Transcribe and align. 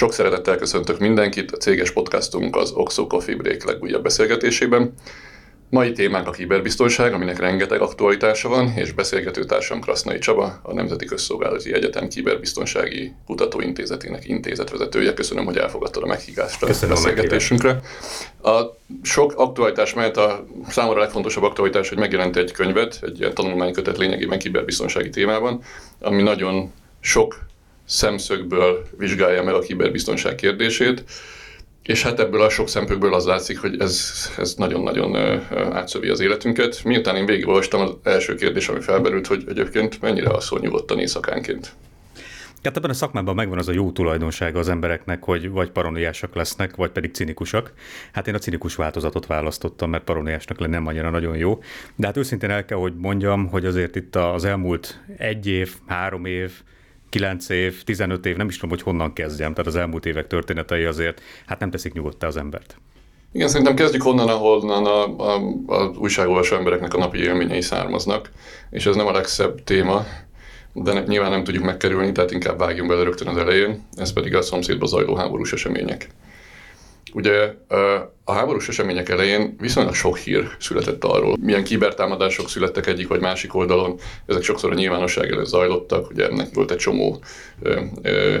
Sok 0.00 0.12
szeretettel 0.12 0.56
köszöntök 0.56 0.98
mindenkit 0.98 1.50
a 1.50 1.56
céges 1.56 1.90
podcastunk 1.90 2.56
az 2.56 2.72
Oxo 2.72 3.06
Coffee 3.06 3.36
Break 3.36 3.64
legújabb 3.64 4.02
beszélgetésében. 4.02 4.92
Mai 5.70 5.92
témánk 5.92 6.26
a 6.26 6.30
kiberbiztonság, 6.30 7.12
aminek 7.12 7.38
rengeteg 7.38 7.80
aktualitása 7.80 8.48
van, 8.48 8.72
és 8.76 8.92
beszélgető 8.92 9.44
társam 9.44 9.80
Krasznai 9.80 10.18
Csaba, 10.18 10.60
a 10.62 10.72
Nemzeti 10.72 11.04
Közszolgálati 11.04 11.72
Egyetem 11.72 12.08
Kiberbiztonsági 12.08 13.12
Kutatóintézetének 13.26 14.28
intézetvezetője. 14.28 15.14
Köszönöm, 15.14 15.44
hogy 15.44 15.56
elfogadtad 15.56 16.02
a 16.02 16.06
meghívást 16.06 16.62
a 16.62 16.66
Köszönöm 16.66 16.94
beszélgetésünkre. 16.94 17.80
A 18.42 18.60
sok 19.02 19.32
aktualitás 19.36 19.94
mellett 19.94 20.16
a 20.16 20.46
számomra 20.68 21.00
legfontosabb 21.00 21.42
aktualitás, 21.42 21.88
hogy 21.88 21.98
megjelent 21.98 22.36
egy 22.36 22.52
könyvet, 22.52 22.98
egy 23.02 23.18
ilyen 23.20 23.34
tanulmánykötet 23.34 23.98
lényegében 23.98 24.38
kiberbiztonsági 24.38 25.10
témában, 25.10 25.62
ami 25.98 26.22
nagyon 26.22 26.72
sok 27.00 27.48
szemszögből 27.90 28.86
vizsgálja 28.98 29.42
meg 29.42 29.54
a 29.54 29.58
kiberbiztonság 29.58 30.34
kérdését, 30.34 31.04
és 31.82 32.02
hát 32.02 32.20
ebből 32.20 32.42
a 32.42 32.48
sok 32.48 32.68
szempontból 32.68 33.14
az 33.14 33.24
látszik, 33.24 33.58
hogy 33.58 33.80
ez, 33.80 34.12
ez 34.38 34.54
nagyon-nagyon 34.54 35.16
átszövi 35.72 36.08
az 36.08 36.20
életünket. 36.20 36.84
Miután 36.84 37.16
én 37.16 37.26
végigolvastam, 37.26 37.80
az 37.80 37.94
első 38.02 38.34
kérdés, 38.34 38.68
ami 38.68 38.80
felmerült, 38.80 39.26
hogy 39.26 39.44
egyébként 39.48 40.00
mennyire 40.00 40.28
alszol 40.28 40.58
nyugodtan 40.58 40.98
éjszakánként. 40.98 41.72
Hát 42.62 42.76
ebben 42.76 42.90
a 42.90 42.94
szakmában 42.94 43.34
megvan 43.34 43.58
az 43.58 43.68
a 43.68 43.72
jó 43.72 43.92
tulajdonsága 43.92 44.58
az 44.58 44.68
embereknek, 44.68 45.22
hogy 45.22 45.50
vagy 45.50 45.70
paranoiásak 45.70 46.34
lesznek, 46.34 46.76
vagy 46.76 46.90
pedig 46.90 47.14
cinikusak. 47.14 47.72
Hát 48.12 48.28
én 48.28 48.34
a 48.34 48.38
cinikus 48.38 48.74
változatot 48.74 49.26
választottam, 49.26 49.90
mert 49.90 50.04
paranoiásnak 50.04 50.60
lenni 50.60 50.72
nem 50.72 50.86
annyira 50.86 51.10
nagyon 51.10 51.36
jó. 51.36 51.58
De 51.96 52.06
hát 52.06 52.16
őszintén 52.16 52.50
el 52.50 52.64
kell, 52.64 52.78
hogy 52.78 52.94
mondjam, 52.96 53.46
hogy 53.46 53.64
azért 53.64 53.96
itt 53.96 54.16
az 54.16 54.44
elmúlt 54.44 55.00
egy 55.16 55.46
év, 55.46 55.74
három 55.86 56.24
év, 56.24 56.52
9 57.10 57.48
év, 57.48 57.82
15 57.84 58.26
év, 58.26 58.36
nem 58.36 58.48
is 58.48 58.54
tudom, 58.54 58.70
hogy 58.70 58.82
honnan 58.82 59.12
kezdjem, 59.12 59.50
tehát 59.50 59.66
az 59.66 59.76
elmúlt 59.76 60.06
évek 60.06 60.26
történetei 60.26 60.84
azért 60.84 61.20
hát 61.46 61.58
nem 61.58 61.70
teszik 61.70 61.92
nyugodtá 61.92 62.26
az 62.26 62.36
embert. 62.36 62.76
Igen, 63.32 63.48
szerintem 63.48 63.74
kezdjük 63.74 64.04
onnan, 64.04 64.28
ahonnan 64.28 64.86
a, 64.86 65.16
a, 65.16 65.40
a 65.66 65.92
újságolvasó 65.98 66.56
embereknek 66.56 66.94
a 66.94 66.98
napi 66.98 67.18
élményei 67.18 67.60
származnak, 67.60 68.30
és 68.70 68.86
ez 68.86 68.96
nem 68.96 69.06
a 69.06 69.12
legszebb 69.12 69.64
téma, 69.64 70.06
de 70.72 71.02
nyilván 71.06 71.30
nem 71.30 71.44
tudjuk 71.44 71.64
megkerülni, 71.64 72.12
tehát 72.12 72.30
inkább 72.30 72.58
vágjunk 72.58 72.88
bele 72.88 73.02
rögtön 73.02 73.28
az 73.28 73.36
elején, 73.36 73.86
ez 73.96 74.12
pedig 74.12 74.34
a 74.34 74.42
szomszédba 74.42 74.86
zajló 74.86 75.14
háborús 75.14 75.52
események. 75.52 76.08
Ugye 77.12 77.54
a 78.24 78.32
háborús 78.32 78.68
események 78.68 79.08
elején 79.08 79.56
viszonylag 79.58 79.94
sok 79.94 80.18
hír 80.18 80.48
született 80.58 81.04
arról, 81.04 81.36
milyen 81.40 81.64
kibertámadások 81.64 82.48
születtek 82.48 82.86
egyik 82.86 83.08
vagy 83.08 83.20
másik 83.20 83.54
oldalon. 83.54 83.98
Ezek 84.26 84.42
sokszor 84.42 84.70
a 84.70 84.74
nyilvánosság 84.74 85.30
előtt 85.30 85.46
zajlottak, 85.46 86.10
ugye 86.10 86.28
ennek 86.28 86.54
volt 86.54 86.70
egy 86.70 86.76
csomó 86.76 87.22
ö, 87.62 87.80
ö, 88.02 88.38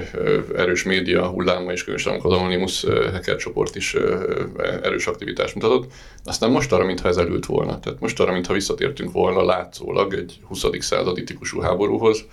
erős 0.56 0.82
média 0.82 1.26
hulláma, 1.26 1.72
és 1.72 1.84
különösen 1.84 2.20
az 2.22 2.32
Anonymous 2.32 2.84
hacker 3.12 3.36
csoport 3.36 3.76
is 3.76 3.94
ö, 3.94 4.24
erős 4.82 5.06
aktivitást 5.06 5.54
mutatott. 5.54 5.92
Aztán 6.24 6.50
most 6.50 6.72
arra, 6.72 6.84
mintha 6.84 7.08
ez 7.08 7.16
elült 7.16 7.46
volna. 7.46 7.80
Tehát 7.80 8.00
most 8.00 8.20
arra, 8.20 8.32
mintha 8.32 8.52
visszatértünk 8.52 9.12
volna 9.12 9.44
látszólag 9.44 10.14
egy 10.14 10.40
20. 10.48 10.64
századi 10.78 11.24
típusú 11.24 11.60
háborúhoz, 11.60 12.24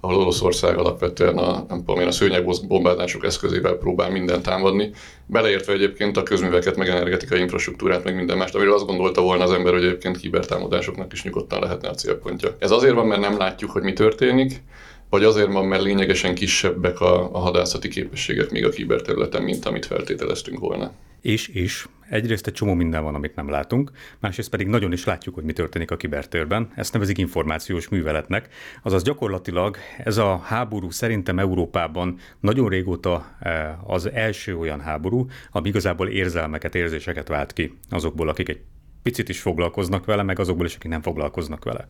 ahol 0.00 0.16
Oroszország 0.16 0.78
alapvetően 0.78 1.38
a, 1.38 1.64
nem 1.68 1.78
tudom 1.78 2.00
én, 2.00 2.06
a 2.06 2.12
szőnyegbombázások 2.12 3.24
eszközével 3.24 3.74
próbál 3.74 4.10
mindent 4.10 4.42
támadni, 4.42 4.90
beleértve 5.26 5.72
egyébként 5.72 6.16
a 6.16 6.22
közműveket, 6.22 6.76
meg 6.76 6.88
energetikai 6.88 7.40
infrastruktúrát, 7.40 8.04
meg 8.04 8.14
minden 8.14 8.36
mást, 8.36 8.54
amiről 8.54 8.74
azt 8.74 8.86
gondolta 8.86 9.20
volna 9.20 9.44
az 9.44 9.52
ember, 9.52 9.72
hogy 9.72 9.84
egyébként 9.84 10.18
kibertámadásoknak 10.18 11.12
is 11.12 11.22
nyugodtan 11.22 11.60
lehetne 11.60 11.88
a 11.88 11.94
célpontja. 11.94 12.56
Ez 12.58 12.70
azért 12.70 12.94
van, 12.94 13.06
mert 13.06 13.20
nem 13.20 13.38
látjuk, 13.38 13.70
hogy 13.70 13.82
mi 13.82 13.92
történik, 13.92 14.62
vagy 15.10 15.24
azért 15.24 15.52
van, 15.52 15.66
mert 15.66 15.82
lényegesen 15.82 16.34
kisebbek 16.34 17.00
a, 17.00 17.30
a 17.32 17.38
hadászati 17.38 17.88
képességek 17.88 18.50
még 18.50 18.64
a 18.64 18.68
kiberterületen, 18.68 19.42
mint 19.42 19.64
amit 19.64 19.86
feltételeztünk 19.86 20.58
volna. 20.58 20.92
És, 21.24 21.48
és 21.48 21.86
egyrészt 22.08 22.46
egy 22.46 22.52
csomó 22.52 22.74
minden 22.74 23.02
van, 23.02 23.14
amit 23.14 23.34
nem 23.34 23.48
látunk, 23.48 23.90
másrészt 24.20 24.50
pedig 24.50 24.66
nagyon 24.66 24.92
is 24.92 25.04
látjuk, 25.04 25.34
hogy 25.34 25.44
mi 25.44 25.52
történik 25.52 25.90
a 25.90 25.96
kibertérben. 25.96 26.70
Ezt 26.74 26.92
nevezik 26.92 27.18
információs 27.18 27.88
műveletnek. 27.88 28.48
Azaz 28.82 29.02
gyakorlatilag 29.02 29.76
ez 29.98 30.16
a 30.16 30.36
háború 30.36 30.90
szerintem 30.90 31.38
Európában 31.38 32.18
nagyon 32.40 32.68
régóta 32.68 33.36
eh, 33.40 33.90
az 33.90 34.10
első 34.10 34.56
olyan 34.56 34.80
háború, 34.80 35.26
ami 35.50 35.68
igazából 35.68 36.08
érzelmeket, 36.08 36.74
érzéseket 36.74 37.28
vált 37.28 37.52
ki 37.52 37.78
azokból, 37.90 38.28
akik 38.28 38.48
egy 38.48 38.60
picit 39.04 39.28
is 39.28 39.40
foglalkoznak 39.40 40.04
vele, 40.04 40.22
meg 40.22 40.38
azokból 40.38 40.66
is, 40.66 40.74
akik 40.74 40.90
nem 40.90 41.02
foglalkoznak 41.02 41.64
vele. 41.64 41.88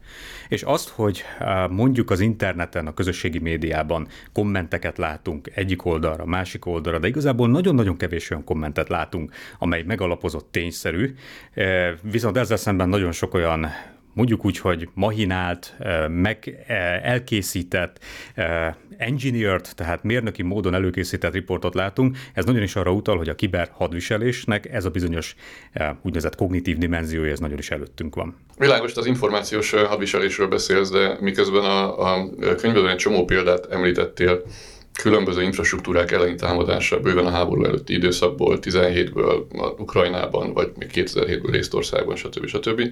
És 0.48 0.62
azt, 0.62 0.88
hogy 0.88 1.24
mondjuk 1.70 2.10
az 2.10 2.20
interneten, 2.20 2.86
a 2.86 2.94
közösségi 2.94 3.38
médiában 3.38 4.08
kommenteket 4.32 4.98
látunk 4.98 5.50
egyik 5.54 5.84
oldalra, 5.84 6.24
másik 6.24 6.66
oldalra, 6.66 6.98
de 6.98 7.06
igazából 7.08 7.48
nagyon-nagyon 7.48 7.96
kevés 7.96 8.30
olyan 8.30 8.44
kommentet 8.44 8.88
látunk, 8.88 9.32
amely 9.58 9.82
megalapozott 9.82 10.48
tényszerű, 10.50 11.14
viszont 12.02 12.36
ezzel 12.36 12.56
szemben 12.56 12.88
nagyon 12.88 13.12
sok 13.12 13.34
olyan 13.34 13.66
mondjuk 14.14 14.44
úgy, 14.44 14.58
hogy 14.58 14.88
mahinált, 14.94 15.74
meg 16.08 16.64
elkészített, 17.02 17.98
engineered, 18.96 19.68
tehát 19.74 20.02
mérnöki 20.02 20.42
módon 20.42 20.74
előkészített 20.74 21.32
riportot 21.32 21.74
látunk. 21.74 22.16
Ez 22.32 22.44
nagyon 22.44 22.62
is 22.62 22.76
arra 22.76 22.92
utal, 22.92 23.16
hogy 23.16 23.28
a 23.28 23.34
kiber 23.34 23.68
hadviselésnek 23.72 24.72
ez 24.72 24.84
a 24.84 24.90
bizonyos 24.90 25.34
úgynevezett 26.02 26.34
kognitív 26.34 26.78
dimenziója, 26.78 27.30
ez 27.30 27.38
nagyon 27.38 27.58
is 27.58 27.70
előttünk 27.70 28.14
van. 28.14 28.36
Világos, 28.58 28.94
az 28.94 29.06
információs 29.06 29.70
hadviselésről 29.70 30.48
beszélsz, 30.48 30.90
de 30.90 31.16
miközben 31.20 31.64
a, 31.64 32.00
a 32.16 32.30
könyvedben 32.56 32.90
egy 32.90 32.96
csomó 32.96 33.24
példát 33.24 33.66
említettél, 33.70 34.42
különböző 35.02 35.42
infrastruktúrák 35.42 36.10
elleni 36.10 36.34
támadása 36.34 37.00
bőven 37.00 37.26
a 37.26 37.30
háború 37.30 37.64
előtti 37.64 37.94
időszakból, 37.94 38.58
17-ből 38.60 39.44
Ukrajnában, 39.78 40.52
vagy 40.52 40.72
még 40.78 40.90
2007-ből 40.94 41.54
Észtországban, 41.54 42.16
stb. 42.16 42.46
stb 42.46 42.82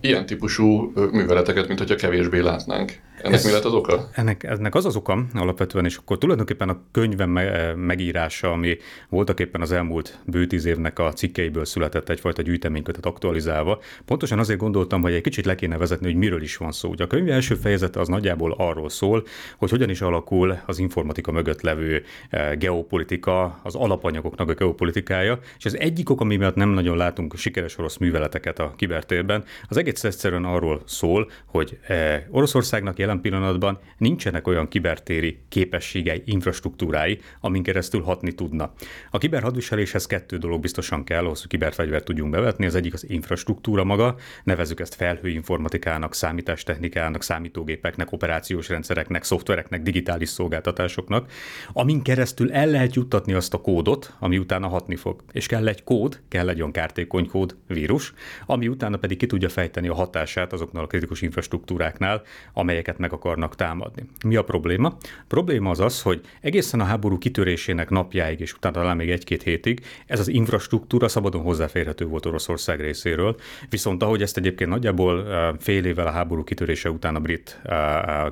ilyen 0.00 0.26
típusú 0.26 0.92
műveleteket, 1.12 1.66
mint 1.66 1.78
hogyha 1.78 1.94
kevésbé 1.96 2.38
látnánk. 2.38 2.92
Ennek 3.22 3.38
Ez, 3.38 3.44
mi 3.44 3.50
lett 3.50 3.64
az 3.64 3.72
oka? 3.72 4.08
Ennek, 4.12 4.42
ennek 4.42 4.74
az 4.74 4.84
az 4.84 4.96
oka 4.96 5.24
alapvetően, 5.34 5.84
és 5.84 5.96
akkor 5.96 6.18
tulajdonképpen 6.18 6.68
a 6.68 6.80
könyvem 6.92 7.30
megírása, 7.76 8.52
ami 8.52 8.76
voltak 9.08 9.40
éppen 9.40 9.60
az 9.60 9.72
elmúlt 9.72 10.18
bő 10.24 10.46
tíz 10.46 10.64
évnek 10.64 10.98
a 10.98 11.12
cikkeiből 11.12 11.64
született 11.64 12.08
egyfajta 12.08 12.42
gyűjteménykötet 12.42 13.06
aktualizálva, 13.06 13.80
pontosan 14.04 14.38
azért 14.38 14.58
gondoltam, 14.58 15.02
hogy 15.02 15.12
egy 15.12 15.20
kicsit 15.20 15.44
le 15.44 15.54
kéne 15.54 15.76
vezetni, 15.76 16.06
hogy 16.06 16.16
miről 16.16 16.42
is 16.42 16.56
van 16.56 16.72
szó. 16.72 16.88
Ugye 16.88 17.04
a 17.04 17.06
könyv 17.06 17.30
első 17.30 17.54
fejezete 17.54 18.00
az 18.00 18.08
nagyjából 18.08 18.54
arról 18.58 18.88
szól, 18.88 19.24
hogy 19.56 19.70
hogyan 19.70 19.90
is 19.90 20.00
alakul 20.00 20.58
az 20.66 20.78
informatika 20.78 21.32
mögött 21.32 21.60
levő 21.60 22.02
geopolitika, 22.58 23.60
az 23.62 23.74
alapanyagoknak 23.74 24.48
a 24.50 24.54
geopolitikája, 24.54 25.38
és 25.58 25.64
az 25.64 25.78
egyik 25.78 26.10
ok, 26.10 26.20
ami 26.20 26.36
miatt 26.36 26.54
nem 26.54 26.68
nagyon 26.68 26.96
látunk 26.96 27.36
sikeres 27.36 27.78
orosz 27.78 27.96
műveleteket 27.96 28.58
a 28.58 28.72
kibertérben, 28.76 29.44
az 29.68 29.76
egész 29.76 30.04
egyszerűen 30.04 30.44
arról 30.44 30.82
szól, 30.84 31.30
hogy 31.46 31.78
Oroszországnak 32.30 32.98
jelen 33.06 33.20
pillanatban 33.20 33.78
nincsenek 33.98 34.46
olyan 34.46 34.68
kibertéri 34.68 35.38
képességei, 35.48 36.22
infrastruktúrái, 36.24 37.18
amin 37.40 37.62
keresztül 37.62 38.02
hatni 38.02 38.32
tudna. 38.32 38.72
A 39.10 39.18
kiberhadviseléshez 39.18 40.06
kettő 40.06 40.36
dolog 40.36 40.60
biztosan 40.60 41.04
kell, 41.04 41.24
ahhoz, 41.24 41.40
hogy 41.40 41.50
kiberfegyvert 41.50 42.04
tudjunk 42.04 42.30
bevetni. 42.30 42.66
Az 42.66 42.74
egyik 42.74 42.94
az 42.94 43.10
infrastruktúra 43.10 43.84
maga, 43.84 44.16
nevezük 44.44 44.80
ezt 44.80 44.94
felhőinformatikának, 44.94 46.14
számítástechnikának, 46.14 47.22
számítógépeknek, 47.22 48.12
operációs 48.12 48.68
rendszereknek, 48.68 49.24
szoftvereknek, 49.24 49.82
digitális 49.82 50.28
szolgáltatásoknak, 50.28 51.30
amin 51.72 52.02
keresztül 52.02 52.52
el 52.52 52.66
lehet 52.66 52.94
juttatni 52.94 53.32
azt 53.32 53.54
a 53.54 53.60
kódot, 53.60 54.14
ami 54.18 54.38
utána 54.38 54.68
hatni 54.68 54.96
fog. 54.96 55.22
És 55.32 55.46
kell 55.46 55.68
egy 55.68 55.84
kód, 55.84 56.20
kell 56.28 56.48
egy 56.48 56.58
olyan 56.58 56.72
kártékony 56.72 57.28
kód, 57.28 57.56
vírus, 57.66 58.12
ami 58.46 58.68
utána 58.68 58.96
pedig 58.96 59.18
ki 59.18 59.26
tudja 59.26 59.48
fejteni 59.48 59.88
a 59.88 59.94
hatását 59.94 60.52
azoknál 60.52 60.84
a 60.84 60.86
kritikus 60.86 61.22
infrastruktúráknál, 61.22 62.22
amelyeket 62.52 62.95
meg 62.98 63.12
akarnak 63.12 63.54
támadni. 63.54 64.02
Mi 64.24 64.36
a 64.36 64.44
probléma? 64.44 64.88
A 65.00 65.24
probléma 65.28 65.70
az 65.70 65.80
az, 65.80 66.02
hogy 66.02 66.20
egészen 66.40 66.80
a 66.80 66.84
háború 66.84 67.18
kitörésének 67.18 67.90
napjáig, 67.90 68.40
és 68.40 68.54
utána 68.54 68.74
talán 68.74 68.96
még 68.96 69.10
egy-két 69.10 69.42
hétig, 69.42 69.80
ez 70.06 70.20
az 70.20 70.28
infrastruktúra 70.28 71.08
szabadon 71.08 71.42
hozzáférhető 71.42 72.06
volt 72.06 72.26
Oroszország 72.26 72.80
részéről, 72.80 73.36
viszont 73.68 74.02
ahogy 74.02 74.22
ezt 74.22 74.36
egyébként 74.36 74.70
nagyjából 74.70 75.26
fél 75.58 75.84
évvel 75.84 76.06
a 76.06 76.10
háború 76.10 76.44
kitörése 76.44 76.90
után 76.90 77.14
a 77.14 77.20
brit 77.20 77.60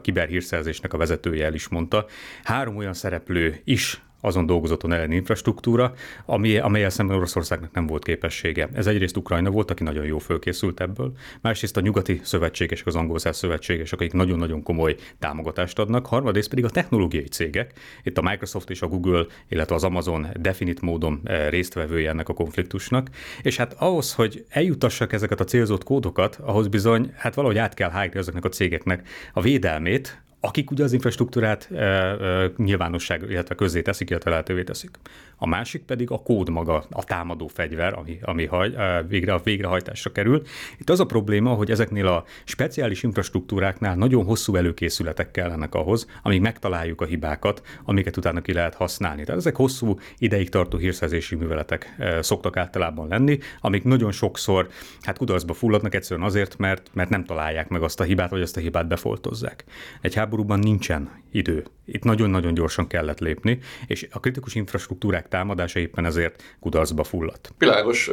kiberhírszerzésnek 0.02 0.92
a 0.92 0.96
vezetője 0.96 1.44
el 1.44 1.54
is 1.54 1.68
mondta, 1.68 2.06
három 2.42 2.76
olyan 2.76 2.94
szereplő 2.94 3.60
is 3.64 4.02
azon 4.24 4.46
dolgozott 4.46 4.82
a 4.82 4.92
ellen 4.94 5.12
infrastruktúra, 5.12 5.92
ami, 6.26 6.56
amelyel 6.56 6.90
szemben 6.90 7.16
Oroszországnak 7.16 7.72
nem 7.72 7.86
volt 7.86 8.04
képessége. 8.04 8.68
Ez 8.72 8.86
egyrészt 8.86 9.16
Ukrajna 9.16 9.50
volt, 9.50 9.70
aki 9.70 9.82
nagyon 9.82 10.04
jó 10.04 10.18
fölkészült 10.18 10.80
ebből, 10.80 11.12
másrészt 11.40 11.76
a 11.76 11.80
nyugati 11.80 12.20
szövetségesek, 12.22 12.86
az 12.86 12.94
angol 12.94 13.18
szövetségesek, 13.18 14.00
akik 14.00 14.12
nagyon-nagyon 14.12 14.62
komoly 14.62 14.96
támogatást 15.18 15.78
adnak, 15.78 16.06
harmadrészt 16.06 16.48
pedig 16.48 16.64
a 16.64 16.70
technológiai 16.70 17.28
cégek. 17.28 17.72
Itt 18.02 18.18
a 18.18 18.22
Microsoft 18.22 18.70
és 18.70 18.82
a 18.82 18.86
Google, 18.86 19.26
illetve 19.48 19.74
az 19.74 19.84
Amazon 19.84 20.26
definit 20.40 20.80
módon 20.80 21.20
eh, 21.24 21.48
résztvevője 21.50 22.08
ennek 22.08 22.28
a 22.28 22.34
konfliktusnak, 22.34 23.10
és 23.42 23.56
hát 23.56 23.74
ahhoz, 23.78 24.14
hogy 24.14 24.44
eljutassak 24.48 25.12
ezeket 25.12 25.40
a 25.40 25.44
célzott 25.44 25.84
kódokat, 25.84 26.38
ahhoz 26.42 26.68
bizony 26.68 27.12
hát 27.16 27.34
valahogy 27.34 27.58
át 27.58 27.74
kell 27.74 27.90
hágni 27.90 28.18
azoknak 28.18 28.44
a 28.44 28.48
cégeknek 28.48 29.08
a 29.32 29.40
védelmét, 29.40 30.22
akik 30.44 30.70
ugye 30.70 30.84
az 30.84 30.92
infrastruktúrát 30.92 31.68
e, 31.72 31.76
e, 31.76 32.52
nyilvánosság, 32.56 33.24
illetve 33.30 33.54
közzé 33.54 33.82
teszik, 33.82 34.10
illetve 34.10 34.30
lehetővé 34.30 34.62
teszik. 34.62 34.90
A 35.36 35.46
másik 35.46 35.82
pedig 35.82 36.10
a 36.10 36.22
kód 36.22 36.48
maga, 36.48 36.84
a 36.90 37.04
támadó 37.04 37.46
fegyver, 37.46 37.98
ami, 37.98 38.18
ami 38.22 38.46
haj, 38.46 38.74
e, 38.76 39.02
végre, 39.02 39.32
a 39.34 39.40
végrehajtásra 39.44 40.12
kerül. 40.12 40.42
Itt 40.78 40.90
az 40.90 41.00
a 41.00 41.04
probléma, 41.04 41.54
hogy 41.54 41.70
ezeknél 41.70 42.06
a 42.06 42.24
speciális 42.44 43.02
infrastruktúráknál 43.02 43.96
nagyon 43.96 44.24
hosszú 44.24 44.56
előkészületek 44.56 45.30
kellenek 45.30 45.74
ahhoz, 45.74 46.06
amíg 46.22 46.40
megtaláljuk 46.40 47.00
a 47.00 47.04
hibákat, 47.04 47.62
amiket 47.84 48.16
utána 48.16 48.40
ki 48.40 48.52
lehet 48.52 48.74
használni. 48.74 49.24
Tehát 49.24 49.40
ezek 49.40 49.56
hosszú 49.56 49.98
ideig 50.18 50.48
tartó 50.48 50.78
hírszerzési 50.78 51.34
műveletek 51.34 51.94
e, 51.98 52.22
szoktak 52.22 52.56
általában 52.56 53.08
lenni, 53.08 53.38
amik 53.60 53.84
nagyon 53.84 54.12
sokszor 54.12 54.68
hát 55.00 55.18
kudarcba 55.18 55.54
fulladnak 55.54 55.94
egyszerűen 55.94 56.26
azért, 56.26 56.58
mert, 56.58 56.90
mert 56.92 57.08
nem 57.08 57.24
találják 57.24 57.68
meg 57.68 57.82
azt 57.82 58.00
a 58.00 58.04
hibát, 58.04 58.30
vagy 58.30 58.42
azt 58.42 58.56
a 58.56 58.60
hibát 58.60 58.88
befoltozzák. 58.88 59.64
Egy 60.00 60.14
háborúban 60.14 60.58
nincsen 60.58 61.22
idő. 61.34 61.64
Itt 61.84 62.02
nagyon-nagyon 62.02 62.54
gyorsan 62.54 62.86
kellett 62.86 63.18
lépni, 63.18 63.58
és 63.86 64.06
a 64.10 64.20
kritikus 64.20 64.54
infrastruktúrák 64.54 65.28
támadása 65.28 65.78
éppen 65.78 66.04
ezért 66.04 66.42
kudarcba 66.60 67.04
fulladt. 67.04 67.54
Világos, 67.58 68.10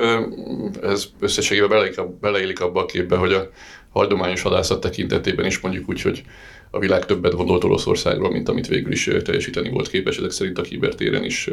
ez 0.81 1.05
összességében 1.19 1.89
beleillik 2.21 2.61
abba 2.61 2.81
a 2.81 2.85
képbe, 2.85 3.15
hogy 3.15 3.33
a 3.33 3.49
hagyományos 3.89 4.41
hadászat 4.41 4.81
tekintetében 4.81 5.45
is 5.45 5.59
mondjuk 5.59 5.89
úgy, 5.89 6.01
hogy 6.01 6.23
a 6.71 6.79
világ 6.79 7.05
többet 7.05 7.35
gondolt 7.35 7.63
Oroszországról, 7.63 8.31
mint 8.31 8.49
amit 8.49 8.67
végül 8.67 8.91
is 8.91 9.09
teljesíteni 9.23 9.69
volt 9.69 9.89
képes. 9.89 10.17
Ezek 10.17 10.31
szerint 10.31 10.57
a 10.57 10.61
kibertéren 10.61 11.23
is 11.23 11.49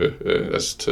ezt, 0.53 0.91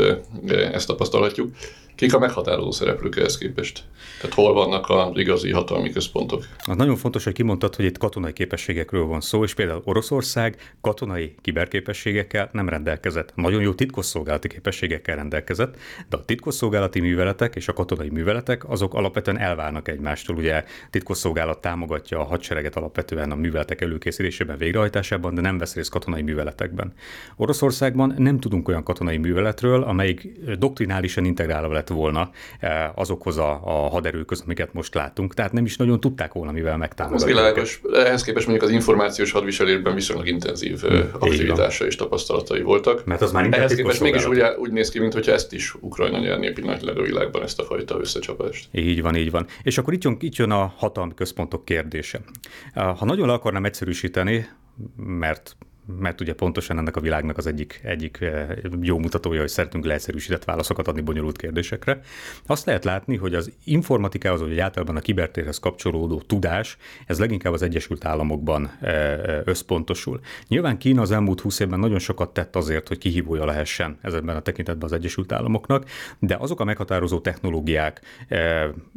ezt 0.72 0.87
tapasztalhatjuk. 0.87 1.50
Kik 1.96 2.14
a 2.14 2.19
meghatározó 2.19 2.70
szereplők 2.70 3.16
ehhez 3.16 3.38
képest? 3.38 3.84
Tehát 4.20 4.37
hol 4.37 4.52
vannak 4.52 4.88
az 4.88 5.19
igazi 5.19 5.52
hatalmi 5.52 5.90
központok? 5.90 6.44
Az 6.64 6.76
nagyon 6.76 6.96
fontos, 6.96 7.25
hogy 7.25 7.32
kimondtad, 7.32 7.75
hogy 7.75 7.84
itt 7.84 7.98
katonai 7.98 8.32
képességekről 8.32 9.04
van 9.04 9.20
szó, 9.20 9.44
és 9.44 9.54
például 9.54 9.82
Oroszország 9.84 10.75
katonai 10.81 11.34
kiberképességekkel 11.40 12.48
nem 12.52 12.69
rendelkezett. 12.69 13.32
Nagyon 13.34 13.62
jó 13.62 13.72
titkosszolgálati 13.72 14.48
képességekkel 14.48 15.16
rendelkezett, 15.16 15.76
de 16.08 16.16
a 16.16 16.25
titkosszolgálati 16.25 17.00
műveletek 17.00 17.56
és 17.56 17.69
a 17.69 17.72
katonai 17.72 18.08
műveletek 18.08 18.69
azok 18.69 18.94
alapvetően 18.94 19.38
elválnak 19.38 19.88
egymástól. 19.88 20.37
Ugye 20.37 20.64
titkosszolgálat 20.90 21.60
támogatja 21.60 22.20
a 22.20 22.25
hadsereget 22.25 22.76
alapvetően 22.76 23.31
a 23.31 23.34
műveletek 23.34 23.81
előkészítésében, 23.81 24.58
végrehajtásában, 24.58 25.34
de 25.34 25.40
nem 25.40 25.58
vesz 25.58 25.75
részt 25.75 25.90
katonai 25.90 26.22
műveletekben. 26.22 26.93
Oroszországban 27.37 28.14
nem 28.16 28.40
tudunk 28.40 28.69
olyan 28.69 28.82
katonai 28.82 29.16
műveletről, 29.16 29.82
amelyik 29.82 30.28
doktrinálisan 30.58 31.25
integrálva 31.25 31.72
lett 31.72 31.84
lett 31.88 31.98
volna 31.98 32.30
eh, 32.60 32.98
azokhoz 32.98 33.38
a, 33.38 33.60
a 33.64 33.88
haderőköz, 33.88 34.42
amiket 34.44 34.72
most 34.72 34.94
látunk. 34.94 35.34
Tehát 35.34 35.52
nem 35.52 35.64
is 35.64 35.76
nagyon 35.76 36.00
tudták 36.00 36.32
volna, 36.32 36.52
mivel 36.52 36.76
megtámadni. 36.76 37.18
Ez 37.18 37.24
világos. 37.24 37.80
Ehhez 37.92 38.22
képest 38.22 38.46
mondjuk 38.46 38.68
az 38.68 38.74
információs 38.74 39.32
hadviselésben 39.32 39.94
viszonylag 39.94 40.26
intenzív 40.26 40.80
hmm, 40.80 41.10
aktivitása 41.18 41.86
és 41.86 41.96
tapasztalatai 41.96 42.62
voltak. 42.62 43.04
Mert 43.04 43.20
az 43.20 43.32
már 43.32 43.48
Ehhez 43.50 43.74
képest 43.74 44.00
mégis 44.00 44.26
úgy, 44.26 44.42
úgy 44.58 44.72
néz 44.72 44.88
ki, 44.88 44.98
mintha 44.98 45.32
ezt 45.32 45.52
is 45.52 45.74
Ukrajna 45.80 46.18
nyerné 46.18 46.50
pillanatilag 46.50 46.98
a 46.98 47.02
világban 47.02 47.42
ezt 47.42 47.60
a 47.60 47.64
fajta 47.64 47.98
összecsapást. 48.00 48.68
Így 48.72 49.02
van, 49.02 49.16
így 49.16 49.30
van. 49.30 49.46
És 49.62 49.78
akkor 49.78 49.92
itt 49.92 50.04
jön, 50.04 50.16
itt 50.20 50.36
jön 50.36 50.50
a 50.50 50.74
hatalmi 50.76 51.14
központok 51.14 51.64
kérdése. 51.64 52.20
Ha 52.74 53.04
nagyon 53.04 53.26
le 53.26 53.32
akarnám 53.32 53.64
egyszerűsíteni, 53.64 54.48
mert 54.96 55.56
mert 55.86 56.20
ugye 56.20 56.34
pontosan 56.34 56.78
ennek 56.78 56.96
a 56.96 57.00
világnak 57.00 57.36
az 57.36 57.46
egyik, 57.46 57.80
egyik 57.82 58.20
eh, 58.20 58.48
jó 58.80 58.98
mutatója, 58.98 59.40
hogy 59.40 59.48
szeretünk 59.48 59.84
leegyszerűsített 59.84 60.44
válaszokat 60.44 60.88
adni 60.88 61.00
bonyolult 61.00 61.36
kérdésekre. 61.36 62.00
Azt 62.46 62.66
lehet 62.66 62.84
látni, 62.84 63.16
hogy 63.16 63.34
az 63.34 63.52
informatikához, 63.64 64.40
vagy 64.40 64.58
általában 64.58 64.96
a 64.96 65.00
kibertérhez 65.00 65.58
kapcsolódó 65.58 66.20
tudás, 66.20 66.76
ez 67.06 67.18
leginkább 67.18 67.52
az 67.52 67.62
Egyesült 67.62 68.04
Államokban 68.04 68.70
eh, 68.80 69.12
eh, 69.12 69.40
összpontosul. 69.44 70.20
Nyilván 70.48 70.78
Kína 70.78 71.00
az 71.00 71.10
elmúlt 71.10 71.40
20 71.40 71.60
évben 71.60 71.78
nagyon 71.78 71.98
sokat 71.98 72.32
tett 72.32 72.56
azért, 72.56 72.88
hogy 72.88 72.98
kihívója 72.98 73.44
lehessen 73.44 73.98
ezenben 74.02 74.36
a 74.36 74.40
tekintetben 74.40 74.84
az 74.84 74.92
Egyesült 74.92 75.32
Államoknak, 75.32 75.84
de 76.18 76.36
azok 76.40 76.60
a 76.60 76.64
meghatározó 76.64 77.18
technológiák, 77.18 78.00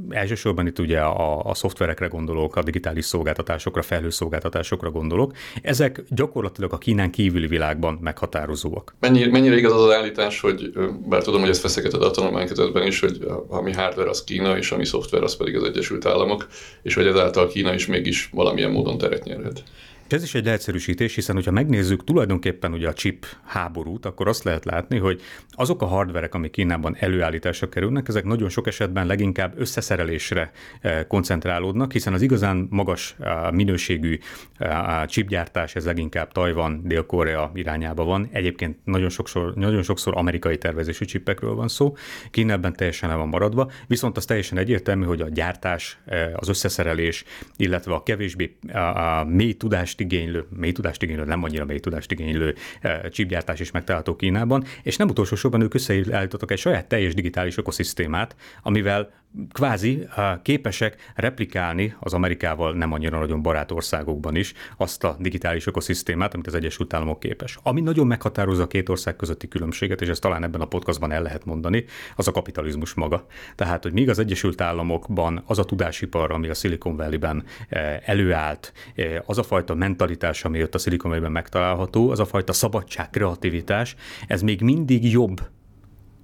elsősorban 0.10 0.68
itt 0.68 0.80
ugye 0.80 1.00
a, 1.00 1.46
a 1.46 1.54
szoftverekre 1.54 2.08
gondolok, 2.08 2.56
a 2.56 2.64
digitális 2.64 3.06
szolgáltatásokra, 3.06 3.82
felhőszolgáltatásokra 3.82 4.92
gondolok, 4.92 5.34
ezek 5.62 6.04
gyakorlatilag 6.10 6.74
a 6.74 6.78
Kínán 6.80 7.12
kívüli 7.12 7.48
világban 7.48 7.98
meghatározóak. 8.02 8.96
Mennyire, 9.00 9.30
mennyire 9.30 9.58
igaz 9.58 9.74
az 9.74 9.84
az 9.84 9.92
állítás, 9.92 10.40
hogy 10.40 10.72
bár 11.08 11.24
tudom, 11.24 11.40
hogy 11.40 11.50
ezt 11.50 11.62
feszegeted 11.62 12.02
a 12.02 12.12
tanulmánykötetben 12.12 12.88
is, 12.88 13.00
hogy 13.00 13.28
ami 13.48 13.74
hardware 13.74 14.10
az 14.10 14.24
Kína, 14.24 14.58
és 14.58 14.72
ami 14.72 14.86
szoftver 14.86 15.24
az 15.24 15.36
pedig 15.36 15.56
az 15.56 15.64
Egyesült 15.64 16.06
Államok, 16.06 16.48
és 16.82 16.94
hogy 16.94 17.08
ezáltal 17.08 17.48
Kína 17.48 17.74
is 17.74 17.88
mégis 17.88 18.30
valamilyen 18.34 18.72
módon 18.72 18.98
teret 18.98 19.24
nyerhet. 19.24 19.64
Ez 20.14 20.24
is 20.24 20.36
egy 20.36 20.46
leegyszerűsítés, 20.46 21.16
hiszen 21.16 21.36
hogyha 21.36 21.52
megnézzük 21.52 22.04
tulajdonképpen 22.04 22.74
ugye 22.74 22.88
a 22.88 22.94
chip 22.94 23.26
háborút, 23.46 24.06
akkor 24.06 24.28
azt 24.28 24.44
lehet 24.44 24.66
látni, 24.66 24.98
hogy 24.98 25.22
azok 25.50 25.82
a 25.82 25.86
hardverek, 25.86 26.34
amik 26.34 26.52
Kínában 26.52 26.96
előállításra 27.00 27.70
kerülnek, 27.70 28.08
ezek 28.08 28.24
nagyon 28.24 28.50
sok 28.50 28.68
esetben 28.68 29.08
leginkább 29.08 29.54
összeszerelésre 29.58 30.52
eh, 30.82 31.04
koncentrálódnak, 31.08 31.92
hiszen 31.92 32.14
az 32.14 32.22
igazán 32.22 32.68
magas 32.70 33.16
eh, 33.20 33.52
minőségű 33.52 34.20
eh, 34.58 35.06
chipgyártás 35.06 35.76
ez 35.76 35.86
leginkább 35.86 36.32
Tajvan, 36.32 36.82
Dél-Korea 36.84 37.52
irányába 37.54 38.04
van. 38.04 38.30
Egyébként 38.32 38.78
nagyon 38.84 39.10
sokszor, 39.10 39.54
nagyon 39.54 39.84
sokszor 39.84 40.18
amerikai 40.18 40.58
tervezésű 40.58 41.06
csipekről 41.06 41.56
van 41.56 41.68
szó. 41.68 41.96
Kína 42.32 42.54
ebben 42.54 42.74
teljesen 42.74 43.10
el 43.10 43.18
van 43.18 43.28
maradva, 43.28 43.72
viszont 43.88 44.18
az 44.18 44.26
teljesen 44.26 44.58
egyértelmű, 44.58 45.06
hogy 45.06 45.22
a 45.22 45.30
gyártás, 45.30 46.00
az 46.34 46.50
összeszerelés, 46.50 47.24
illetve 47.58 47.94
a 47.94 48.04
kevésbé 48.04 48.56
a, 48.74 48.78
a 48.78 49.24
mély 49.24 49.54
tudást 49.54 49.99
tudást 50.00 50.14
igénylő, 50.14 50.46
mély 50.50 50.72
tudást 50.72 51.04
igénylő, 51.04 51.24
nem 51.24 51.44
annyira 51.44 51.66
mély 51.66 51.80
tudást 51.80 52.12
igénylő 52.12 52.56
csipgyártás 53.10 53.56
eh, 53.56 53.62
is 53.62 53.72
megtalálható 53.72 54.16
Kínában, 54.16 54.64
és 54.84 54.98
nem 54.98 55.10
utolsó 55.10 55.36
sorban 55.36 55.62
ők 55.62 55.74
összeállítottak 55.74 56.52
egy 56.52 56.58
saját 56.58 56.88
teljes 56.88 57.14
digitális 57.14 57.58
ökoszisztémát, 57.58 58.36
amivel 58.64 59.12
kvázi 59.52 60.08
képesek 60.42 61.12
replikálni 61.16 61.96
az 62.00 62.14
Amerikával 62.14 62.74
nem 62.74 62.92
annyira 62.92 63.20
nagyon 63.20 63.42
barát 63.42 63.72
országokban 63.72 64.36
is 64.36 64.54
azt 64.78 65.04
a 65.04 65.16
digitális 65.20 65.68
ökoszisztémát, 65.68 66.34
amit 66.34 66.48
az 66.48 66.54
Egyesült 66.54 66.94
Államok 66.94 67.20
képes. 67.20 67.58
Ami 67.64 67.82
nagyon 67.82 68.08
meghatározza 68.08 68.64
a 68.64 68.68
két 68.68 68.90
ország 68.90 69.16
közötti 69.16 69.48
különbséget, 69.48 70.02
és 70.02 70.08
ezt 70.08 70.22
talán 70.22 70.44
ebben 70.44 70.62
a 70.62 70.66
podcastban 70.66 71.12
el 71.12 71.22
lehet 71.22 71.46
mondani, 71.46 71.86
az 72.16 72.28
a 72.28 72.32
kapitalizmus 72.32 72.94
maga. 72.94 73.26
Tehát, 73.56 73.84
hogy 73.84 73.94
míg 73.94 74.10
az 74.10 74.20
Egyesült 74.20 74.62
Államokban 74.62 75.44
az 75.46 75.60
a 75.60 75.64
tudásipar, 75.64 76.32
ami 76.32 76.48
a 76.50 76.54
Silicon 76.54 76.96
Valley-ben 76.96 77.44
előállt, 78.06 78.74
az 79.26 79.38
a 79.38 79.44
fajta 79.44 79.76
mentalitás, 79.76 80.46
ami 80.46 80.64
ott 80.64 80.76
a 80.76 80.78
Silicon 80.78 81.10
Valley-ben 81.10 81.34
megtalálható, 81.34 82.10
az 82.10 82.20
a 82.20 82.26
fajta 82.26 82.54
szabadság, 82.54 83.10
kreativitás, 83.10 83.96
ez 84.28 84.42
még 84.42 84.62
mindig 84.62 85.12
jobb 85.12 85.42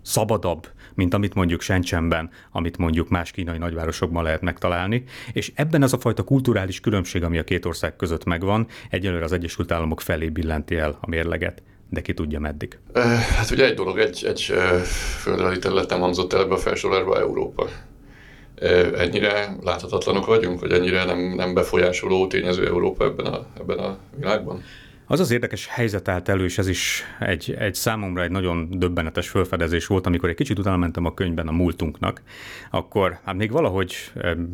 szabadabb, 0.01 0.67
mint 0.95 1.13
amit 1.13 1.33
mondjuk 1.33 1.61
Shenzhenben, 1.61 2.29
amit 2.51 2.77
mondjuk 2.77 3.09
más 3.09 3.31
kínai 3.31 3.57
nagyvárosokban 3.57 4.23
lehet 4.23 4.41
megtalálni, 4.41 5.03
és 5.33 5.51
ebben 5.55 5.81
az 5.81 5.93
a 5.93 5.97
fajta 5.97 6.23
kulturális 6.23 6.79
különbség, 6.79 7.23
ami 7.23 7.37
a 7.37 7.43
két 7.43 7.65
ország 7.65 7.95
között 7.95 8.23
megvan, 8.23 8.67
egyelőre 8.89 9.23
az 9.23 9.31
Egyesült 9.31 9.71
Államok 9.71 10.01
felé 10.01 10.29
billenti 10.29 10.75
el 10.75 10.97
a 11.01 11.09
mérleget 11.09 11.63
de 11.89 12.01
ki 12.01 12.13
tudja 12.13 12.39
meddig. 12.39 12.79
Hát 13.37 13.51
ugye 13.51 13.65
egy 13.65 13.73
dolog, 13.73 13.97
egy, 13.97 14.25
egy 14.27 14.41
földrajzi 15.19 15.59
területen 15.59 15.99
hangzott 15.99 16.33
el 16.33 16.41
ebbe 16.41 16.53
a 16.53 16.57
felsorolásba 16.57 17.19
Európa. 17.19 17.67
Ennyire 18.95 19.55
láthatatlanok 19.61 20.25
vagyunk, 20.25 20.59
hogy 20.59 20.71
ennyire 20.71 21.03
nem, 21.03 21.19
nem 21.19 21.53
befolyásoló 21.53 22.27
tényező 22.27 22.67
Európa 22.67 23.05
ebben 23.05 23.25
a, 23.25 23.45
ebben 23.59 23.77
a 23.77 23.97
világban? 24.17 24.63
Az 25.07 25.19
az 25.19 25.31
érdekes 25.31 25.67
helyzet 25.67 26.07
állt 26.07 26.29
elő, 26.29 26.43
és 26.43 26.57
ez 26.57 26.67
is 26.67 27.03
egy, 27.19 27.55
egy 27.59 27.75
számomra 27.75 28.23
egy 28.23 28.31
nagyon 28.31 28.67
döbbenetes 28.69 29.29
felfedezés 29.29 29.87
volt, 29.87 30.05
amikor 30.05 30.29
egy 30.29 30.35
kicsit 30.35 30.59
utána 30.59 30.77
mentem 30.77 31.05
a 31.05 31.13
könyvben 31.13 31.47
a 31.47 31.51
múltunknak, 31.51 32.21
akkor 32.71 33.19
hát 33.23 33.35
még 33.35 33.51
valahogy 33.51 33.95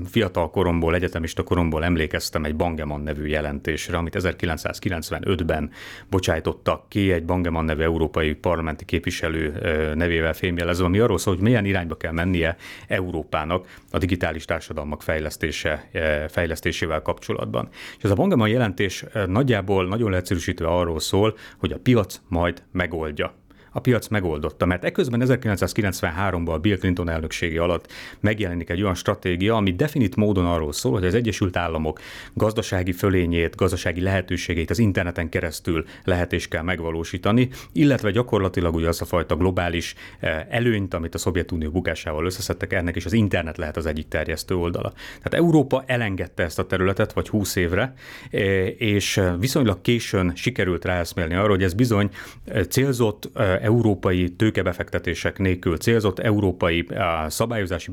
fiatal 0.09 0.49
koromból, 0.49 0.95
egyetemista 0.95 1.43
koromból 1.43 1.83
emlékeztem 1.83 2.43
egy 2.43 2.55
Bangeman 2.55 3.01
nevű 3.01 3.25
jelentésre, 3.25 3.97
amit 3.97 4.15
1995-ben 4.19 5.71
bocsájtottak 6.09 6.89
ki 6.89 7.11
egy 7.11 7.25
Bangeman 7.25 7.65
nevű 7.65 7.81
európai 7.81 8.33
parlamenti 8.33 8.85
képviselő 8.85 9.53
nevével 9.95 10.33
fémjelezve, 10.33 10.85
ami 10.85 10.99
arról 10.99 11.17
szól, 11.17 11.33
hogy 11.33 11.43
milyen 11.43 11.65
irányba 11.65 11.95
kell 11.95 12.11
mennie 12.11 12.55
Európának 12.87 13.67
a 13.91 13.97
digitális 13.97 14.45
társadalmak 14.45 15.01
fejlesztése, 15.01 15.89
fejlesztésével 16.29 17.01
kapcsolatban. 17.01 17.67
És 17.97 18.03
ez 18.03 18.11
a 18.11 18.15
Bangeman 18.15 18.47
jelentés 18.47 19.05
nagyjából 19.27 19.87
nagyon 19.87 20.09
lehetős 20.09 20.39
egyszerűsítve 20.41 20.79
arról 20.79 20.99
szól, 20.99 21.37
hogy 21.57 21.71
a 21.71 21.79
piac 21.79 22.21
majd 22.27 22.63
megoldja 22.71 23.40
a 23.71 23.79
piac 23.79 24.07
megoldotta, 24.07 24.65
mert 24.65 24.83
eközben 24.83 25.21
1993-ban 25.25 26.53
a 26.53 26.57
Bill 26.57 26.77
Clinton 26.77 27.09
elnöksége 27.09 27.61
alatt 27.61 27.91
megjelenik 28.19 28.69
egy 28.69 28.81
olyan 28.81 28.95
stratégia, 28.95 29.55
ami 29.55 29.73
definit 29.73 30.15
módon 30.15 30.45
arról 30.45 30.71
szól, 30.71 30.91
hogy 30.91 31.05
az 31.05 31.15
Egyesült 31.15 31.57
Államok 31.57 31.99
gazdasági 32.33 32.91
fölényét, 32.91 33.55
gazdasági 33.55 34.01
lehetőségeit 34.01 34.69
az 34.69 34.79
interneten 34.79 35.29
keresztül 35.29 35.85
lehet 36.03 36.33
és 36.33 36.47
kell 36.47 36.61
megvalósítani, 36.61 37.49
illetve 37.71 38.11
gyakorlatilag 38.11 38.75
ugye 38.75 38.87
az 38.87 39.01
a 39.01 39.05
fajta 39.05 39.35
globális 39.35 39.95
eh, 40.19 40.45
előnyt, 40.49 40.93
amit 40.93 41.15
a 41.15 41.17
Szovjetunió 41.17 41.69
bukásával 41.69 42.25
összeszedtek, 42.25 42.73
ennek 42.73 42.95
is 42.95 43.05
az 43.05 43.13
internet 43.13 43.57
lehet 43.57 43.77
az 43.77 43.85
egyik 43.85 44.07
terjesztő 44.07 44.55
oldala. 44.55 44.93
Tehát 45.17 45.33
Európa 45.33 45.83
elengedte 45.85 46.43
ezt 46.43 46.59
a 46.59 46.65
területet, 46.67 47.13
vagy 47.13 47.29
20 47.29 47.55
évre, 47.55 47.93
eh, 48.31 48.41
és 48.77 49.21
viszonylag 49.39 49.81
későn 49.81 50.31
sikerült 50.35 50.85
ráeszmélni 50.85 51.35
arra, 51.35 51.49
hogy 51.49 51.63
ez 51.63 51.73
bizony 51.73 52.09
eh, 52.45 52.63
célzott 52.63 53.29
európai 53.61 54.29
tőkebefektetések 54.29 55.37
nélkül, 55.37 55.77
célzott 55.77 56.19
európai 56.19 56.87
szabályozási 57.27 57.91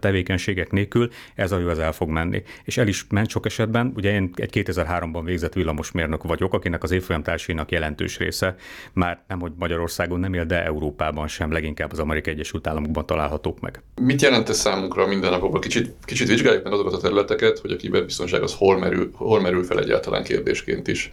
tevékenységek 0.00 0.70
nélkül 0.70 1.08
ez 1.34 1.52
a 1.52 1.64
az 1.66 1.78
el 1.78 1.92
fog 1.92 2.08
menni. 2.08 2.42
És 2.64 2.76
el 2.76 2.88
is 2.88 3.06
ment 3.10 3.28
sok 3.28 3.46
esetben, 3.46 3.92
ugye 3.96 4.12
én 4.12 4.30
egy 4.34 4.50
2003-ban 4.52 5.20
végzett 5.24 5.52
villamosmérnök 5.52 6.22
vagyok, 6.22 6.54
akinek 6.54 6.82
az 6.82 6.90
évfolyam 6.90 7.22
társainak 7.22 7.70
jelentős 7.70 8.18
része 8.18 8.56
már 8.92 9.22
nem, 9.28 9.40
hogy 9.40 9.52
Magyarországon 9.58 10.20
nem 10.20 10.34
él, 10.34 10.44
de 10.44 10.64
Európában 10.64 11.28
sem, 11.28 11.52
leginkább 11.52 11.92
az 11.92 11.98
Amerikai 11.98 12.32
Egyesült 12.32 12.66
Államokban 12.66 13.06
találhatók 13.06 13.60
meg. 13.60 13.82
Mit 14.00 14.22
jelent 14.22 14.48
ez 14.48 14.58
számunkra 14.58 15.06
mindennapokban? 15.06 15.60
Kicsit, 15.60 15.94
kicsit 16.04 16.28
vizsgáljuk 16.28 16.64
meg 16.64 16.72
azokat 16.72 16.92
a 16.92 16.98
területeket, 16.98 17.58
hogy 17.58 17.70
a 17.70 17.76
kiberbiztonság 17.76 18.42
az 18.42 18.54
hol 18.54 18.78
merül, 18.78 19.10
hol 19.14 19.40
merül 19.40 19.64
fel 19.64 19.80
egyáltalán 19.80 20.22
kérdésként 20.22 20.88
is. 20.88 21.10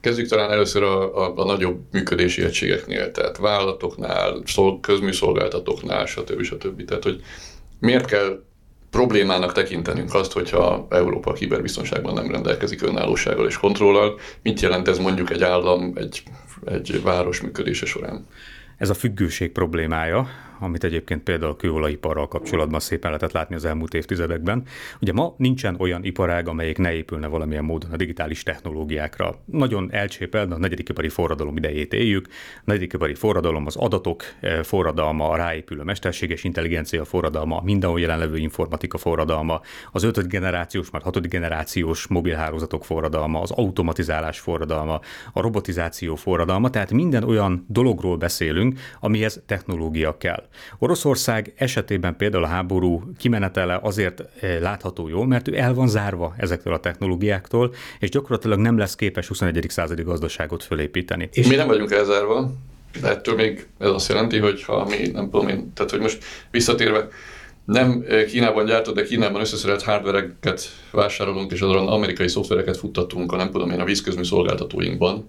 Kezdjük 0.00 0.28
talán 0.28 0.50
először 0.50 0.82
a, 0.82 1.24
a, 1.24 1.32
a 1.36 1.44
nagyobb 1.44 1.80
működési 1.92 2.42
egységeknél, 2.42 3.10
tehát 3.10 3.36
vállalatoknál, 3.38 4.42
szol, 4.44 4.80
közműszolgáltatóknál, 4.80 6.06
stb. 6.06 6.42
stb. 6.42 6.84
Tehát, 6.84 7.02
hogy 7.02 7.20
miért 7.78 8.04
kell 8.04 8.42
problémának 8.90 9.52
tekintenünk 9.52 10.14
azt, 10.14 10.32
hogyha 10.32 10.86
Európa 10.90 11.32
kiberbiztonságban 11.32 12.14
nem 12.14 12.30
rendelkezik 12.30 12.82
önállósággal 12.82 13.46
és 13.46 13.58
kontrollal. 13.58 14.18
Mit 14.42 14.60
jelent 14.60 14.88
ez 14.88 14.98
mondjuk 14.98 15.30
egy 15.30 15.42
állam, 15.42 15.92
egy, 15.94 16.22
egy 16.64 17.02
város 17.02 17.40
működése 17.40 17.86
során? 17.86 18.26
Ez 18.78 18.90
a 18.90 18.94
függőség 18.94 19.52
problémája, 19.52 20.28
amit 20.60 20.84
egyébként 20.84 21.22
például 21.22 21.52
a 21.52 21.56
kőolajiparral 21.56 22.28
kapcsolatban 22.28 22.80
szépen 22.80 23.10
lehetett 23.10 23.32
látni 23.32 23.54
az 23.54 23.64
elmúlt 23.64 23.94
évtizedekben. 23.94 24.62
Ugye 25.00 25.12
ma 25.12 25.34
nincsen 25.36 25.76
olyan 25.78 26.04
iparág, 26.04 26.48
amelyik 26.48 26.78
ne 26.78 26.92
épülne 26.94 27.26
valamilyen 27.26 27.64
módon 27.64 27.90
a 27.90 27.96
digitális 27.96 28.42
technológiákra. 28.42 29.34
Nagyon 29.44 29.88
elcsépel, 29.92 30.52
a 30.52 30.58
negyedik 30.58 30.88
ipari 30.88 31.08
forradalom 31.08 31.56
idejét 31.56 31.92
éljük. 31.92 32.26
A 32.56 32.62
negyedik 32.64 32.92
ipari 32.92 33.14
forradalom 33.14 33.66
az 33.66 33.76
adatok 33.76 34.22
eh, 34.40 34.62
forradalma, 34.62 35.28
a 35.28 35.36
ráépülő 35.36 35.82
mesterséges 35.82 36.44
intelligencia 36.44 37.04
forradalma, 37.04 37.60
mindenhol 37.64 38.00
jelenlevő 38.00 38.36
informatika 38.36 38.98
forradalma, 38.98 39.60
az 39.92 40.02
ötödik 40.02 40.30
generációs, 40.30 40.90
már 40.90 41.02
hatodik 41.02 41.30
generációs 41.30 42.06
mobilhálózatok 42.06 42.84
forradalma, 42.84 43.40
az 43.40 43.50
automatizálás 43.50 44.38
forradalma, 44.38 45.00
a 45.32 45.40
robotizáció 45.40 46.14
forradalma, 46.14 46.70
tehát 46.70 46.92
minden 46.92 47.24
olyan 47.24 47.64
dologról 47.68 48.16
beszélünk, 48.16 48.78
amihez 49.00 49.42
technológia 49.46 50.16
kell. 50.16 50.48
Oroszország 50.78 51.52
esetében 51.56 52.16
például 52.16 52.44
a 52.44 52.46
háború 52.46 53.02
kimenetele 53.18 53.78
azért 53.82 54.22
eh, 54.40 54.60
látható 54.60 55.08
jól, 55.08 55.26
mert 55.26 55.48
ő 55.48 55.56
el 55.56 55.74
van 55.74 55.88
zárva 55.88 56.34
ezektől 56.36 56.72
a 56.72 56.80
technológiáktól, 56.80 57.74
és 57.98 58.08
gyakorlatilag 58.08 58.58
nem 58.58 58.78
lesz 58.78 58.94
képes 58.94 59.26
21. 59.26 59.66
századi 59.68 60.02
gazdaságot 60.02 60.64
fölépíteni. 60.64 61.28
És 61.32 61.46
mi 61.46 61.54
nem 61.54 61.66
vagyunk 61.66 61.90
elzárva, 61.90 62.52
de 63.00 63.08
ettől 63.08 63.34
még 63.34 63.66
ez 63.78 63.90
azt 63.90 64.08
jelenti, 64.08 64.38
hogy 64.38 64.62
ha 64.62 64.84
mi 64.84 65.06
nem 65.12 65.30
tudom 65.30 65.48
én, 65.48 65.72
tehát 65.74 65.90
hogy 65.90 66.00
most 66.00 66.24
visszatérve, 66.50 67.08
nem 67.64 68.04
eh, 68.08 68.24
Kínában 68.24 68.64
gyártott, 68.64 68.94
de 68.94 69.02
Kínában 69.02 69.40
összeszerelt 69.40 69.82
hardvereket 69.82 70.62
vásárolunk, 70.90 71.52
és 71.52 71.60
azon 71.60 71.88
amerikai 71.88 72.28
szoftvereket 72.28 72.76
futtatunk 72.76 73.32
a 73.32 73.36
nem 73.36 73.50
tudom 73.50 73.70
én 73.70 73.80
a 73.80 73.84
vízközmű 73.84 74.22
szolgáltatóinkban. 74.22 75.28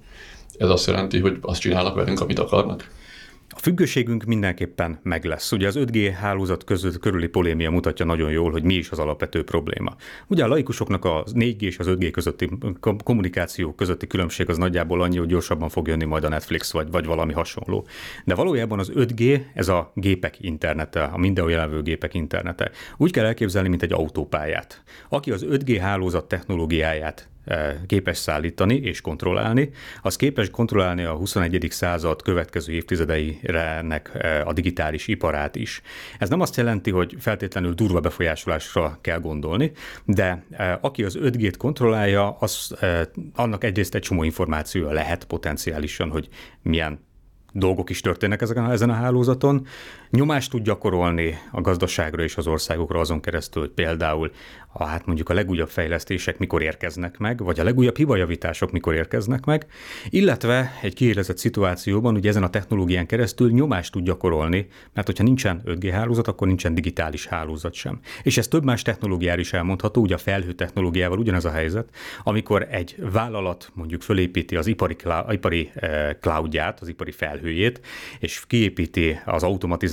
Ez 0.58 0.70
azt 0.70 0.88
jelenti, 0.88 1.20
hogy 1.20 1.38
azt 1.42 1.62
csinálnak 1.62 1.96
velünk, 1.96 2.20
amit 2.20 2.40
akarnak? 2.40 2.90
A 3.54 3.60
függőségünk 3.60 4.24
mindenképpen 4.24 5.00
meg 5.04 5.26
lesz. 5.26 5.52
Ugye 5.52 5.68
az 5.68 5.76
5G 5.80 6.14
hálózat 6.20 6.64
között 6.64 7.00
körüli 7.00 7.28
polémia 7.28 7.72
mutatja 7.72 8.06
nagyon 8.06 8.32
jól, 8.32 8.52
hogy 8.52 8.64
mi 8.64 8.74
is 8.74 8.90
az 8.90 9.00
alapvető 9.00 9.44
probléma. 9.44 9.96
Ugye 10.28 10.44
a 10.44 10.48
laikusoknak 10.48 11.06
a 11.06 11.24
4G 11.24 11.62
és 11.62 11.80
az 11.80 11.88
5G 11.90 12.10
közötti 12.12 12.50
kommunikáció 13.04 13.74
közötti 13.74 14.08
különbség 14.08 14.50
az 14.50 14.58
nagyjából 14.58 15.02
annyi, 15.02 15.18
hogy 15.18 15.28
gyorsabban 15.28 15.70
fog 15.70 15.88
jönni 15.88 16.06
majd 16.06 16.24
a 16.24 16.30
Netflix 16.30 16.72
vagy, 16.72 16.92
vagy 16.92 17.06
valami 17.06 17.34
hasonló. 17.34 17.88
De 18.26 18.36
valójában 18.36 18.80
az 18.80 18.92
5G, 18.96 19.42
ez 19.54 19.68
a 19.68 19.92
gépek 19.96 20.36
internete, 20.40 21.04
a 21.04 21.18
mindenhol 21.18 21.54
jelenlő 21.54 21.82
gépek 21.82 22.14
internete. 22.14 22.72
Úgy 22.98 23.12
kell 23.12 23.26
elképzelni, 23.26 23.70
mint 23.70 23.84
egy 23.84 23.94
autópályát. 23.94 24.84
Aki 25.10 25.32
az 25.32 25.46
5G 25.50 25.78
hálózat 25.82 26.28
technológiáját 26.28 27.31
képes 27.88 28.18
szállítani 28.18 28.76
és 28.76 29.02
kontrollálni, 29.02 29.70
az 30.02 30.16
képes 30.16 30.50
kontrollálni 30.50 31.04
a 31.04 31.14
21. 31.14 31.68
század 31.70 32.22
következő 32.22 32.74
évtizedeirenek 32.74 34.12
eh, 34.14 34.48
a 34.48 34.54
digitális 34.54 35.08
iparát 35.08 35.56
is. 35.56 35.82
Ez 36.20 36.30
nem 36.30 36.42
azt 36.42 36.56
jelenti, 36.56 36.92
hogy 36.92 37.16
feltétlenül 37.20 37.74
durva 37.74 38.00
befolyásolásra 38.00 38.98
kell 39.02 39.20
gondolni, 39.20 39.72
de 40.06 40.44
eh, 40.52 40.78
aki 40.82 41.04
az 41.04 41.18
5G-t 41.22 41.56
kontrollálja, 41.58 42.38
az, 42.40 42.76
annak 43.36 43.64
egyrészt 43.64 43.96
egy 43.96 44.02
csomó 44.02 44.24
információja 44.24 44.92
lehet 44.92 45.26
potenciálisan, 45.26 46.10
hogy 46.10 46.28
milyen 46.62 47.00
dolgok 47.52 47.90
is 47.90 48.02
történnek 48.02 48.42
ezeken, 48.42 48.72
ezen 48.72 48.90
a 48.90 48.94
hálózaton. 48.94 49.68
Nyomást 50.12 50.50
tud 50.50 50.64
gyakorolni 50.64 51.38
a 51.52 51.62
gazdaságra 51.62 52.24
és 52.24 52.38
az 52.38 52.48
országokra 52.48 53.00
azon 53.00 53.22
keresztül, 53.22 53.62
hogy 53.62 53.72
például 53.72 54.32
a, 54.74 54.86
hát 54.86 55.06
mondjuk 55.06 55.30
a 55.30 55.34
legújabb 55.34 55.70
fejlesztések 55.70 56.38
mikor 56.38 56.62
érkeznek 56.62 57.18
meg, 57.18 57.44
vagy 57.44 57.60
a 57.60 57.64
legújabb 57.64 57.98
hibajavítások 57.98 58.72
mikor 58.72 58.94
érkeznek 58.94 59.46
meg, 59.46 59.66
illetve 60.10 60.72
egy 60.82 60.94
kiélezett 60.94 61.38
szituációban 61.38 62.16
ugye 62.16 62.30
ezen 62.30 62.44
a 62.44 62.50
technológián 62.50 63.06
keresztül 63.06 63.52
nyomást 63.52 63.92
tud 63.92 64.04
gyakorolni, 64.04 64.68
mert 64.94 65.08
hogyha 65.08 65.24
nincsen 65.24 65.62
5G 65.66 65.90
hálózat, 65.92 66.28
akkor 66.28 66.48
nincsen 66.48 66.74
digitális 66.74 67.26
hálózat 67.26 67.74
sem. 67.74 68.00
És 68.24 68.38
ez 68.38 68.48
több 68.48 68.64
más 68.64 68.82
technológiára 68.82 69.40
is 69.40 69.54
elmondható, 69.54 70.02
ugye 70.02 70.16
a 70.16 70.18
felhő 70.18 70.54
technológiával 70.54 71.20
ugyanez 71.20 71.46
a 71.46 71.52
helyzet, 71.52 71.90
amikor 72.24 72.68
egy 72.70 72.96
vállalat 73.12 73.72
mondjuk 73.74 74.02
fölépíti 74.02 74.56
az 74.56 74.68
ipari, 74.68 74.96
ipari 75.30 75.70
eh, 75.74 76.10
cloudját, 76.20 76.80
az 76.82 76.88
ipari 76.88 77.12
felhőjét, 77.12 77.82
és 78.20 78.44
kiépíti 78.48 79.20
az 79.26 79.44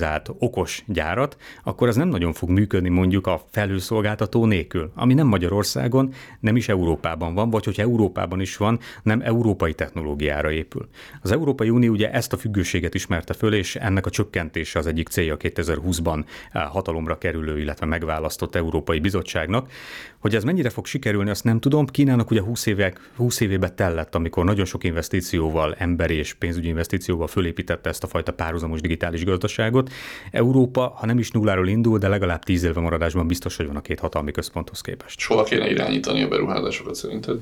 automatizált 0.08 0.30
okos 0.38 0.82
gyárat, 0.86 1.36
akkor 1.64 1.88
az 1.88 1.96
nem 1.96 2.08
nagyon 2.08 2.32
fog 2.32 2.48
működni 2.50 2.88
mondjuk 2.88 3.26
a 3.26 3.40
felhőszolgáltató 3.50 4.44
nélkül 4.46 4.90
ami 4.94 5.14
nem 5.14 5.26
Magyarországon, 5.26 6.12
nem 6.40 6.56
is 6.56 6.68
Európában 6.68 7.34
van, 7.34 7.50
vagy 7.50 7.64
hogyha 7.64 7.82
Európában 7.82 8.40
is 8.40 8.56
van, 8.56 8.78
nem 9.02 9.20
európai 9.20 9.74
technológiára 9.74 10.50
épül. 10.50 10.88
Az 11.22 11.32
Európai 11.32 11.70
Unió 11.70 11.92
ugye 11.92 12.10
ezt 12.10 12.32
a 12.32 12.36
függőséget 12.36 12.94
ismerte 12.94 13.34
föl, 13.34 13.54
és 13.54 13.76
ennek 13.76 14.06
a 14.06 14.10
csökkentése 14.10 14.78
az 14.78 14.86
egyik 14.86 15.08
célja 15.08 15.36
2020-ban 15.38 16.24
eh, 16.52 16.62
hatalomra 16.62 17.18
kerülő, 17.18 17.60
illetve 17.60 17.86
megválasztott 17.86 18.54
Európai 18.54 18.98
Bizottságnak. 18.98 19.70
Hogy 20.18 20.34
ez 20.34 20.44
mennyire 20.44 20.70
fog 20.70 20.86
sikerülni, 20.86 21.30
azt 21.30 21.44
nem 21.44 21.60
tudom. 21.60 21.86
Kínának 21.86 22.30
ugye 22.30 22.42
20, 22.42 22.66
évek, 22.66 23.10
20 23.16 23.40
évébe 23.40 23.68
tellett, 23.70 24.14
amikor 24.14 24.44
nagyon 24.44 24.64
sok 24.64 24.84
investícióval, 24.84 25.74
emberi 25.78 26.14
és 26.14 26.34
pénzügyi 26.34 26.68
investícióval 26.68 27.26
fölépítette 27.26 27.88
ezt 27.88 28.04
a 28.04 28.06
fajta 28.06 28.32
párhuzamos 28.32 28.80
digitális 28.80 29.24
gazdaságot. 29.24 29.90
Európa, 30.31 30.95
ha 30.97 31.07
nem 31.07 31.19
is 31.19 31.31
nulláról 31.31 31.69
indul, 31.69 31.99
de 31.99 32.09
legalább 32.09 32.43
10 32.43 32.62
éve 32.62 32.81
maradásban 32.81 33.26
biztos, 33.26 33.57
hogy 33.57 33.67
van 33.67 33.76
a 33.76 33.81
két 33.81 34.00
hatalmi 34.00 34.31
központ 34.31 34.59
központhoz 34.59 34.81
képest. 34.81 35.26
Hova 35.26 35.43
kéne 35.43 35.71
irányítani 35.71 36.23
a 36.23 36.28
beruházásokat 36.28 36.95
szerinted? 36.95 37.38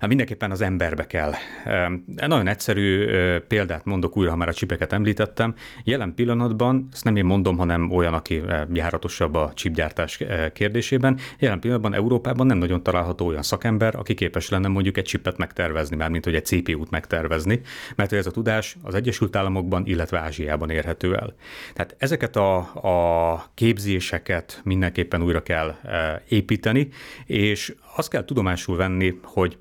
Hát 0.00 0.08
mindenképpen 0.08 0.50
az 0.50 0.60
emberbe 0.60 1.06
kell. 1.06 1.32
Nagyon 2.06 2.48
egyszerű 2.48 3.06
példát 3.38 3.84
mondok 3.84 4.16
újra, 4.16 4.30
ha 4.30 4.36
már 4.36 4.48
a 4.48 4.52
csipeket 4.52 4.92
említettem. 4.92 5.54
Jelen 5.84 6.14
pillanatban, 6.14 6.88
ezt 6.92 7.04
nem 7.04 7.16
én 7.16 7.24
mondom, 7.24 7.56
hanem 7.56 7.90
olyan, 7.90 8.14
aki 8.14 8.42
járatosabb 8.72 9.34
a 9.34 9.52
csipgyártás 9.54 10.20
kérdésében, 10.52 11.18
jelen 11.38 11.60
pillanatban 11.60 11.94
Európában 11.94 12.46
nem 12.46 12.58
nagyon 12.58 12.82
található 12.82 13.26
olyan 13.26 13.42
szakember, 13.42 13.94
aki 13.94 14.14
képes 14.14 14.48
lenne 14.48 14.68
mondjuk 14.68 14.96
egy 14.96 15.04
csipet 15.04 15.36
megtervezni, 15.36 15.96
már 15.96 16.10
mint 16.10 16.24
hogy 16.24 16.34
egy 16.34 16.44
CPU-t 16.44 16.90
megtervezni, 16.90 17.60
mert 17.94 18.12
ez 18.12 18.26
a 18.26 18.30
tudás 18.30 18.76
az 18.82 18.94
Egyesült 18.94 19.36
Államokban, 19.36 19.86
illetve 19.86 20.18
Ázsiában 20.18 20.70
érhető 20.70 21.14
el. 21.14 21.34
Tehát 21.74 21.96
ezeket 21.98 22.36
a, 22.36 22.56
a 23.32 23.50
képzéseket 23.54 24.60
mindenképpen 24.64 25.22
újra 25.22 25.42
kell 25.42 25.74
építeni, 26.28 26.88
és 27.26 27.74
azt 27.96 28.08
kell 28.08 28.24
tudomásul 28.24 28.76
venni, 28.76 29.18
hogy 29.22 29.56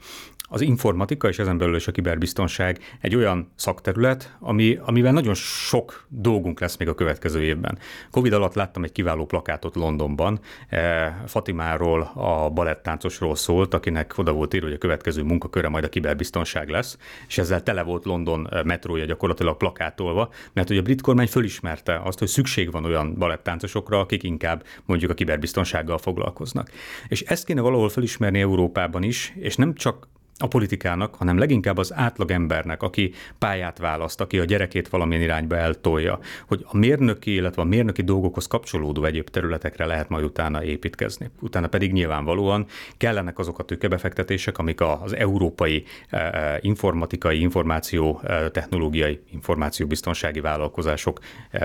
az 0.49 0.61
informatika 0.61 1.27
és 1.27 1.39
ezen 1.39 1.57
belül 1.57 1.75
is 1.75 1.87
a 1.87 1.91
kiberbiztonság 1.91 2.79
egy 3.01 3.15
olyan 3.15 3.51
szakterület, 3.55 4.37
ami, 4.39 4.79
amivel 4.81 5.11
nagyon 5.11 5.33
sok 5.33 6.05
dolgunk 6.09 6.59
lesz 6.59 6.77
még 6.77 6.87
a 6.87 6.95
következő 6.95 7.41
évben. 7.41 7.77
Covid 8.11 8.33
alatt 8.33 8.53
láttam 8.53 8.83
egy 8.83 8.91
kiváló 8.91 9.25
plakátot 9.25 9.75
Londonban, 9.75 10.39
eh, 10.69 11.13
Fatimáról, 11.25 12.11
a 12.15 12.49
balettáncosról 12.49 13.35
szólt, 13.35 13.73
akinek 13.73 14.13
oda 14.17 14.31
volt 14.31 14.53
írva, 14.53 14.65
hogy 14.65 14.75
a 14.75 14.79
következő 14.79 15.23
munkaköre 15.23 15.69
majd 15.69 15.83
a 15.83 15.89
kiberbiztonság 15.89 16.69
lesz, 16.69 16.97
és 17.27 17.37
ezzel 17.37 17.63
tele 17.63 17.83
volt 17.83 18.05
London 18.05 18.47
eh, 18.51 18.63
metrója 18.63 19.05
gyakorlatilag 19.05 19.57
plakátolva, 19.57 20.29
mert 20.53 20.67
hogy 20.67 20.77
a 20.77 20.81
brit 20.81 21.01
kormány 21.01 21.27
fölismerte 21.27 22.01
azt, 22.03 22.19
hogy 22.19 22.27
szükség 22.27 22.71
van 22.71 22.85
olyan 22.85 23.13
balettáncosokra, 23.13 23.99
akik 23.99 24.23
inkább 24.23 24.63
mondjuk 24.85 25.11
a 25.11 25.13
kiberbiztonsággal 25.13 25.97
foglalkoznak. 25.97 26.69
És 27.07 27.21
ezt 27.21 27.45
kéne 27.45 27.61
valahol 27.61 27.89
felismerni 27.89 28.39
Európában 28.39 29.03
is, 29.03 29.33
és 29.35 29.55
nem 29.55 29.73
csak 29.73 30.07
a 30.37 30.47
politikának, 30.47 31.15
hanem 31.15 31.37
leginkább 31.37 31.77
az 31.77 31.93
átlagembernek, 31.93 32.83
aki 32.83 33.13
pályát 33.39 33.77
választ, 33.77 34.21
aki 34.21 34.39
a 34.39 34.43
gyerekét 34.43 34.87
valamilyen 34.87 35.23
irányba 35.23 35.55
eltolja, 35.55 36.19
hogy 36.47 36.65
a 36.67 36.77
mérnöki, 36.77 37.33
illetve 37.33 37.61
a 37.61 37.65
mérnöki 37.65 38.01
dolgokhoz 38.01 38.47
kapcsolódó 38.47 39.03
egyéb 39.03 39.29
területekre 39.29 39.85
lehet 39.85 40.09
majd 40.09 40.23
utána 40.23 40.63
építkezni. 40.63 41.29
Utána 41.41 41.67
pedig 41.67 41.91
nyilvánvalóan 41.91 42.65
kellenek 42.97 43.39
azok 43.39 43.59
a 43.59 43.63
tőkebefektetések, 43.63 44.57
amik 44.57 44.81
az 44.81 45.15
európai 45.15 45.83
eh, 46.09 46.27
eh, 46.27 46.57
informatikai, 46.61 47.39
információ 47.39 48.19
eh, 48.23 48.45
technológiai, 48.51 49.19
információbiztonsági 49.31 50.39
vállalkozások 50.39 51.19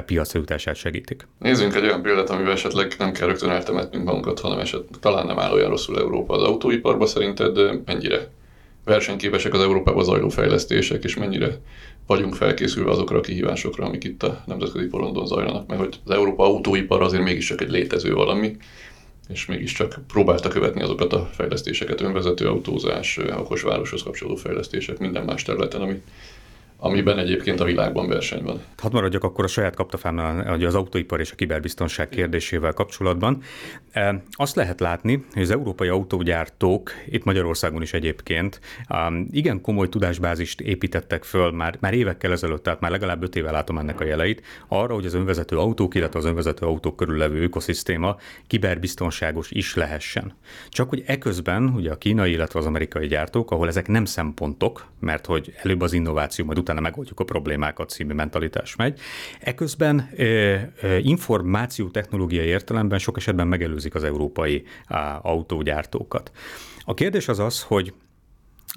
piacra 0.06 0.38
jutását 0.38 0.74
segítik. 0.74 1.26
Nézzünk 1.38 1.74
egy 1.74 1.84
olyan 1.84 2.02
példát, 2.02 2.30
amivel 2.30 2.52
esetleg 2.52 2.94
nem 2.98 3.12
kell 3.12 3.26
rögtön 3.26 3.50
eltemetnünk 3.50 4.04
magunkat, 4.04 4.40
hanem 4.40 4.58
esetleg 4.58 5.00
talán 5.00 5.26
nem 5.26 5.38
áll 5.38 5.52
olyan 5.52 5.70
rosszul 5.70 5.98
Európa 5.98 6.34
az 6.34 6.42
autóiparban. 6.42 7.06
Szerinted 7.06 7.84
mennyire 7.84 8.28
versenyképesek 8.84 9.54
az 9.54 9.60
Európában 9.60 10.04
zajló 10.04 10.28
fejlesztések, 10.28 11.04
és 11.04 11.16
mennyire 11.16 11.58
vagyunk 12.06 12.34
felkészülve 12.34 12.90
azokra 12.90 13.18
a 13.18 13.20
kihívásokra, 13.20 13.84
amik 13.84 14.04
itt 14.04 14.22
a 14.22 14.42
nemzetközi 14.46 14.86
porondon 14.86 15.26
zajlanak, 15.26 15.66
mert 15.66 15.80
hogy 15.80 16.00
az 16.04 16.10
Európa 16.10 16.44
autóipar 16.44 17.02
azért 17.02 17.22
mégiscsak 17.22 17.60
egy 17.60 17.70
létező 17.70 18.14
valami, 18.14 18.56
és 19.28 19.46
mégiscsak 19.46 20.00
próbálta 20.06 20.48
követni 20.48 20.82
azokat 20.82 21.12
a 21.12 21.30
fejlesztéseket, 21.32 22.00
önvezető 22.00 22.48
autózás, 22.48 23.18
okos 23.38 23.62
városhoz 23.62 24.02
kapcsolódó 24.02 24.36
fejlesztések 24.36 24.98
minden 24.98 25.24
más 25.24 25.42
területen, 25.42 25.80
ami 25.80 26.02
amiben 26.82 27.18
egyébként 27.18 27.60
a 27.60 27.64
világban 27.64 28.08
verseny 28.08 28.42
van. 28.42 28.60
Hadd 28.76 28.92
maradjak 28.92 29.24
akkor 29.24 29.44
a 29.44 29.48
saját 29.48 29.74
kaptafán, 29.74 30.46
hogy 30.48 30.64
az 30.64 30.74
autóipar 30.74 31.20
és 31.20 31.32
a 31.32 31.34
kiberbiztonság 31.34 32.08
kérdésével 32.08 32.72
kapcsolatban. 32.72 33.42
E, 33.92 34.22
azt 34.30 34.54
lehet 34.54 34.80
látni, 34.80 35.24
hogy 35.32 35.42
az 35.42 35.50
európai 35.50 35.88
autógyártók, 35.88 36.90
itt 37.08 37.24
Magyarországon 37.24 37.82
is 37.82 37.92
egyébként, 37.92 38.60
igen 39.30 39.60
komoly 39.60 39.88
tudásbázist 39.88 40.60
építettek 40.60 41.24
föl 41.24 41.50
már, 41.50 41.76
már 41.80 41.94
évekkel 41.94 42.32
ezelőtt, 42.32 42.62
tehát 42.62 42.80
már 42.80 42.90
legalább 42.90 43.22
öt 43.22 43.36
éve 43.36 43.50
látom 43.50 43.78
ennek 43.78 44.00
a 44.00 44.04
jeleit, 44.04 44.42
arra, 44.68 44.94
hogy 44.94 45.06
az 45.06 45.14
önvezető 45.14 45.58
autók, 45.58 45.94
illetve 45.94 46.18
az 46.18 46.24
önvezető 46.24 46.66
autók 46.66 46.96
körül 46.96 47.16
levő 47.16 47.42
ökoszisztéma 47.42 48.16
kiberbiztonságos 48.46 49.50
is 49.50 49.74
lehessen. 49.74 50.34
Csak 50.68 50.88
hogy 50.88 51.02
eközben 51.06 51.64
ugye 51.64 51.90
a 51.90 51.96
kínai, 51.96 52.32
illetve 52.32 52.58
az 52.58 52.66
amerikai 52.66 53.06
gyártók, 53.06 53.50
ahol 53.50 53.68
ezek 53.68 53.88
nem 53.88 54.04
szempontok, 54.04 54.86
mert 55.00 55.26
hogy 55.26 55.54
előbb 55.62 55.80
az 55.80 55.92
innováció, 55.92 56.44
majd 56.44 56.58
utána 56.70 56.88
megoldjuk 56.88 57.20
a 57.20 57.24
problémákat 57.24 57.90
című 57.90 58.14
mentalitás 58.14 58.76
megy. 58.76 59.00
Eközben 59.40 60.10
információ 61.02 61.88
technológiai 61.88 62.46
értelemben 62.46 62.98
sok 62.98 63.16
esetben 63.16 63.48
megelőzik 63.48 63.94
az 63.94 64.04
európai 64.04 64.64
autógyártókat. 65.20 66.32
A 66.84 66.94
kérdés 66.94 67.28
az 67.28 67.38
az, 67.38 67.62
hogy 67.62 67.92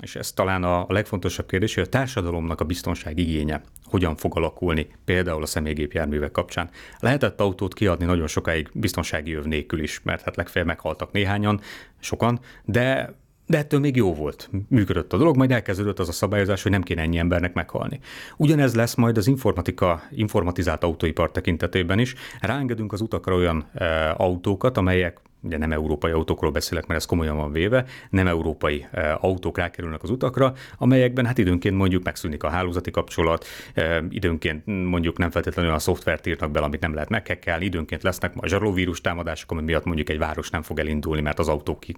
és 0.02 0.16
ez 0.16 0.32
talán 0.32 0.64
a 0.64 0.86
legfontosabb 0.88 1.48
kérdés, 1.48 1.74
hogy 1.74 1.84
a 1.84 1.90
társadalomnak 1.90 2.62
a 2.62 2.66
biztonság 2.66 3.18
igénye 3.18 3.62
hogyan 3.84 4.16
fog 4.16 4.38
alakulni, 4.38 4.88
például 5.06 5.42
a 5.42 5.46
személygépjárművek 5.46 6.32
kapcsán. 6.32 6.70
Lehetett 7.00 7.42
autót 7.42 7.74
kiadni 7.74 8.06
nagyon 8.06 8.28
sokáig 8.28 8.70
biztonsági 8.74 9.34
öv 9.34 9.44
nélkül 9.44 9.82
is, 9.82 10.02
mert 10.04 10.22
hát 10.22 10.36
legfeljebb 10.36 10.68
meghaltak 10.68 11.12
néhányan, 11.12 11.62
sokan, 12.00 12.40
de 12.66 13.14
de 13.54 13.60
ettől 13.60 13.80
még 13.80 13.96
jó 13.96 14.14
volt, 14.14 14.50
működött 14.70 15.14
a 15.14 15.18
dolog, 15.18 15.38
majd 15.38 15.52
elkezdődött 15.52 16.00
az 16.00 16.08
a 16.08 16.12
szabályozás, 16.12 16.64
hogy 16.64 16.72
nem 16.72 16.82
kéne 16.82 17.02
ennyi 17.02 17.18
embernek 17.18 17.54
meghalni. 17.54 18.00
Ugyanez 18.38 18.76
lesz 18.76 18.96
majd 18.96 19.18
az 19.18 19.28
informatika, 19.28 20.02
informatizált 20.10 20.84
autóipar 20.84 21.32
tekintetében 21.32 22.00
is. 22.00 22.16
Ráengedünk 22.40 22.94
az 22.94 23.02
utakra 23.02 23.36
olyan 23.36 23.70
e, 23.74 24.14
autókat, 24.18 24.78
amelyek 24.78 25.20
ugye 25.44 25.58
nem 25.58 25.72
európai 25.72 26.12
autókról 26.12 26.52
beszélek, 26.52 26.86
mert 26.86 27.00
ez 27.00 27.06
komolyan 27.06 27.38
van 27.38 27.52
véve, 27.52 27.86
nem 28.10 28.28
európai 28.28 28.86
e, 28.92 29.18
autók 29.22 29.58
rákerülnek 29.58 30.04
az 30.04 30.10
utakra, 30.10 30.54
amelyekben 30.78 31.26
hát 31.26 31.38
időnként 31.38 31.76
mondjuk 31.76 32.04
megszűnik 32.04 32.44
a 32.44 32.50
hálózati 32.50 32.92
kapcsolat, 32.92 33.46
e, 33.74 34.04
időnként 34.10 34.66
mondjuk 34.66 35.18
nem 35.18 35.32
feltétlenül 35.32 35.72
a 35.72 35.80
szoftvert 35.80 36.28
írnak 36.28 36.52
be, 36.52 36.60
amit 36.60 36.82
nem 36.82 36.94
lehet 36.94 37.10
meghekkelni, 37.10 37.66
időnként 37.66 38.04
lesznek 38.04 38.34
majd 38.36 38.50
zsarlóvírus 38.50 39.02
támadások, 39.02 39.52
ami 39.52 39.62
miatt 39.62 39.86
mondjuk 39.86 40.10
egy 40.10 40.18
város 40.18 40.50
nem 40.50 40.62
fog 40.62 40.80
elindulni, 40.80 41.22
mert 41.22 41.40
az 41.40 41.48
autó 41.48 41.80
ki, 41.80 41.96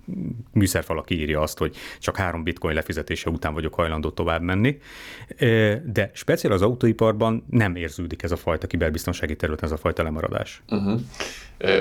műszerfala 0.52 1.02
kiírja 1.02 1.42
azt, 1.42 1.58
hogy 1.58 1.76
csak 2.00 2.18
három 2.18 2.44
bitcoin 2.44 2.76
lefizetése 2.76 3.30
után 3.30 3.54
vagyok 3.54 3.74
hajlandó 3.74 4.10
tovább 4.10 4.42
menni. 4.42 4.80
E, 5.38 5.46
de 5.86 6.12
speciál 6.14 6.54
az 6.54 6.62
autóiparban 6.62 7.46
nem 7.50 7.76
érződik 7.76 8.24
ez 8.24 8.32
a 8.32 8.36
fajta 8.36 8.68
kiberbiztonsági 8.68 9.36
területen, 9.36 9.66
ez 9.66 9.72
a 9.72 9.78
fajta 9.78 10.04
lemaradás. 10.04 10.62
Uh-huh. 10.70 11.02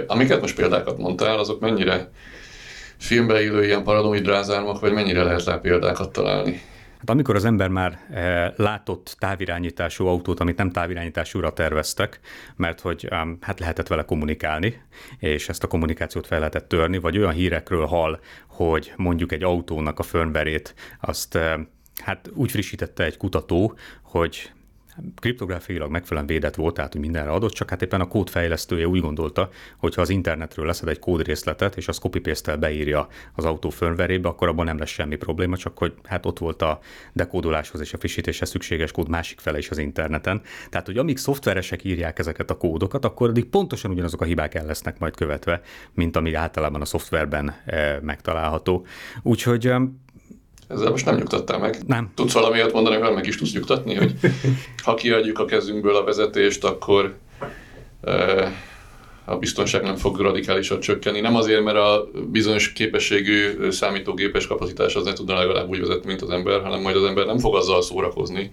Amiket 0.07 0.41
most 0.41 0.57
példákat 0.57 0.99
mondtál, 0.99 1.39
azok 1.39 1.54
mennyire 1.61 2.11
filmbe 2.97 3.43
élő 3.43 3.65
ilyen 3.65 3.83
paranoid 3.83 4.23
drázármak, 4.23 4.81
vagy 4.81 4.93
mennyire 4.93 5.23
lehet 5.23 5.45
rá 5.45 5.57
példákat 5.57 6.13
találni? 6.13 6.61
Hát 6.99 7.11
amikor 7.11 7.35
az 7.35 7.45
ember 7.45 7.69
már 7.69 7.99
látott 8.57 9.17
távirányítású 9.19 10.07
autót, 10.07 10.41
amit 10.41 10.57
nem 10.57 10.71
távirányításúra 10.71 11.53
terveztek, 11.53 12.21
mert 12.57 12.81
hogy 12.81 13.09
hát 13.41 13.61
lehetett 13.61 13.87
vele 13.87 14.03
kommunikálni, 14.03 14.83
és 15.19 15.49
ezt 15.49 15.65
a 15.65 15.67
kommunikációt 15.67 16.27
fel 16.27 16.39
lehetett 16.39 16.69
törni, 16.69 16.99
vagy 16.99 17.19
olyan 17.19 17.33
hírekről 17.33 17.87
hall, 17.87 18.21
hogy 18.47 18.93
mondjuk 18.97 19.33
egy 19.33 19.43
autónak 19.43 19.99
a 19.99 20.03
firmware 20.03 20.61
azt 21.01 21.39
hát 22.03 22.31
úgy 22.35 22.51
frissítette 22.51 23.05
egy 23.05 23.17
kutató, 23.17 23.77
hogy 24.03 24.51
kriptográfiailag 25.21 25.91
megfelelően 25.91 26.33
védett 26.33 26.55
volt, 26.55 26.75
tehát 26.75 26.93
hogy 26.93 27.01
mindenre 27.01 27.31
adott, 27.31 27.53
csak 27.53 27.71
hát 27.71 27.83
éppen 27.83 28.01
a 28.01 28.09
kódfejlesztője 28.09 28.87
úgy 28.87 29.01
gondolta, 29.01 29.49
hogy 29.77 29.95
ha 29.95 30.01
az 30.01 30.09
internetről 30.09 30.67
leszed 30.67 30.89
egy 30.89 30.99
kódrészletet, 30.99 31.77
és 31.77 31.89
az 31.89 31.99
copy 31.99 32.21
paste 32.21 32.57
beírja 32.57 33.09
az 33.35 33.45
autó 33.45 33.71
firmware 33.71 34.19
akkor 34.23 34.49
abban 34.49 34.65
nem 34.65 34.79
lesz 34.79 34.89
semmi 34.89 35.17
probléma, 35.17 35.57
csak 35.57 35.79
hogy 35.79 35.95
hát 36.05 36.27
ott 36.27 36.39
volt 36.39 36.63
a 36.63 36.79
dekódoláshoz 37.13 37.81
és 37.81 37.93
a 37.93 37.99
frissítéshez 37.99 38.49
szükséges 38.49 38.93
kód 38.93 39.09
másik 39.09 39.41
fele 39.41 39.59
is 39.59 39.71
az 39.71 39.79
interneten. 39.79 40.43
Tehát, 40.71 40.87
hogy 40.87 40.99
amíg 40.99 41.17
szoftveresek 41.17 41.85
írják 41.85 42.19
ezeket 42.19 42.51
a 42.51 42.57
kódokat, 42.57 43.05
akkor 43.05 43.29
addig 43.29 43.45
pontosan 43.45 43.91
ugyanazok 43.91 44.21
a 44.21 44.25
hibák 44.25 44.55
el 44.55 44.67
lesznek 44.67 44.99
majd 44.99 45.17
követve, 45.17 45.61
mint 45.95 46.17
ami 46.17 46.35
általában 46.35 46.81
a 46.81 46.85
szoftverben 46.85 47.55
e, 47.65 47.99
megtalálható. 48.03 48.87
Úgyhogy 49.23 49.73
ezzel 50.69 50.91
most 50.91 51.05
nem 51.05 51.17
nyugtattál 51.17 51.59
meg. 51.59 51.79
Nem. 51.87 52.11
Tudsz 52.15 52.33
valamiért 52.33 52.73
mondani, 52.73 52.97
hogy 52.97 53.15
meg 53.15 53.27
is 53.27 53.37
tudsz 53.37 53.53
nyugtatni, 53.53 53.95
hogy 53.95 54.15
ha 54.85 54.95
kiadjuk 54.95 55.39
a 55.39 55.45
kezünkből 55.45 55.97
a 55.97 56.05
vezetést, 56.05 56.65
akkor 56.65 57.15
e, 58.03 58.53
a 59.25 59.37
biztonság 59.37 59.83
nem 59.83 59.97
fog 59.97 60.19
radikálisan 60.19 60.81
csökkenni. 60.81 61.21
Nem 61.21 61.37
azért, 61.37 61.65
mert 61.65 61.77
a 61.77 62.09
bizonyos 62.31 62.73
képességű 62.73 63.71
számítógépes 63.71 64.47
kapacitás 64.47 64.95
az 64.95 65.05
ne 65.05 65.13
tudna 65.13 65.39
legalább 65.39 65.69
úgy 65.69 65.81
vezetni, 65.81 66.07
mint 66.07 66.23
az 66.23 66.31
ember, 66.31 66.63
hanem 66.63 66.81
majd 66.81 66.97
az 66.97 67.05
ember 67.05 67.27
nem 67.27 67.39
fog 67.39 67.55
azzal 67.55 67.83
szórakozni, 67.83 68.51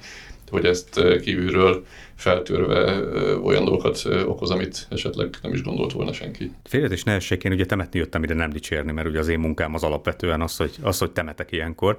hogy 0.50 0.66
ezt 0.66 1.02
kívülről 1.22 1.84
feltörve 2.22 3.00
olyan 3.44 3.66
dolgokat 3.66 4.02
okoz, 4.26 4.52
amit 4.52 4.88
esetleg 4.90 5.30
nem 5.42 5.54
is 5.54 5.64
gondolt 5.64 5.92
volna 5.92 6.14
senki. 6.14 6.52
Félretés 6.64 7.04
ne 7.04 7.14
essék, 7.14 7.44
én 7.44 7.52
ugye 7.52 7.66
temetni 7.66 8.00
jöttem 8.00 8.24
ide 8.24 8.34
nem 8.34 8.50
dicsérni, 8.50 8.92
mert 8.92 9.08
ugye 9.08 9.20
az 9.20 9.28
én 9.28 9.40
munkám 9.40 9.74
az 9.74 9.84
alapvetően 9.84 10.42
az, 10.42 10.58
hogy, 10.58 10.76
az, 10.82 10.98
hogy 10.98 11.12
temetek 11.12 11.52
ilyenkor. 11.52 11.98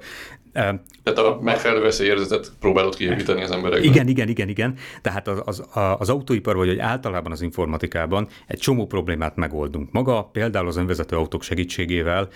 Tehát 1.03 1.19
a 1.19 1.39
megfelelő 1.41 1.81
veszélyérzetet 1.81 2.51
próbálod 2.59 2.95
kiépíteni 2.95 3.43
az 3.43 3.51
emberekben. 3.51 3.91
Igen, 3.91 4.07
igen, 4.07 4.29
igen, 4.29 4.49
igen. 4.49 4.75
Tehát 5.01 5.27
az, 5.27 5.41
az, 5.45 5.63
az 5.99 6.09
autóipar, 6.09 6.55
vagy 6.55 6.79
általában 6.79 7.31
az 7.31 7.41
informatikában 7.41 8.27
egy 8.47 8.59
csomó 8.59 8.85
problémát 8.85 9.35
megoldunk. 9.35 9.91
Maga 9.91 10.23
például 10.23 10.67
az 10.67 10.77
önvezető 10.77 11.15
autók 11.15 11.43
segítségével 11.43 12.27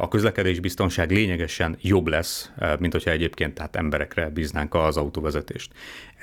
a 0.00 0.08
közlekedésbiztonság 0.08 1.10
lényegesen 1.10 1.76
jobb 1.80 2.06
lesz, 2.06 2.50
mint 2.78 2.92
hogyha 2.92 3.10
egyébként 3.10 3.54
tehát 3.54 3.76
emberekre 3.76 4.28
bíznánk 4.28 4.74
az 4.74 4.96
autóvezetést. 4.96 5.72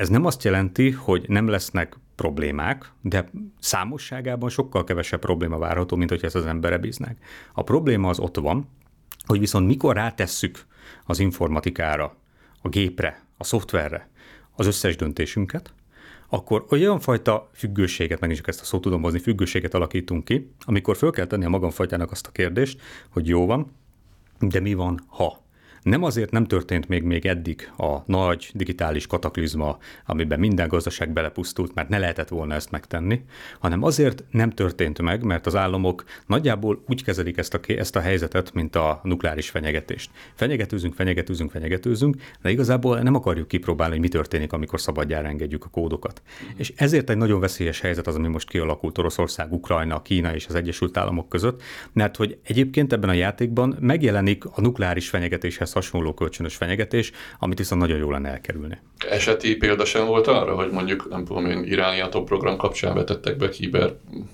Ez 0.01 0.09
nem 0.09 0.25
azt 0.25 0.43
jelenti, 0.43 0.91
hogy 0.91 1.25
nem 1.27 1.47
lesznek 1.47 1.97
problémák, 2.15 2.91
de 3.01 3.29
számosságában 3.59 4.49
sokkal 4.49 4.83
kevesebb 4.83 5.19
probléma 5.19 5.57
várható, 5.57 5.95
mint 5.95 6.09
hogyha 6.09 6.25
ezt 6.25 6.35
az 6.35 6.45
emberre 6.45 6.77
bíznák. 6.77 7.17
A 7.53 7.63
probléma 7.63 8.09
az 8.09 8.19
ott 8.19 8.37
van, 8.37 8.69
hogy 9.25 9.39
viszont 9.39 9.67
mikor 9.67 9.95
rátesszük 9.95 10.65
az 11.05 11.19
informatikára, 11.19 12.15
a 12.61 12.69
gépre, 12.69 13.25
a 13.37 13.43
szoftverre 13.43 14.09
az 14.55 14.65
összes 14.65 14.95
döntésünket, 14.95 15.73
akkor 16.29 16.65
olyan 16.69 16.99
fajta 16.99 17.49
függőséget, 17.53 18.19
megint 18.19 18.39
csak 18.39 18.47
ezt 18.47 18.61
a 18.61 18.65
szót 18.65 18.81
tudom 18.81 19.01
hozni, 19.01 19.19
függőséget 19.19 19.73
alakítunk 19.73 20.25
ki, 20.25 20.51
amikor 20.59 20.97
föl 20.97 21.11
kell 21.11 21.25
tenni 21.25 21.45
a 21.45 21.49
magamfajtának 21.49 22.11
azt 22.11 22.27
a 22.27 22.31
kérdést, 22.31 22.81
hogy 23.09 23.27
jó 23.27 23.45
van, 23.45 23.71
de 24.39 24.59
mi 24.59 24.73
van, 24.73 25.03
ha? 25.07 25.43
Nem 25.83 26.03
azért 26.03 26.31
nem 26.31 26.45
történt 26.45 26.87
még, 26.87 27.03
még 27.03 27.25
eddig 27.25 27.71
a 27.77 27.97
nagy 28.05 28.49
digitális 28.53 29.07
kataklizma, 29.07 29.77
amiben 30.05 30.39
minden 30.39 30.67
gazdaság 30.67 31.13
belepusztult, 31.13 31.73
mert 31.73 31.89
ne 31.89 31.97
lehetett 31.97 32.27
volna 32.27 32.53
ezt 32.53 32.71
megtenni, 32.71 33.21
hanem 33.59 33.83
azért 33.83 34.23
nem 34.31 34.49
történt 34.49 35.01
meg, 35.01 35.23
mert 35.23 35.45
az 35.45 35.55
államok 35.55 36.03
nagyjából 36.27 36.83
úgy 36.87 37.03
kezelik 37.03 37.37
ezt 37.37 37.53
a, 37.53 37.59
ezt 37.67 37.95
a 37.95 37.99
helyzetet, 37.99 38.53
mint 38.53 38.75
a 38.75 38.99
nukleáris 39.03 39.49
fenyegetést. 39.49 40.11
Fenyegetőzünk, 40.35 40.93
fenyegetőzünk, 40.93 41.51
fenyegetőzünk, 41.51 42.15
de 42.41 42.49
igazából 42.49 42.99
nem 42.99 43.15
akarjuk 43.15 43.47
kipróbálni, 43.47 43.93
hogy 43.93 44.01
mi 44.01 44.07
történik, 44.07 44.53
amikor 44.53 44.81
szabadjára 44.81 45.27
engedjük 45.27 45.65
a 45.65 45.69
kódokat. 45.69 46.21
És 46.55 46.73
ezért 46.75 47.09
egy 47.09 47.17
nagyon 47.17 47.39
veszélyes 47.39 47.79
helyzet 47.79 48.07
az, 48.07 48.15
ami 48.15 48.27
most 48.27 48.49
kialakult 48.49 48.97
Oroszország, 48.97 49.51
Ukrajna, 49.51 50.01
Kína 50.01 50.35
és 50.35 50.47
az 50.47 50.55
Egyesült 50.55 50.97
Államok 50.97 51.29
között, 51.29 51.61
mert 51.93 52.15
hogy 52.15 52.37
egyébként 52.43 52.93
ebben 52.93 53.09
a 53.09 53.13
játékban 53.13 53.77
megjelenik 53.79 54.45
a 54.45 54.61
nukleáris 54.61 55.09
fenyegetéshez 55.09 55.69
hasonló 55.73 56.13
kölcsönös 56.13 56.55
fenyegetés, 56.55 57.11
amit 57.39 57.57
viszont 57.57 57.81
nagyon 57.81 57.97
jól 57.97 58.11
lenne 58.11 58.29
elkerülni. 58.29 58.79
Eseti 59.09 59.55
példa 59.55 59.85
sem 59.85 60.05
volt 60.05 60.27
arra, 60.27 60.55
hogy 60.55 60.71
mondjuk, 60.71 61.09
nem 61.09 61.25
tudom 61.25 61.45
én, 61.45 61.63
iráni 61.63 61.99
atomprogram 61.99 62.57
kapcsán 62.57 62.93
vetettek 62.93 63.37
be 63.37 63.49
kiber 63.49 63.93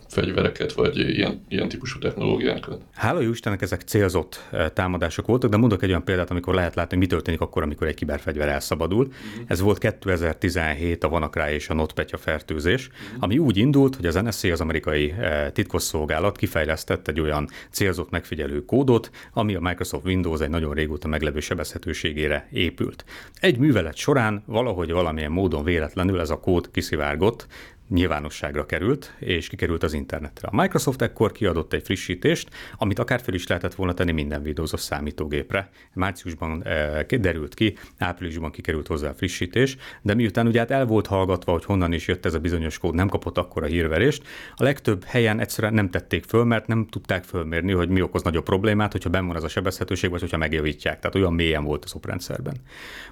fegyvereket, 0.10 0.74
vagy 0.74 0.98
ilyen, 0.98 1.46
ilyen 1.50 1.70
típusú 1.70 2.00
technológiákat? 2.00 2.82
Hála 2.94 3.20
jó 3.22 3.30
Istennek 3.30 3.62
ezek 3.62 3.82
célzott 3.82 4.48
eh, 4.52 4.70
támadások 4.70 5.28
voltak, 5.28 5.50
de 5.50 5.58
mondok 5.58 5.84
egy 5.84 5.90
olyan 5.90 6.04
példát, 6.04 6.30
amikor 6.32 6.54
lehet 6.54 6.76
látni, 6.76 6.98
hogy 6.98 7.08
mi 7.08 7.12
történik 7.14 7.42
akkor, 7.42 7.64
amikor 7.64 7.88
egy 7.88 7.96
kiberfegyver 7.96 8.48
elszabadul. 8.48 9.04
Uh-huh. 9.04 9.46
Ez 9.48 9.60
volt 9.60 9.78
2017 9.78 11.04
a 11.04 11.08
WannaCry 11.08 11.54
és 11.54 11.70
a 11.70 11.74
NotPetya 11.74 12.18
fertőzés, 12.18 12.88
uh-huh. 12.88 13.24
ami 13.24 13.38
úgy 13.38 13.58
indult, 13.58 13.96
hogy 13.96 14.06
az 14.06 14.16
NSA, 14.16 14.52
az 14.52 14.62
amerikai 14.62 15.12
eh, 15.12 15.50
titkosszolgálat 15.54 16.38
kifejlesztett 16.38 17.08
egy 17.08 17.20
olyan 17.20 17.50
célzott 17.72 18.10
megfigyelő 18.10 18.66
kódot, 18.66 19.10
ami 19.34 19.56
a 19.56 19.60
Microsoft 19.60 20.06
Windows 20.06 20.40
egy 20.40 20.50
nagyon 20.50 20.74
régóta 20.74 21.08
meglevő 21.28 21.46
sebezhetőségére 21.46 22.48
épült. 22.52 23.06
Egy 23.40 23.58
művelet 23.58 23.96
során 23.96 24.44
valahogy 24.46 24.92
valamilyen 24.92 25.32
módon 25.32 25.64
véletlenül 25.64 26.20
ez 26.20 26.30
a 26.30 26.40
kód 26.40 26.72
kiszivárgott, 26.72 27.48
nyilvánosságra 27.90 28.66
került, 28.66 29.14
és 29.20 29.48
kikerült 29.48 29.84
az 29.84 29.94
internetre. 29.94 30.48
A 30.52 30.56
Microsoft 30.62 31.02
ekkor 31.02 31.32
kiadott 31.32 31.74
egy 31.74 31.84
frissítést, 31.84 32.50
amit 32.78 33.00
akár 33.00 33.22
fel 33.22 33.34
is 33.34 33.48
lehetett 33.48 33.76
volna 33.76 33.94
tenni 33.94 34.12
minden 34.12 34.42
Windows-os 34.42 34.82
számítógépre. 34.82 35.70
Márciusban 35.94 36.64
e, 36.66 37.06
derült 37.18 37.54
ki, 37.54 37.78
áprilisban 37.98 38.52
kikerült 38.52 38.88
hozzá 38.88 39.10
a 39.10 39.14
frissítés, 39.14 39.78
de 40.02 40.14
miután 40.14 40.48
ugye 40.48 40.60
hát 40.60 40.72
el 40.72 40.86
volt 40.86 41.08
hallgatva, 41.08 41.52
hogy 41.52 41.66
honnan 41.66 41.94
is 41.94 42.08
jött 42.08 42.26
ez 42.26 42.34
a 42.34 42.40
bizonyos 42.40 42.78
kód, 42.78 42.96
nem 42.96 43.08
kapott 43.08 43.38
akkor 43.38 43.64
a 43.64 43.68
hírverést, 43.68 44.24
a 44.56 44.64
legtöbb 44.64 45.04
helyen 45.04 45.40
egyszerűen 45.40 45.74
nem 45.74 45.90
tették 45.90 46.24
föl, 46.24 46.44
mert 46.44 46.68
nem 46.68 46.88
tudták 46.90 47.24
fölmérni, 47.24 47.72
hogy 47.72 47.90
mi 47.90 48.02
okoz 48.02 48.22
nagyobb 48.24 48.44
problémát, 48.44 48.92
hogyha 48.92 49.10
benn 49.10 49.28
van 49.28 49.36
az 49.36 49.44
a 49.44 49.48
sebezhetőség, 49.48 50.10
vagy 50.10 50.22
hogyha 50.22 50.38
megjavítják. 50.38 51.00
Tehát 51.00 51.16
olyan 51.16 51.34
mélyen 51.34 51.64
volt 51.64 51.84
az 51.84 51.96
oprendszerben. 51.96 52.56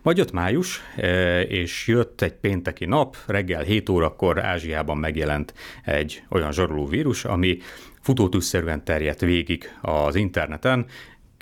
Majd 0.01 0.17
jött 0.17 0.31
május, 0.31 0.81
e, 0.95 1.41
és 1.41 1.87
jött 1.87 2.21
egy 2.21 2.33
pénteki 2.33 2.85
nap, 2.85 3.17
reggel 3.25 3.63
7 3.63 3.89
órakor 3.89 4.43
Ázsia 4.43 4.64
Ázsiában 4.65 4.97
megjelent 4.97 5.53
egy 5.83 6.23
olyan 6.29 6.51
zsaroló 6.51 6.85
vírus, 6.85 7.25
ami 7.25 7.57
futótűszerűen 8.01 8.83
terjedt 8.83 9.19
végig 9.19 9.71
az 9.81 10.15
interneten, 10.15 10.85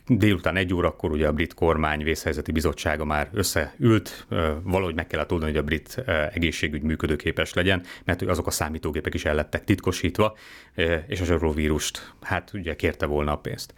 délután 0.08 0.56
egy 0.56 0.74
órakor 0.74 1.12
ugye 1.12 1.28
a 1.28 1.32
brit 1.32 1.54
kormány 1.54 2.04
vészhelyzeti 2.04 2.52
bizottsága 2.52 3.06
már 3.06 3.30
összeült, 3.34 4.26
valahogy 4.64 4.96
meg 4.96 5.08
kellett 5.08 5.32
oldani, 5.32 5.52
hogy 5.52 5.60
a 5.60 5.64
brit 5.64 6.04
egészségügy 6.34 6.82
működőképes 6.82 7.54
legyen, 7.54 7.84
mert 8.04 8.22
azok 8.22 8.48
a 8.48 8.52
számítógépek 8.52 9.14
is 9.14 9.26
el 9.26 9.36
lettek 9.36 9.64
titkosítva, 9.64 10.36
és 11.08 11.22
a 11.22 11.26
zsarolóvírust, 11.26 12.14
hát 12.22 12.52
ugye 12.54 12.76
kérte 12.76 13.06
volna 13.06 13.32
a 13.32 13.38
pénzt. 13.38 13.74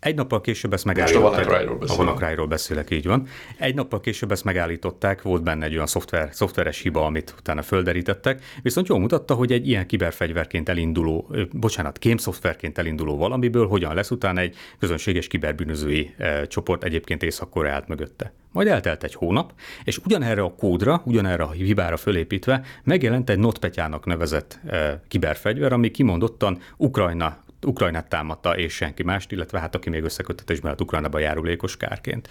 Egy 0.00 0.14
nappal 0.14 0.40
később 0.40 0.72
ezt 0.72 0.84
megállították. 0.84 1.50
A 1.50 1.94
WannaCry-ról 1.96 2.46
beszélek, 2.46 2.90
így 2.90 3.06
van. 3.06 3.26
Egy 3.58 3.74
nappal 3.74 4.00
később 4.00 4.32
ezt 4.32 4.44
megállították, 4.44 5.22
volt 5.22 5.42
benne 5.42 5.64
egy 5.64 5.74
olyan 5.74 5.86
szoftver, 5.86 6.28
szoftveres 6.32 6.80
hiba, 6.80 7.04
amit 7.04 7.34
utána 7.38 7.62
földerítettek, 7.62 8.42
viszont 8.62 8.88
jól 8.88 8.98
mutatta, 8.98 9.34
hogy 9.34 9.52
egy 9.52 9.68
ilyen 9.68 9.86
kiberfegyverként 9.86 10.68
elinduló, 10.68 11.34
bocsánat, 11.52 11.98
kémszoftverként 11.98 12.78
elinduló 12.78 13.16
valamiből 13.16 13.66
hogyan 13.66 13.94
lesz 13.94 14.10
utána 14.10 14.40
egy 14.40 14.56
közönséges 14.78 15.26
kiberbűnözői 15.26 16.14
e, 16.18 16.46
csoport 16.46 16.84
egyébként 16.84 17.22
észak 17.22 17.54
mögötte. 17.86 18.32
Majd 18.52 18.68
eltelt 18.68 19.04
egy 19.04 19.14
hónap, 19.14 19.52
és 19.84 19.98
ugyanerre 19.98 20.42
a 20.42 20.54
kódra, 20.54 21.02
ugyanerre 21.04 21.42
a 21.42 21.50
hibára 21.50 21.96
fölépítve 21.96 22.62
megjelent 22.84 23.30
egy 23.30 23.38
notpetyának 23.38 24.06
nevezett 24.06 24.60
e, 24.66 25.02
kiberfegyver, 25.08 25.72
ami 25.72 25.90
kimondottan 25.90 26.58
Ukrajna 26.76 27.38
Ukrajnát 27.66 28.08
támadta, 28.08 28.56
és 28.56 28.72
senki 28.72 29.02
mást, 29.02 29.32
illetve 29.32 29.58
hát 29.58 29.74
aki 29.74 29.90
még 29.90 30.02
összeköttetésben 30.02 30.64
mellett 30.64 30.80
Ukrajnába 30.80 31.18
járulékos 31.18 31.76
kárként. 31.76 32.28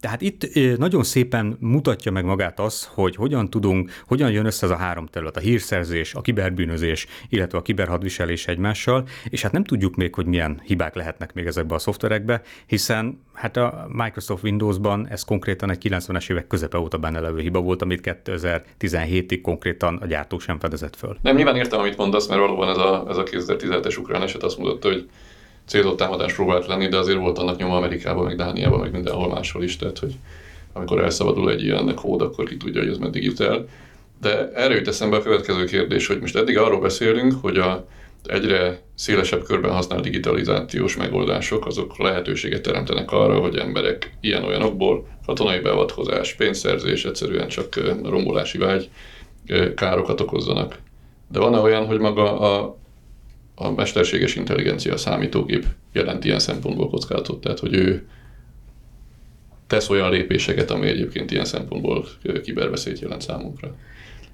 Tehát 0.00 0.20
itt 0.20 0.48
nagyon 0.78 1.02
szépen 1.02 1.56
mutatja 1.60 2.12
meg 2.12 2.24
magát 2.24 2.60
az, 2.60 2.88
hogy 2.92 3.16
hogyan 3.16 3.50
tudunk, 3.50 3.90
hogyan 4.06 4.30
jön 4.30 4.46
össze 4.46 4.66
ez 4.66 4.72
a 4.72 4.76
három 4.76 5.06
terület, 5.06 5.36
a 5.36 5.40
hírszerzés, 5.40 6.14
a 6.14 6.20
kiberbűnözés, 6.20 7.06
illetve 7.28 7.58
a 7.58 7.62
kiberhadviselés 7.62 8.46
egymással, 8.46 9.08
és 9.28 9.42
hát 9.42 9.52
nem 9.52 9.64
tudjuk 9.64 9.94
még, 9.94 10.14
hogy 10.14 10.26
milyen 10.26 10.60
hibák 10.64 10.94
lehetnek 10.94 11.34
még 11.34 11.46
ezekbe 11.46 11.74
a 11.74 11.78
szoftverekbe, 11.78 12.42
hiszen 12.66 13.22
hát 13.32 13.56
a 13.56 13.86
Microsoft 13.88 14.42
Windowsban 14.42 15.08
ez 15.08 15.22
konkrétan 15.22 15.70
egy 15.70 15.86
90-es 15.88 16.30
évek 16.30 16.46
közepe 16.46 16.78
óta 16.78 16.98
benne 16.98 17.20
levő 17.20 17.40
hiba 17.40 17.60
volt, 17.60 17.82
amit 17.82 18.18
2017-ig 18.24 19.38
konkrétan 19.42 19.96
a 19.96 20.06
gyártó 20.06 20.38
sem 20.38 20.58
fedezett 20.58 20.96
föl. 20.96 21.16
Nem, 21.22 21.36
nyilván 21.36 21.56
értem, 21.56 21.78
amit 21.78 21.96
mondasz, 21.96 22.28
mert 22.28 22.40
valóban 22.40 22.68
ez 22.68 22.76
a, 22.76 23.06
ez 23.08 23.16
a 23.16 23.22
2017-es 23.22 23.98
ukrán 23.98 24.22
eset 24.24 24.42
azt 24.42 24.58
mutatta, 24.58 24.88
hogy 24.88 25.08
célzott 25.66 25.96
támadás 25.96 26.34
próbált 26.34 26.66
lenni, 26.66 26.88
de 26.88 26.96
azért 26.96 27.18
volt 27.18 27.38
annak 27.38 27.56
nyoma 27.56 27.76
Amerikában, 27.76 28.24
meg 28.24 28.36
Dániában, 28.36 28.80
meg 28.80 28.92
mindenhol 28.92 29.28
máshol 29.28 29.62
is, 29.62 29.76
tehát 29.76 29.98
hogy 29.98 30.14
amikor 30.72 31.02
elszabadul 31.02 31.50
egy 31.50 31.62
ilyen 31.62 31.94
kód, 31.94 32.20
akkor 32.20 32.44
ki 32.44 32.56
tudja, 32.56 32.80
hogy 32.80 32.90
ez 32.90 32.98
meddig 32.98 33.24
jut 33.24 33.40
el. 33.40 33.66
De 34.20 34.50
erre 34.52 34.74
jut 34.74 34.88
eszembe 34.88 35.16
a 35.16 35.22
következő 35.22 35.64
kérdés, 35.64 36.06
hogy 36.06 36.20
most 36.20 36.36
eddig 36.36 36.58
arról 36.58 36.80
beszélünk, 36.80 37.34
hogy 37.40 37.56
a 37.56 37.86
egyre 38.26 38.82
szélesebb 38.94 39.42
körben 39.42 39.72
használt 39.72 40.02
digitalizációs 40.02 40.96
megoldások, 40.96 41.66
azok 41.66 41.98
lehetőséget 41.98 42.62
teremtenek 42.62 43.12
arra, 43.12 43.38
hogy 43.38 43.56
emberek 43.56 44.16
ilyen-olyanokból 44.20 45.06
katonai 45.26 45.58
beavatkozás, 45.58 46.34
pénzszerzés, 46.34 47.04
egyszerűen 47.04 47.48
csak 47.48 47.80
rombolási 48.02 48.58
vágy 48.58 48.88
károkat 49.74 50.20
okozzanak. 50.20 50.78
De 51.32 51.38
van-e 51.38 51.58
olyan, 51.58 51.86
hogy 51.86 51.98
maga 51.98 52.40
a 52.40 52.76
a 53.54 53.70
mesterséges 53.70 54.34
intelligencia 54.36 54.96
számítógép 54.96 55.66
jelent 55.92 56.24
ilyen 56.24 56.38
szempontból 56.38 56.88
kockázatot, 56.88 57.40
tehát 57.40 57.58
hogy 57.58 57.74
ő 57.74 58.06
tesz 59.66 59.88
olyan 59.88 60.10
lépéseket, 60.10 60.70
ami 60.70 60.86
egyébként 60.86 61.30
ilyen 61.30 61.44
szempontból 61.44 62.06
kiberveszélyt 62.42 62.98
jelent 62.98 63.22
számunkra. 63.22 63.74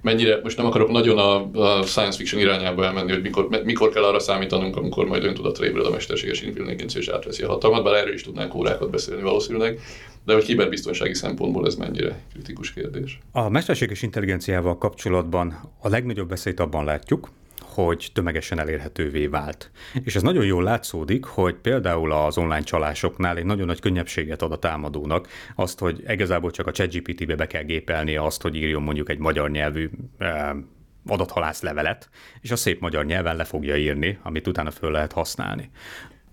Mennyire, 0.03 0.41
most 0.43 0.57
nem 0.57 0.67
akarok 0.67 0.91
nagyon 0.91 1.19
a, 1.19 1.51
a 1.79 1.83
science 1.83 2.17
fiction 2.17 2.41
irányába 2.41 2.85
elmenni, 2.85 3.13
hogy 3.13 3.23
mikor, 3.23 3.49
mikor 3.65 3.91
kell 3.91 4.03
arra 4.03 4.19
számítanunk, 4.19 4.77
amikor 4.77 5.07
majd 5.07 5.25
öntudatra 5.25 5.65
ébred 5.65 5.87
a 5.87 5.91
mesterséges 5.91 6.43
intelligencia 6.43 7.01
és 7.01 7.09
átveszi 7.09 7.43
a 7.43 7.49
hatalmat, 7.49 7.85
bár 7.85 7.95
erről 7.95 8.15
is 8.15 8.23
tudnánk 8.23 8.55
órákat 8.55 8.91
beszélni 8.91 9.23
valószínűleg, 9.23 9.81
de 10.25 10.33
hogy 10.33 10.45
kiberbiztonsági 10.45 11.15
szempontból 11.15 11.67
ez 11.67 11.75
mennyire 11.75 12.21
kritikus 12.33 12.73
kérdés. 12.73 13.19
A 13.33 13.49
mesterséges 13.49 14.03
intelligenciával 14.03 14.79
kapcsolatban 14.79 15.61
a 15.81 15.89
legnagyobb 15.89 16.29
veszélyt 16.29 16.61
abban 16.61 16.85
látjuk, 16.85 17.29
hogy 17.63 18.11
tömegesen 18.13 18.59
elérhetővé 18.59 19.27
vált. 19.27 19.71
És 20.05 20.17
ez 20.17 20.23
nagyon 20.23 20.45
jól 20.45 20.63
látszódik, 20.63 21.25
hogy 21.25 21.55
például 21.55 22.13
az 22.13 22.39
online 22.39 22.63
csalásoknál 22.63 23.37
egy 23.37 23.45
nagyon 23.45 23.67
nagy 23.67 23.81
könnyebbséget 23.81 24.43
ad 24.43 24.53
a 24.53 24.59
támadónak, 24.59 25.29
azt, 25.55 25.79
hogy 25.79 26.03
igazából 26.09 26.51
csak 26.51 26.67
a 26.67 26.73
ChatGPT-be 26.73 27.35
be 27.35 27.47
kell 27.47 27.63
gépelni 27.63 28.17
azt, 28.17 28.43
hogy 28.43 28.57
írjon 28.57 28.83
mondjuk 28.83 29.11
egy 29.11 29.19
magyar 29.19 29.51
nyelvű 29.51 29.91
eh, 30.19 30.51
adathalász 31.07 31.63
levelet, 31.63 32.09
és 32.41 32.51
a 32.51 32.57
szép 32.57 32.81
magyar 32.81 33.05
nyelven 33.05 33.37
le 33.37 33.45
fogja 33.45 33.77
írni, 33.77 34.19
amit 34.23 34.47
utána 34.47 34.71
föl 34.71 34.91
lehet 34.91 35.13
használni 35.13 35.71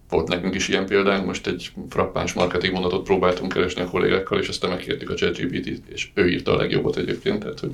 volt 0.10 0.28
nekünk 0.28 0.56
is 0.56 0.68
ilyen 0.68 0.86
példánk, 0.86 1.26
most 1.26 1.48
egy 1.48 1.72
frappáns 1.90 2.34
marketing 2.34 2.74
mondatot 2.74 3.04
próbáltunk 3.04 3.54
keresni 3.54 3.82
a 3.82 3.90
kollégákkal, 3.90 4.40
és 4.40 4.48
aztán 4.48 4.70
megkértük 4.70 5.10
a 5.10 5.16
ChatGPT-t, 5.16 5.88
és 5.88 6.10
ő 6.14 6.30
írta 6.30 6.54
a 6.54 6.58
legjobbat 6.58 6.98
egyébként, 6.98 7.40
tehát 7.40 7.60
hogy 7.60 7.74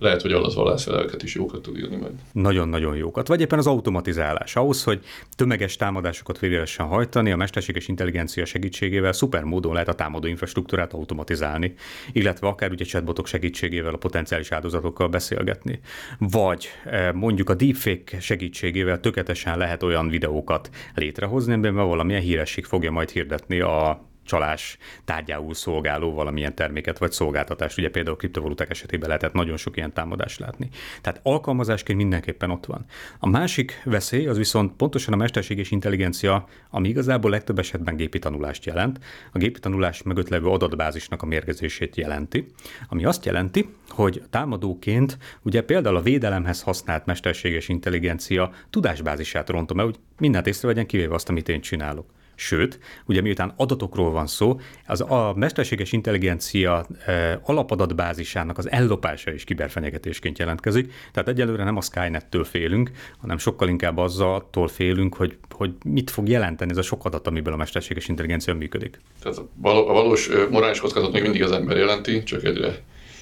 lehet, 0.00 0.22
hogy 0.22 0.32
adatvallászfeleleket 0.32 1.22
is 1.22 1.34
jókat 1.34 1.62
tud 1.62 1.78
írni 1.78 1.96
majd. 1.96 2.12
Nagyon-nagyon 2.32 2.96
jókat. 2.96 3.28
Vagy 3.28 3.40
éppen 3.40 3.58
az 3.58 3.66
automatizálás. 3.66 4.56
Ahhoz, 4.56 4.84
hogy 4.84 5.00
tömeges 5.36 5.76
támadásokat 5.76 6.38
végre 6.38 6.64
hajtani, 6.76 7.30
a 7.30 7.36
mesterséges 7.36 7.88
intelligencia 7.88 8.44
segítségével 8.44 9.12
szuper 9.12 9.42
módon 9.42 9.72
lehet 9.72 9.88
a 9.88 9.94
támadó 9.94 10.26
infrastruktúrát 10.26 10.92
automatizálni, 10.92 11.74
illetve 12.12 12.46
akár 12.46 12.70
ugye 12.70 12.84
chatbotok 12.84 13.26
segítségével 13.26 13.94
a 13.94 13.96
potenciális 13.96 14.50
áldozatokkal 14.50 15.08
beszélgetni. 15.08 15.80
Vagy 16.18 16.68
eh, 16.84 17.12
mondjuk 17.12 17.50
a 17.50 17.54
deepfake 17.54 18.20
segítségével 18.20 19.00
tökéletesen 19.00 19.58
lehet 19.58 19.82
olyan 19.82 20.08
videókat 20.08 20.70
létrehozni, 20.94 21.52
amiben 21.52 21.86
valamilyen 21.86 22.22
híresség 22.22 22.64
fogja 22.64 22.90
majd 22.90 23.10
hirdetni 23.10 23.60
a 23.60 24.08
csalás 24.30 24.78
tárgyául 25.04 25.54
szolgáló 25.54 26.12
valamilyen 26.12 26.54
terméket 26.54 26.98
vagy 26.98 27.12
szolgáltatást. 27.12 27.78
Ugye 27.78 27.90
például 27.90 28.16
kriptovaluták 28.16 28.70
esetében 28.70 29.08
lehetett 29.08 29.32
nagyon 29.32 29.56
sok 29.56 29.76
ilyen 29.76 29.92
támadást 29.92 30.38
látni. 30.38 30.68
Tehát 31.00 31.20
alkalmazásként 31.22 31.98
mindenképpen 31.98 32.50
ott 32.50 32.66
van. 32.66 32.84
A 33.18 33.28
másik 33.28 33.82
veszély 33.84 34.26
az 34.26 34.36
viszont 34.36 34.72
pontosan 34.72 35.12
a 35.12 35.16
mesterséges 35.16 35.70
intelligencia, 35.70 36.48
ami 36.70 36.88
igazából 36.88 37.30
legtöbb 37.30 37.58
esetben 37.58 37.96
gépi 37.96 38.18
tanulást 38.18 38.64
jelent. 38.64 38.98
A 39.32 39.38
gépi 39.38 39.60
tanulás 39.60 40.02
mögött 40.02 40.28
levő 40.28 40.46
adatbázisnak 40.46 41.22
a 41.22 41.26
mérgezését 41.26 41.96
jelenti, 41.96 42.46
ami 42.88 43.04
azt 43.04 43.24
jelenti, 43.24 43.74
hogy 43.88 44.22
támadóként 44.30 45.18
ugye 45.42 45.62
például 45.62 45.96
a 45.96 46.02
védelemhez 46.02 46.62
használt 46.62 47.06
mesterséges 47.06 47.68
intelligencia 47.68 48.52
tudásbázisát 48.70 49.48
rontom 49.48 49.78
el, 49.78 49.84
hogy 49.84 49.98
mindent 50.18 50.46
észrevegyen, 50.46 50.86
kivéve 50.86 51.14
azt, 51.14 51.28
amit 51.28 51.48
én 51.48 51.60
csinálok. 51.60 52.18
Sőt, 52.40 52.78
ugye 53.06 53.20
miután 53.20 53.52
adatokról 53.56 54.10
van 54.10 54.26
szó, 54.26 54.60
az 54.86 55.00
a 55.00 55.32
mesterséges 55.36 55.92
intelligencia 55.92 56.86
e, 57.06 57.40
alapadatbázisának 57.44 58.58
az 58.58 58.70
ellopása 58.70 59.32
is 59.32 59.44
kiberfenyegetésként 59.44 60.38
jelentkezik. 60.38 60.92
Tehát 61.12 61.28
egyelőre 61.28 61.64
nem 61.64 61.76
a 61.76 61.80
Skynet-től 61.80 62.44
félünk, 62.44 62.90
hanem 63.18 63.38
sokkal 63.38 63.68
inkább 63.68 63.96
azzal 63.96 64.48
félünk, 64.66 65.14
hogy, 65.14 65.36
hogy 65.50 65.72
mit 65.84 66.10
fog 66.10 66.28
jelenteni 66.28 66.70
ez 66.70 66.76
a 66.76 66.82
sok 66.82 67.04
adat, 67.04 67.26
amiből 67.26 67.52
a 67.52 67.56
mesterséges 67.56 68.08
intelligencia 68.08 68.54
működik. 68.54 69.00
Tehát 69.22 69.38
a 69.38 69.48
valós 69.92 70.30
morális 70.50 70.80
kockázat 70.80 71.12
még 71.12 71.22
mindig 71.22 71.42
az 71.42 71.52
ember 71.52 71.76
jelenti, 71.76 72.22
csak 72.22 72.44
egyre 72.44 72.78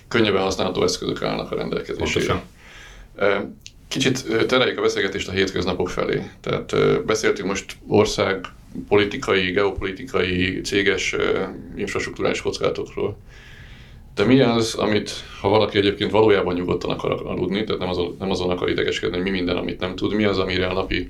könnyebben 0.08 0.42
használható 0.42 0.82
eszközök 0.82 1.22
állnak 1.22 1.52
a 1.52 1.56
rendelkezésére. 1.56 2.42
Kicsit 3.88 4.46
tereljük 4.46 4.78
a 4.78 4.82
beszélgetést 4.82 5.28
a 5.28 5.32
hétköznapok 5.32 5.88
felé. 5.88 6.30
Tehát 6.40 6.74
beszéltünk 7.04 7.48
most 7.48 7.76
ország 7.86 8.46
politikai, 8.88 9.50
geopolitikai, 9.50 10.60
céges 10.60 11.16
infrastruktúrális 11.76 12.42
kockázatokról. 12.42 13.16
De 14.14 14.24
mi 14.24 14.40
az, 14.40 14.74
amit, 14.74 15.10
ha 15.40 15.48
valaki 15.48 15.78
egyébként 15.78 16.10
valójában 16.10 16.54
nyugodtan 16.54 16.90
akar 16.90 17.22
aludni, 17.24 17.64
tehát 17.64 17.80
nem 17.80 17.88
azon, 17.88 18.16
nem 18.18 18.30
azon 18.30 18.50
akar 18.50 18.68
idegeskedni, 18.68 19.16
hogy 19.16 19.24
mi 19.24 19.30
minden, 19.30 19.56
amit 19.56 19.80
nem 19.80 19.96
tud, 19.96 20.14
mi 20.14 20.24
az, 20.24 20.38
amire 20.38 20.66
a 20.66 20.72
napi 20.72 21.08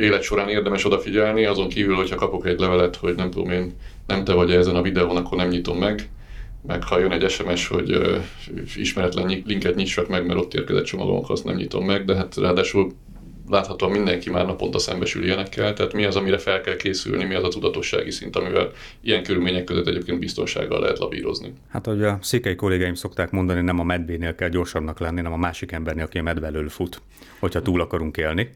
élet 0.00 0.22
során 0.22 0.48
érdemes 0.48 0.84
odafigyelni, 0.84 1.44
azon 1.44 1.68
kívül, 1.68 1.94
hogyha 1.94 2.16
kapok 2.16 2.46
egy 2.46 2.58
levelet, 2.58 2.96
hogy 2.96 3.14
nem 3.14 3.30
tudom 3.30 3.50
én, 3.50 3.72
nem 4.06 4.24
te 4.24 4.32
vagy 4.32 4.50
ezen 4.50 4.76
a 4.76 4.82
videón, 4.82 5.16
akkor 5.16 5.38
nem 5.38 5.48
nyitom 5.48 5.78
meg, 5.78 6.08
meg 6.66 6.84
ha 6.84 6.98
jön 6.98 7.12
egy 7.12 7.30
SMS, 7.30 7.66
hogy 7.66 7.90
ö, 7.90 8.16
ismeretlen 8.76 9.42
linket 9.46 9.74
nyissak 9.74 10.08
meg, 10.08 10.26
mert 10.26 10.38
ott 10.38 10.54
érkezett 10.54 10.84
csomagom, 10.84 11.24
azt 11.26 11.44
nem 11.44 11.56
nyitom 11.56 11.84
meg, 11.84 12.04
de 12.04 12.14
hát 12.14 12.36
ráadásul 12.36 12.92
láthatóan 13.52 13.92
mindenki 13.92 14.30
már 14.30 14.46
naponta 14.46 14.78
szembesül 14.78 15.24
ilyenekkel, 15.24 15.72
tehát 15.72 15.92
mi 15.92 16.04
az, 16.04 16.16
amire 16.16 16.38
fel 16.38 16.60
kell 16.60 16.76
készülni, 16.76 17.24
mi 17.24 17.34
az 17.34 17.44
a 17.44 17.48
tudatossági 17.48 18.10
szint, 18.10 18.36
amivel 18.36 18.70
ilyen 19.00 19.22
körülmények 19.22 19.64
között 19.64 19.86
egyébként 19.86 20.18
biztonsággal 20.18 20.80
lehet 20.80 20.98
labírozni. 20.98 21.52
Hát, 21.68 21.86
hogy 21.86 22.02
a 22.04 22.18
székely 22.22 22.54
kollégáim 22.54 22.94
szokták 22.94 23.30
mondani, 23.30 23.60
nem 23.60 23.78
a 23.78 23.84
medvénél 23.84 24.34
kell 24.34 24.48
gyorsabbnak 24.48 24.98
lenni, 24.98 25.16
hanem 25.16 25.32
a 25.32 25.36
másik 25.36 25.72
embernél, 25.72 26.04
aki 26.04 26.18
a 26.18 26.22
medve 26.22 26.46
elől 26.46 26.68
fut, 26.68 27.00
hogyha 27.38 27.62
túl 27.62 27.80
akarunk 27.80 28.16
élni. 28.16 28.50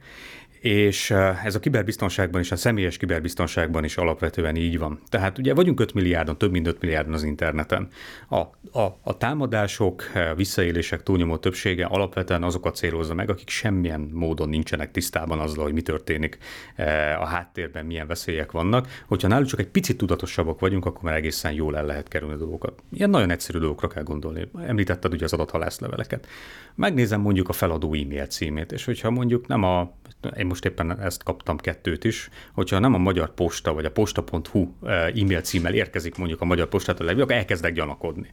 És 0.61 1.11
ez 1.45 1.55
a 1.55 1.61
kiberbiztonságban 1.61 2.41
és 2.41 2.53
a 2.53 2.57
személyes 2.57 2.97
kiberbiztonságban 2.97 3.85
is 3.85 3.97
alapvetően 3.97 4.57
így 4.57 4.79
van. 4.79 5.01
Tehát 5.09 5.39
ugye 5.39 5.55
vagyunk 5.55 5.81
5 5.81 5.95
milliárdon, 5.95 6.39
több 6.39 6.51
mint 6.51 6.67
5 6.67 6.81
milliárdon 6.81 7.13
az 7.13 7.23
interneten. 7.23 7.89
A, 8.29 8.37
a, 8.81 8.99
a 9.03 9.17
támadások, 9.17 10.03
visszaélések 10.37 11.03
túlnyomó 11.03 11.37
többsége 11.37 11.85
alapvetően 11.85 12.43
azokat 12.43 12.77
célozza 12.77 13.15
meg, 13.15 13.31
akik 13.31 13.49
semmilyen 13.49 14.11
módon 14.13 14.49
nincsenek 14.49 14.91
tisztában 14.91 15.39
azzal, 15.39 15.65
hogy 15.65 15.73
mi 15.73 15.83
történik 15.83 16.39
a 17.21 17.27
háttérben, 17.27 17.87
milyen 17.87 18.07
veszélyek 18.07 18.53
vannak. 18.53 18.89
Hogyha 19.07 19.29
náluk 19.29 19.49
csak 19.49 19.61
egy 19.61 19.69
picit 19.69 19.97
tudatosabbak 19.97 20.61
vagyunk, 20.61 20.87
akkor 20.87 21.03
már 21.03 21.15
egészen 21.15 21.53
jól 21.53 21.77
el 21.77 21.87
lehet 21.87 22.09
kerülni 22.09 22.35
a 22.35 22.39
dolgokat. 22.39 22.83
Ilyen 22.93 23.11
nagyon 23.11 23.31
egyszerű 23.31 23.59
dolgokra 23.59 23.89
kell 23.89 24.03
gondolni. 24.03 24.49
Említetted 24.67 25.13
ugye 25.13 25.25
az 25.25 25.33
adathalászleveleket. 25.33 26.27
Megnézem 26.75 27.21
mondjuk 27.21 27.49
a 27.49 27.53
feladó 27.53 27.95
e-mail 27.95 28.27
címét, 28.27 28.73
és 28.73 28.85
hogyha 28.85 29.11
mondjuk 29.11 29.47
nem 29.47 29.63
a, 29.63 29.93
én 30.47 30.53
most 30.53 30.65
éppen 30.65 31.01
ezt 31.01 31.23
kaptam 31.23 31.57
kettőt 31.57 32.05
is, 32.05 32.29
hogyha 32.53 32.79
nem 32.79 32.95
a 32.95 32.99
Magyar 32.99 33.35
Posta 33.35 33.73
vagy 33.75 33.85
a 33.85 33.91
posta.hu 33.91 34.69
eh, 34.83 35.07
e-mail 35.07 35.41
címmel 35.41 35.75
érkezik 35.75 36.17
mondjuk 36.17 36.41
a 36.41 36.45
Magyar 36.45 36.69
Postától 36.69 37.07
levél, 37.07 37.23
akkor 37.23 37.35
elkezdek 37.35 37.73
gyanakodni. 37.73 38.29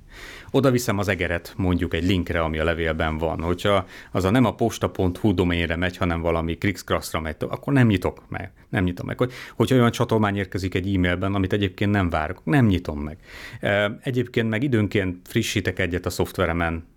Oda 0.52 0.71
viszem 0.71 0.97
az 0.97 1.08
egeret 1.08 1.54
mondjuk 1.58 1.93
egy 1.93 2.04
linkre, 2.06 2.41
ami 2.41 2.60
a 2.60 2.63
levélben 2.63 3.17
van. 3.17 3.41
Hogyha 3.41 3.86
az 4.12 4.23
a 4.23 4.30
nem 4.30 4.45
a 4.45 4.56
posta.hu 4.56 5.34
doménre 5.34 5.76
megy, 5.76 5.97
hanem 5.97 6.21
valami 6.21 6.58
Krixkraszra 6.58 7.19
megy, 7.19 7.36
akkor 7.39 7.73
nem 7.73 7.88
nyitok 7.88 8.23
meg. 8.30 8.52
Nem 8.69 8.84
nyitom 8.84 9.06
meg. 9.06 9.17
Hogyha 9.56 9.76
olyan 9.76 9.91
csatolmány 9.91 10.38
érkezik 10.38 10.76
egy 10.76 10.95
e-mailben, 10.95 11.34
amit 11.34 11.54
egyébként 11.54 11.91
nem 11.91 12.10
várok, 12.10 12.41
nem 12.43 12.65
nyitom 12.65 12.99
meg. 12.99 13.17
Eh, 13.60 13.91
egyébként 14.02 14.49
meg 14.49 14.63
időnként 14.63 15.28
frissítek 15.28 15.80
egyet 15.80 16.06
a 16.06 16.10
szoftveremen, 16.10 16.91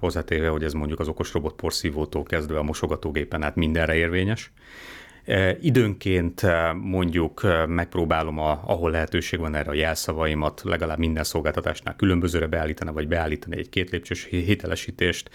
hozzátéve, 0.00 0.48
hogy 0.48 0.64
ez 0.64 0.72
mondjuk 0.72 1.00
az 1.00 1.08
okos 1.08 1.32
robot 1.32 1.54
porszívótól 1.54 2.22
kezdve 2.22 2.58
a 2.58 2.62
mosogatógépen 2.62 3.42
át 3.42 3.56
mindenre 3.56 3.94
érvényes. 3.94 4.52
E, 5.30 5.56
időnként 5.60 6.42
e, 6.42 6.72
mondjuk 6.72 7.40
e, 7.44 7.66
megpróbálom, 7.66 8.38
a, 8.38 8.62
ahol 8.66 8.90
lehetőség 8.90 9.38
van 9.38 9.54
erre 9.54 9.70
a 9.70 9.74
jelszavaimat, 9.74 10.62
legalább 10.64 10.98
minden 10.98 11.24
szolgáltatásnál 11.24 11.96
különbözőre 11.96 12.46
beállítani, 12.46 12.92
vagy 12.92 13.08
beállítani 13.08 13.58
egy 13.58 13.68
két 13.68 13.90
lépcsős 13.90 14.24
hitelesítést, 14.24 15.30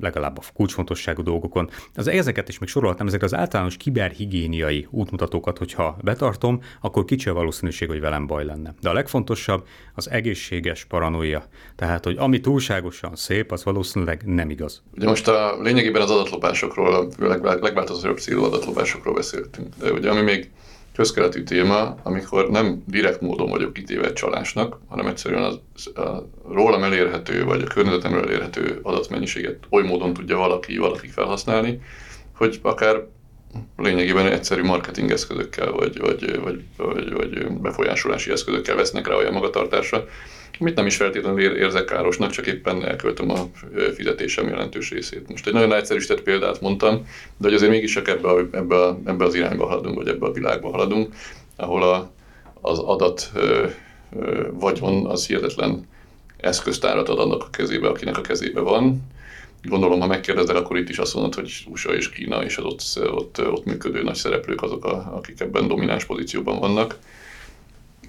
legalább 0.00 0.38
a 0.38 0.42
kulcsfontosságú 0.54 1.22
dolgokon. 1.22 1.70
Az 1.94 2.08
ezeket 2.08 2.48
is 2.48 2.58
még 2.58 2.68
soroltam, 2.68 3.06
ezek 3.06 3.22
az 3.22 3.34
általános 3.34 3.76
kiberhigiéniai 3.76 4.86
útmutatókat, 4.90 5.58
hogyha 5.58 5.96
betartom, 6.02 6.60
akkor 6.80 7.04
kicsi 7.04 7.28
a 7.28 7.32
valószínűség, 7.32 7.88
hogy 7.88 8.00
velem 8.00 8.26
baj 8.26 8.44
lenne. 8.44 8.74
De 8.80 8.88
a 8.88 8.92
legfontosabb 8.92 9.66
az 9.94 10.10
egészséges 10.10 10.84
paranoia. 10.84 11.44
Tehát, 11.76 12.04
hogy 12.04 12.16
ami 12.18 12.40
túlságosan 12.40 13.16
szép, 13.16 13.52
az 13.52 13.64
valószínűleg 13.64 14.22
nem 14.24 14.50
igaz. 14.50 14.82
Ugye 14.96 15.06
most 15.06 15.28
a 15.28 15.60
lényegében 15.62 16.02
az 16.02 16.10
adatlopásokról, 16.10 16.94
a 16.94 17.06
legváltozóbb 17.60 18.18
célú 18.18 18.44
adatlopás 18.44 18.89
megoldásokról 18.90 19.14
beszéltünk. 19.14 19.74
De 19.78 19.92
ugye 19.92 20.10
ami 20.10 20.20
még 20.20 20.50
közkeletű 20.94 21.42
téma, 21.42 21.96
amikor 22.02 22.50
nem 22.50 22.82
direkt 22.86 23.20
módon 23.20 23.50
vagyok 23.50 23.72
kitéve 23.72 24.12
csalásnak, 24.12 24.78
hanem 24.88 25.06
egyszerűen 25.06 25.42
az, 25.42 25.86
a 25.96 26.28
rólam 26.48 26.82
elérhető, 26.82 27.44
vagy 27.44 27.62
a 27.62 27.66
környezetemről 27.66 28.22
elérhető 28.22 28.80
adatmennyiséget 28.82 29.58
oly 29.70 29.82
módon 29.82 30.12
tudja 30.12 30.36
valaki, 30.36 30.76
valaki 30.78 31.08
felhasználni, 31.08 31.80
hogy 32.36 32.58
akár 32.62 33.06
lényegében 33.76 34.26
egyszerű 34.26 34.62
marketing 34.62 35.10
eszközökkel, 35.10 35.72
vagy, 35.72 35.98
vagy, 35.98 36.40
vagy, 36.40 36.62
vagy, 36.76 37.12
vagy 37.12 37.50
befolyásolási 37.52 38.30
eszközökkel 38.30 38.76
vesznek 38.76 39.06
rá 39.06 39.14
olyan 39.14 39.32
magatartásra, 39.32 40.04
amit 40.60 40.74
nem 40.74 40.86
is 40.86 40.96
feltétlenül 40.96 41.56
érzek 41.56 41.84
károsnak, 41.84 42.30
csak 42.30 42.46
éppen 42.46 42.84
elköltöm 42.84 43.30
a 43.30 43.48
fizetésem 43.94 44.48
jelentős 44.48 44.90
részét. 44.90 45.28
Most 45.28 45.46
egy 45.46 45.52
nagyon 45.52 45.72
egyszerűsített 45.72 46.22
példát 46.22 46.60
mondtam, 46.60 47.06
de 47.36 47.46
hogy 47.46 47.54
azért 47.54 47.70
mégis 47.70 47.92
csak 47.92 48.08
ebbe, 48.08 48.28
a, 48.28 48.38
ebbe, 48.52 48.76
a, 48.76 48.98
ebbe 49.04 49.24
az 49.24 49.34
irányba 49.34 49.66
haladunk, 49.66 49.96
vagy 49.96 50.08
ebbe 50.08 50.26
a 50.26 50.32
világba 50.32 50.70
haladunk, 50.70 51.14
ahol 51.56 51.82
a, 51.82 52.10
az 52.60 52.78
adat 52.78 53.30
ö, 53.34 53.66
ö, 54.20 54.48
vagyon 54.52 55.06
az 55.06 55.26
hihetetlen 55.26 55.88
eszköztárat 56.36 57.08
ad 57.08 57.18
annak 57.18 57.42
a 57.42 57.50
kezébe, 57.50 57.88
akinek 57.88 58.18
a 58.18 58.20
kezébe 58.20 58.60
van. 58.60 59.02
Gondolom, 59.62 60.00
ha 60.00 60.06
megkérdezel, 60.06 60.56
akkor 60.56 60.76
itt 60.76 60.88
is 60.88 60.98
azt 60.98 61.14
mondod, 61.14 61.34
hogy 61.34 61.64
USA 61.68 61.94
és 61.94 62.10
Kína 62.10 62.44
és 62.44 62.56
az 62.56 62.64
ott, 62.64 62.82
ott, 63.12 63.50
ott 63.52 63.64
működő 63.64 64.02
nagy 64.02 64.14
szereplők 64.14 64.62
azok, 64.62 64.84
a, 64.84 65.12
akik 65.16 65.40
ebben 65.40 65.68
domináns 65.68 66.04
pozícióban 66.04 66.58
vannak 66.58 66.98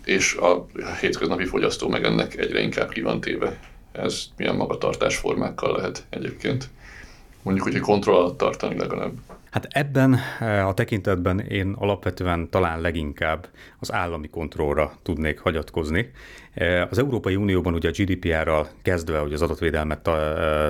és 0.06 0.34
a 0.34 0.66
hétköznapi 1.00 1.46
fogyasztó 1.46 1.90
meg 1.90 2.04
ennek 2.04 2.38
egyre 2.38 2.60
inkább 2.60 2.90
ki 2.90 3.02
van 3.02 3.22
téve. 3.22 3.60
Ez 3.92 4.24
milyen 4.38 4.56
magatartás 4.56 5.18
formákkal 5.18 5.76
lehet 5.76 6.06
egyébként. 6.10 6.70
Mondjuk, 7.42 7.68
hogy 7.68 7.80
kontroll 7.80 8.16
alatt 8.16 8.38
tartani 8.38 8.78
legalább. 8.78 9.12
Hát 9.52 9.68
ebben 9.70 10.20
eh, 10.40 10.68
a 10.68 10.74
tekintetben 10.74 11.40
én 11.40 11.76
alapvetően 11.78 12.50
talán 12.50 12.82
leginkább 12.82 13.48
az 13.80 13.94
állami 13.94 14.30
kontrollra 14.30 14.94
tudnék 15.04 15.40
hagyatkozni. 15.40 16.12
Eh, 16.54 16.88
az 16.90 16.98
Európai 16.98 17.36
Unióban 17.36 17.74
ugye 17.74 17.90
a 17.90 17.92
GDPR-ral 17.92 18.68
kezdve, 18.82 19.20
hogy 19.20 19.34
az 19.34 19.42
adatvédelmet 19.42 20.08
eh, 20.08 20.16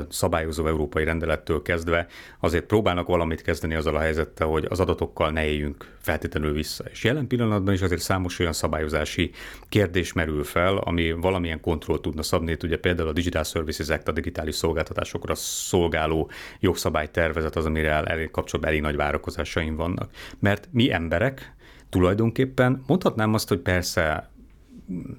szabályozó 0.10 0.68
európai 0.68 1.04
rendelettől 1.04 1.62
kezdve 1.62 2.08
azért 2.40 2.66
próbálnak 2.66 3.08
valamit 3.08 3.42
kezdeni 3.42 3.76
azzal 3.76 3.96
a 3.96 4.00
helyzettel, 4.00 4.48
hogy 4.48 4.66
az 4.70 4.80
adatokkal 4.80 5.32
ne 5.32 5.46
éljünk 5.46 5.96
feltétlenül 6.00 6.54
vissza. 6.54 6.84
És 6.92 7.04
jelen 7.04 7.28
pillanatban 7.28 7.74
is 7.74 7.82
azért 7.82 8.02
számos 8.02 8.40
olyan 8.40 8.54
szabályozási 8.54 9.32
kérdés 9.70 10.14
merül 10.14 10.44
fel, 10.44 10.78
ami 10.78 11.12
valamilyen 11.12 11.62
kontroll 11.62 12.00
tudna 12.00 12.24
szabni. 12.24 12.58
Ugye 12.64 12.78
például 12.78 13.10
a 13.10 13.14
Digital 13.14 13.44
Services 13.44 13.90
Act, 13.90 14.08
a 14.08 14.12
digitális 14.12 14.56
szolgáltatásokra 14.56 15.36
szolgáló 15.36 16.30
jogszabálytervezet 16.60 17.56
az, 17.56 17.66
amire 17.66 17.90
el, 17.90 18.30
kapcsolatban 18.32 18.72
elég 18.72 18.82
nagy 18.82 18.96
várakozásaim 18.96 19.76
vannak. 19.76 20.10
Mert 20.40 20.68
mi 20.72 20.92
emberek 20.92 21.54
tulajdonképpen 21.92 22.84
mondhatnám 22.88 23.34
azt, 23.34 23.48
hogy 23.50 23.60
persze 23.60 24.31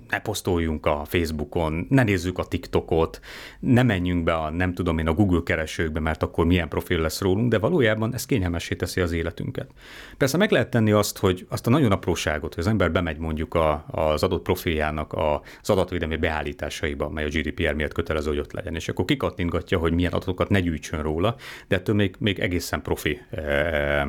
ne 0.08 0.20
posztoljunk 0.20 0.86
a 0.86 1.04
Facebookon, 1.04 1.86
ne 1.88 2.02
nézzük 2.02 2.38
a 2.38 2.44
TikTokot, 2.44 3.20
ne 3.60 3.82
menjünk 3.82 4.24
be 4.24 4.34
a 4.34 4.50
nem 4.50 4.74
tudom 4.74 4.98
én 4.98 5.06
a 5.06 5.12
Google 5.12 5.40
keresőkbe, 5.44 6.00
mert 6.00 6.22
akkor 6.22 6.46
milyen 6.46 6.68
profil 6.68 7.00
lesz 7.00 7.20
rólunk, 7.20 7.50
de 7.50 7.58
valójában 7.58 8.14
ez 8.14 8.26
kényelmessé 8.26 8.74
teszi 8.74 9.00
az 9.00 9.12
életünket. 9.12 9.70
Persze 10.16 10.36
meg 10.36 10.50
lehet 10.50 10.70
tenni 10.70 10.92
azt, 10.92 11.18
hogy 11.18 11.46
azt 11.48 11.66
a 11.66 11.70
nagyon 11.70 11.92
apróságot, 11.92 12.54
hogy 12.54 12.64
az 12.64 12.70
ember 12.70 12.92
bemegy 12.92 13.18
mondjuk 13.18 13.54
a, 13.54 13.84
az 13.90 14.22
adott 14.22 14.42
profiljának 14.42 15.12
az 15.12 15.70
adatvédelmi 15.70 16.16
beállításaiba, 16.16 17.08
mely 17.08 17.24
a 17.24 17.28
GDPR 17.28 17.74
miatt 17.74 17.92
kötelező, 17.92 18.28
hogy 18.28 18.38
ott 18.38 18.52
legyen, 18.52 18.74
és 18.74 18.88
akkor 18.88 19.04
kikattintgatja, 19.04 19.78
hogy 19.78 19.92
milyen 19.92 20.12
adatokat 20.12 20.48
ne 20.48 20.60
gyűjtsön 20.60 21.02
róla, 21.02 21.36
de 21.68 21.76
ettől 21.76 21.94
még, 21.94 22.14
még 22.18 22.38
egészen 22.38 22.82
profi 22.82 23.20
eh, 23.30 24.06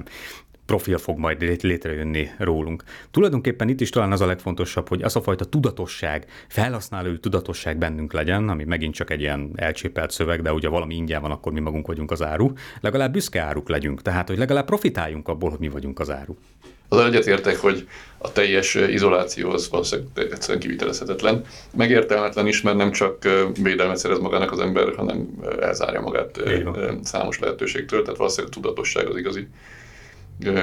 profil 0.65 0.97
fog 0.97 1.17
majd 1.17 1.61
létrejönni 1.61 2.31
rólunk. 2.37 2.83
Tulajdonképpen 3.11 3.69
itt 3.69 3.81
is 3.81 3.89
talán 3.89 4.11
az 4.11 4.21
a 4.21 4.25
legfontosabb, 4.25 4.87
hogy 4.87 5.01
az 5.01 5.15
a 5.15 5.21
fajta 5.21 5.45
tudatosság, 5.45 6.25
felhasználói 6.47 7.19
tudatosság 7.19 7.77
bennünk 7.77 8.13
legyen, 8.13 8.49
ami 8.49 8.63
megint 8.63 8.93
csak 8.93 9.09
egy 9.09 9.21
ilyen 9.21 9.51
elcsépelt 9.55 10.11
szöveg, 10.11 10.41
de 10.41 10.53
ugye 10.53 10.69
valami 10.69 10.95
ingyen 10.95 11.21
van, 11.21 11.31
akkor 11.31 11.51
mi 11.51 11.59
magunk 11.59 11.87
vagyunk 11.87 12.11
az 12.11 12.21
áru, 12.21 12.51
legalább 12.81 13.11
büszke 13.11 13.41
áruk 13.41 13.69
legyünk, 13.69 14.01
tehát 14.01 14.27
hogy 14.27 14.37
legalább 14.37 14.65
profitáljunk 14.65 15.27
abból, 15.27 15.49
hogy 15.49 15.59
mi 15.59 15.69
vagyunk 15.69 15.99
az 15.99 16.09
áru. 16.09 16.35
Az 16.87 16.99
egyetértek, 16.99 17.57
hogy 17.57 17.87
a 18.17 18.31
teljes 18.31 18.75
izoláció 18.75 19.49
az 19.49 19.69
valószínűleg 19.69 20.31
egyszerűen 20.31 20.59
kivitelezhetetlen. 20.59 21.43
Megértelmetlen 21.75 22.47
is, 22.47 22.61
mert 22.61 22.77
nem 22.77 22.91
csak 22.91 23.23
védelmet 23.61 23.97
szerez 23.97 24.19
magának 24.19 24.51
az 24.51 24.59
ember, 24.59 24.95
hanem 24.95 25.27
elzárja 25.59 26.01
magát 26.01 26.41
számos 27.01 27.39
lehetőségtől, 27.39 28.01
tehát 28.01 28.17
valószínűleg 28.17 28.53
a 28.55 28.59
tudatosság 28.61 29.07
az 29.07 29.17
igazi 29.17 29.47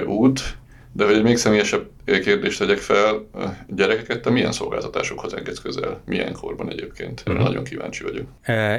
út, 0.06 0.58
de 0.92 1.04
hogy 1.04 1.14
egy 1.14 1.22
még 1.22 1.36
személyesebb 1.36 1.88
kérdést 2.04 2.58
tegyek 2.58 2.78
fel, 2.78 3.26
gyerekeket 3.68 4.20
te 4.22 4.30
milyen 4.30 4.52
szolgáltatásokhoz 4.52 5.34
engedsz 5.34 5.58
közel? 5.58 6.02
Milyen 6.06 6.32
korban 6.32 6.70
egyébként? 6.70 7.22
Uh-huh. 7.26 7.44
nagyon 7.44 7.64
kíváncsi 7.64 8.02
vagyok. 8.02 8.26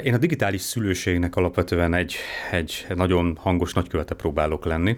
Én 0.06 0.14
a 0.14 0.18
digitális 0.18 0.62
szülőségnek 0.62 1.36
alapvetően 1.36 1.94
egy, 1.94 2.16
egy 2.52 2.86
nagyon 2.96 3.38
hangos 3.40 3.74
nagykövete 3.74 4.16
próbálok 4.16 4.66
lenni 4.66 4.98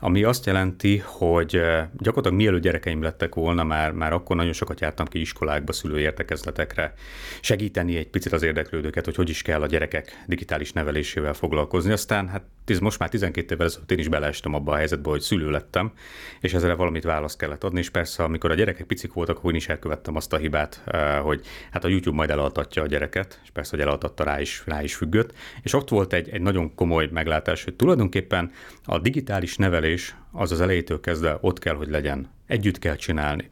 ami 0.00 0.22
azt 0.22 0.46
jelenti, 0.46 1.02
hogy 1.04 1.50
gyakorlatilag 1.98 2.32
mielőtt 2.32 2.62
gyerekeim 2.62 3.02
lettek 3.02 3.34
volna, 3.34 3.64
már, 3.64 3.92
már 3.92 4.12
akkor 4.12 4.36
nagyon 4.36 4.52
sokat 4.52 4.80
jártam 4.80 5.06
ki 5.06 5.20
iskolákba, 5.20 5.72
szülőértekezletekre, 5.72 6.92
segíteni 7.40 7.96
egy 7.96 8.08
picit 8.08 8.32
az 8.32 8.42
érdeklődőket, 8.42 9.04
hogy 9.04 9.16
hogy 9.16 9.28
is 9.28 9.42
kell 9.42 9.62
a 9.62 9.66
gyerekek 9.66 10.24
digitális 10.26 10.72
nevelésével 10.72 11.34
foglalkozni. 11.34 11.92
Aztán 11.92 12.28
hát 12.28 12.42
most 12.80 12.98
már 12.98 13.08
12 13.08 13.54
évvel 13.54 13.66
ezelőtt 13.66 13.90
én 13.90 13.98
is 13.98 14.08
beleestem 14.08 14.54
abba 14.54 14.72
a 14.72 14.76
helyzetbe, 14.76 15.10
hogy 15.10 15.20
szülő 15.20 15.50
lettem, 15.50 15.92
és 16.40 16.54
ezzel 16.54 16.76
valamit 16.76 17.04
választ 17.04 17.38
kellett 17.38 17.64
adni, 17.64 17.78
és 17.78 17.90
persze, 17.90 18.22
amikor 18.22 18.50
a 18.50 18.54
gyerekek 18.54 18.86
picik 18.86 19.12
voltak, 19.12 19.36
akkor 19.36 19.50
én 19.50 19.56
is 19.56 19.68
elkövettem 19.68 20.16
azt 20.16 20.32
a 20.32 20.36
hibát, 20.36 20.82
hogy 21.22 21.40
hát 21.70 21.84
a 21.84 21.88
YouTube 21.88 22.16
majd 22.16 22.30
elaltatja 22.30 22.82
a 22.82 22.86
gyereket, 22.86 23.40
és 23.42 23.50
persze, 23.50 23.70
hogy 23.70 23.80
elaltatta 23.80 24.24
rá 24.24 24.40
is, 24.40 24.62
rá 24.66 24.82
is 24.82 24.94
függött, 24.94 25.32
és 25.62 25.72
ott 25.72 25.88
volt 25.88 26.12
egy, 26.12 26.28
egy 26.28 26.40
nagyon 26.40 26.74
komoly 26.74 27.08
meglátás, 27.12 27.64
hogy 27.64 27.74
tulajdonképpen 27.74 28.50
a 28.84 28.98
digitális 28.98 29.56
nevelés 29.56 29.87
nevelés 29.88 30.14
az 30.32 30.52
az 30.52 30.60
elejétől 30.60 31.00
kezdve 31.00 31.38
ott 31.40 31.58
kell, 31.58 31.74
hogy 31.74 31.88
legyen. 31.88 32.30
Együtt 32.46 32.78
kell 32.78 32.96
csinálni. 32.96 33.50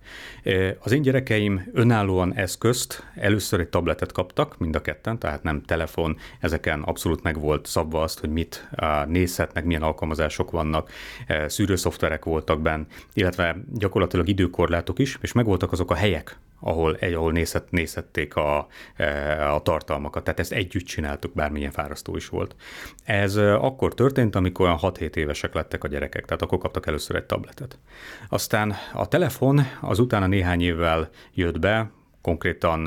Az 0.78 0.92
én 0.92 1.02
gyerekeim 1.02 1.70
önállóan 1.72 2.34
eszközt, 2.34 3.02
először 3.14 3.60
egy 3.60 3.68
tabletet 3.68 4.12
kaptak, 4.12 4.58
mind 4.58 4.74
a 4.74 4.80
ketten, 4.80 5.18
tehát 5.18 5.42
nem 5.42 5.62
telefon, 5.62 6.16
ezeken 6.40 6.82
abszolút 6.82 7.22
meg 7.22 7.40
volt 7.40 7.66
szabva 7.66 8.02
azt, 8.02 8.20
hogy 8.20 8.30
mit 8.30 8.68
nézhetnek, 9.06 9.64
milyen 9.64 9.82
alkalmazások 9.82 10.50
vannak, 10.50 10.90
szűrőszoftverek 11.46 12.24
voltak 12.24 12.60
benne, 12.60 12.86
illetve 13.12 13.56
gyakorlatilag 13.72 14.28
időkorlátok 14.28 14.98
is, 14.98 15.18
és 15.20 15.32
megvoltak 15.32 15.72
azok 15.72 15.90
a 15.90 15.94
helyek, 15.94 16.38
ahol, 16.60 16.98
ahol 17.00 17.32
nézhet, 17.32 17.70
nézhették 17.70 18.36
a, 18.36 18.66
a 19.54 19.62
tartalmakat. 19.62 20.24
Tehát 20.24 20.40
ezt 20.40 20.52
együtt 20.52 20.84
csináltuk, 20.84 21.34
bármilyen 21.34 21.70
fárasztó 21.70 22.16
is 22.16 22.28
volt. 22.28 22.56
Ez 23.04 23.36
akkor 23.36 23.94
történt, 23.94 24.36
amikor 24.36 24.66
olyan 24.66 24.78
6-7 24.82 25.16
évesek 25.16 25.54
lettek 25.54 25.84
a 25.84 25.88
gyerekek, 25.88 26.24
tehát 26.24 26.42
akkor 26.42 26.58
kaptak 26.66 26.86
először 26.86 27.16
egy 27.16 27.24
tabletet. 27.24 27.78
Aztán 28.28 28.74
a 28.92 29.08
telefon 29.08 29.60
az 29.80 29.98
utána 29.98 30.26
néhány 30.26 30.60
évvel 30.60 31.08
jött 31.34 31.58
be, 31.58 31.90
konkrétan 32.20 32.82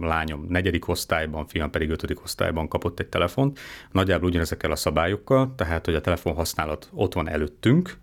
lányom 0.00 0.46
negyedik 0.48 0.88
osztályban, 0.88 1.46
fiam 1.46 1.70
pedig 1.70 1.90
ötödik 1.90 2.22
osztályban 2.22 2.68
kapott 2.68 3.00
egy 3.00 3.08
telefont, 3.08 3.58
nagyjából 3.90 4.28
ugyanezekkel 4.28 4.70
a 4.70 4.76
szabályokkal, 4.76 5.54
tehát 5.56 5.84
hogy 5.84 5.94
a 5.94 6.00
telefon 6.00 6.34
használat 6.34 6.88
ott 6.92 7.14
van 7.14 7.28
előttünk, 7.28 7.98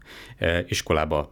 iskolába 0.67 1.31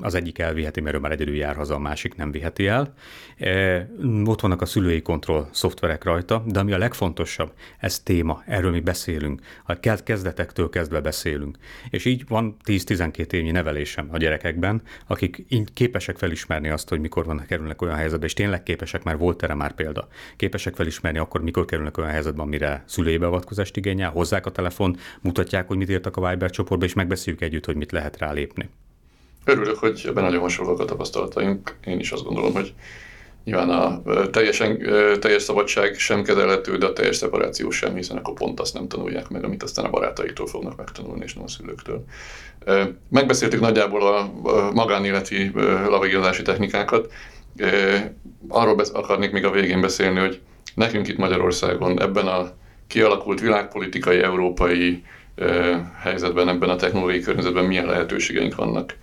az 0.00 0.14
egyik 0.14 0.38
elviheti, 0.38 0.80
mert 0.80 0.96
ő 0.96 0.98
már 0.98 1.12
egyedül 1.12 1.36
jár 1.36 1.56
haza, 1.56 1.74
a 1.74 1.78
másik 1.78 2.14
nem 2.14 2.30
viheti 2.30 2.66
el. 2.66 2.94
E, 3.36 3.88
ott 4.24 4.40
vannak 4.40 4.62
a 4.62 4.66
szülői 4.66 5.02
kontroll 5.02 5.46
szoftverek 5.50 6.04
rajta, 6.04 6.42
de 6.46 6.58
ami 6.58 6.72
a 6.72 6.78
legfontosabb, 6.78 7.52
ez 7.78 8.00
téma, 8.00 8.42
erről 8.46 8.70
mi 8.70 8.80
beszélünk. 8.80 9.40
A 9.64 9.78
kezdetektől 10.04 10.68
kezdve 10.68 11.00
beszélünk. 11.00 11.58
És 11.90 12.04
így 12.04 12.28
van 12.28 12.56
10-12 12.64 13.32
évnyi 13.32 13.50
nevelésem 13.50 14.08
a 14.12 14.16
gyerekekben, 14.16 14.82
akik 15.06 15.44
így 15.48 15.72
képesek 15.72 16.16
felismerni 16.16 16.68
azt, 16.68 16.88
hogy 16.88 17.00
mikor 17.00 17.24
vannak 17.24 17.46
kerülnek 17.46 17.82
olyan 17.82 17.96
helyzetbe, 17.96 18.26
és 18.26 18.32
tényleg 18.32 18.62
képesek, 18.62 19.02
mert 19.02 19.18
volt 19.18 19.42
erre 19.42 19.54
már 19.54 19.74
példa, 19.74 20.08
képesek 20.36 20.74
felismerni 20.74 21.18
akkor, 21.18 21.42
mikor 21.42 21.64
kerülnek 21.64 21.98
olyan 21.98 22.10
helyzetbe, 22.10 22.42
amire 22.42 22.84
szülői 22.86 23.16
beavatkozást 23.16 23.76
igényel, 23.76 24.10
hozzák 24.10 24.46
a 24.46 24.50
telefon, 24.50 24.96
mutatják, 25.20 25.66
hogy 25.66 25.76
mit 25.76 25.90
írtak 25.90 26.16
a 26.16 26.28
Viber 26.28 26.50
csoportba, 26.50 26.84
és 26.84 26.94
megbeszéljük 26.94 27.42
együtt, 27.42 27.64
hogy 27.64 27.76
mit 27.76 27.92
lehet 27.92 28.18
rálépni. 28.18 28.68
Örülök, 29.48 29.78
hogy 29.78 30.04
ebben 30.06 30.24
nagyon 30.24 30.40
hasonlók 30.40 30.80
a 30.80 30.84
tapasztalataink. 30.84 31.76
Én 31.84 31.98
is 31.98 32.10
azt 32.10 32.24
gondolom, 32.24 32.52
hogy 32.52 32.74
nyilván 33.44 33.70
a 33.70 34.02
teljesen, 34.30 34.78
teljes 35.20 35.42
szabadság 35.42 35.94
sem 35.94 36.22
kezelhető, 36.22 36.76
de 36.76 36.86
a 36.86 36.92
teljes 36.92 37.16
szeparáció 37.16 37.70
sem, 37.70 37.94
hiszen 37.94 38.16
akkor 38.16 38.34
pont 38.34 38.60
azt 38.60 38.74
nem 38.74 38.88
tanulják 38.88 39.28
meg, 39.28 39.44
amit 39.44 39.62
aztán 39.62 39.84
a 39.84 39.90
barátaiktól 39.90 40.46
fognak 40.46 40.76
megtanulni, 40.76 41.24
és 41.24 41.34
nem 41.34 41.44
a 41.44 41.48
szülőktől. 41.48 42.04
Megbeszéltük 43.08 43.60
nagyjából 43.60 44.06
a 44.06 44.32
magánéleti 44.72 45.50
lavigozási 45.88 46.42
technikákat. 46.42 47.12
Arról 48.48 48.80
akarnék 48.92 49.30
még 49.32 49.44
a 49.44 49.50
végén 49.50 49.80
beszélni, 49.80 50.18
hogy 50.18 50.40
nekünk 50.74 51.08
itt 51.08 51.18
Magyarországon 51.18 52.00
ebben 52.00 52.26
a 52.26 52.52
kialakult 52.86 53.40
világpolitikai, 53.40 54.22
európai 54.22 55.04
helyzetben, 55.98 56.48
ebben 56.48 56.68
a 56.68 56.76
technológiai 56.76 57.20
környezetben 57.20 57.64
milyen 57.64 57.86
lehetőségeink 57.86 58.54
vannak 58.54 58.94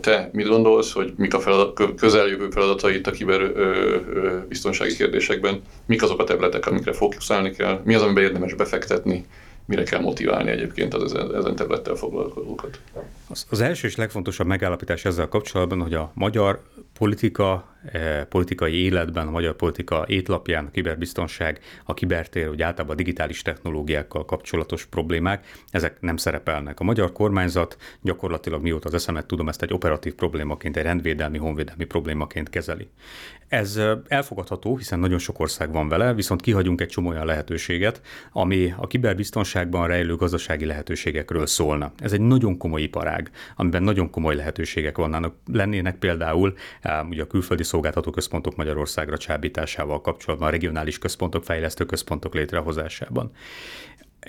te 0.00 0.30
mit 0.32 0.48
gondolsz, 0.48 0.92
hogy 0.92 1.12
mik 1.16 1.34
a 1.34 1.40
feladat, 1.40 1.94
közeljövő 1.96 2.50
feladatai 2.50 3.00
a 3.04 3.10
kiberbiztonsági 3.10 4.94
kérdésekben, 4.94 5.62
mik 5.86 6.02
azok 6.02 6.20
a 6.20 6.24
területek, 6.24 6.66
amikre 6.66 6.92
fókuszálni 6.92 7.50
kell, 7.50 7.80
mi 7.84 7.94
az, 7.94 8.02
amiben 8.02 8.22
érdemes 8.22 8.54
befektetni, 8.54 9.26
mire 9.64 9.82
kell 9.82 10.00
motiválni 10.00 10.50
egyébként 10.50 10.94
az 10.94 11.02
ezen, 11.02 11.34
ezen 11.34 11.56
területtel 11.56 11.94
foglalkozókat? 11.94 12.80
Az, 13.28 13.46
az 13.50 13.60
első 13.60 13.86
és 13.86 13.96
legfontosabb 13.96 14.46
megállapítás 14.46 15.04
ezzel 15.04 15.28
kapcsolatban, 15.28 15.80
hogy 15.80 15.94
a 15.94 16.10
magyar 16.14 16.60
politika, 16.98 17.76
eh, 17.92 18.24
politikai 18.24 18.74
életben, 18.74 19.26
a 19.26 19.30
magyar 19.30 19.56
politika 19.56 20.04
étlapján 20.06 20.66
a 20.66 20.70
kiberbiztonság, 20.70 21.60
a 21.84 21.94
kibertér, 21.94 22.48
vagy 22.48 22.62
általában 22.62 22.94
a 22.94 22.98
digitális 22.98 23.42
technológiákkal 23.42 24.24
kapcsolatos 24.24 24.84
problémák, 24.84 25.46
ezek 25.70 26.00
nem 26.00 26.16
szerepelnek. 26.16 26.80
A 26.80 26.84
magyar 26.84 27.12
kormányzat 27.12 27.76
gyakorlatilag 28.00 28.62
mióta 28.62 28.88
az 28.88 28.94
eszemet 28.94 29.26
tudom, 29.26 29.48
ezt 29.48 29.62
egy 29.62 29.72
operatív 29.72 30.14
problémaként, 30.14 30.76
egy 30.76 30.82
rendvédelmi, 30.82 31.38
honvédelmi 31.38 31.84
problémaként 31.84 32.50
kezeli. 32.50 32.88
Ez 33.48 33.80
elfogadható, 34.08 34.76
hiszen 34.76 34.98
nagyon 34.98 35.18
sok 35.18 35.40
ország 35.40 35.72
van 35.72 35.88
vele, 35.88 36.14
viszont 36.14 36.40
kihagyunk 36.40 36.80
egy 36.80 36.88
csomó 36.88 37.08
olyan 37.08 37.26
lehetőséget, 37.26 38.00
ami 38.32 38.74
a 38.76 38.86
kiberbiztonságban 38.86 39.86
rejlő 39.86 40.16
gazdasági 40.16 40.64
lehetőségekről 40.64 41.46
szólna. 41.46 41.92
Ez 41.98 42.12
egy 42.12 42.20
nagyon 42.20 42.56
komoly 42.56 42.82
iparág, 42.82 43.30
amiben 43.56 43.82
nagyon 43.82 44.10
komoly 44.10 44.34
lehetőségek 44.34 44.96
vannak. 44.96 45.34
Lennének 45.52 45.96
például 45.98 46.54
ugye 47.08 47.22
a 47.22 47.26
külföldi 47.26 47.62
szolgáltató 47.62 48.10
központok 48.10 48.56
Magyarországra 48.56 49.16
csábításával 49.16 50.00
kapcsolatban, 50.00 50.48
a 50.48 50.50
regionális 50.50 50.98
központok, 50.98 51.44
fejlesztő 51.44 51.84
központok 51.84 52.34
létrehozásában. 52.34 53.30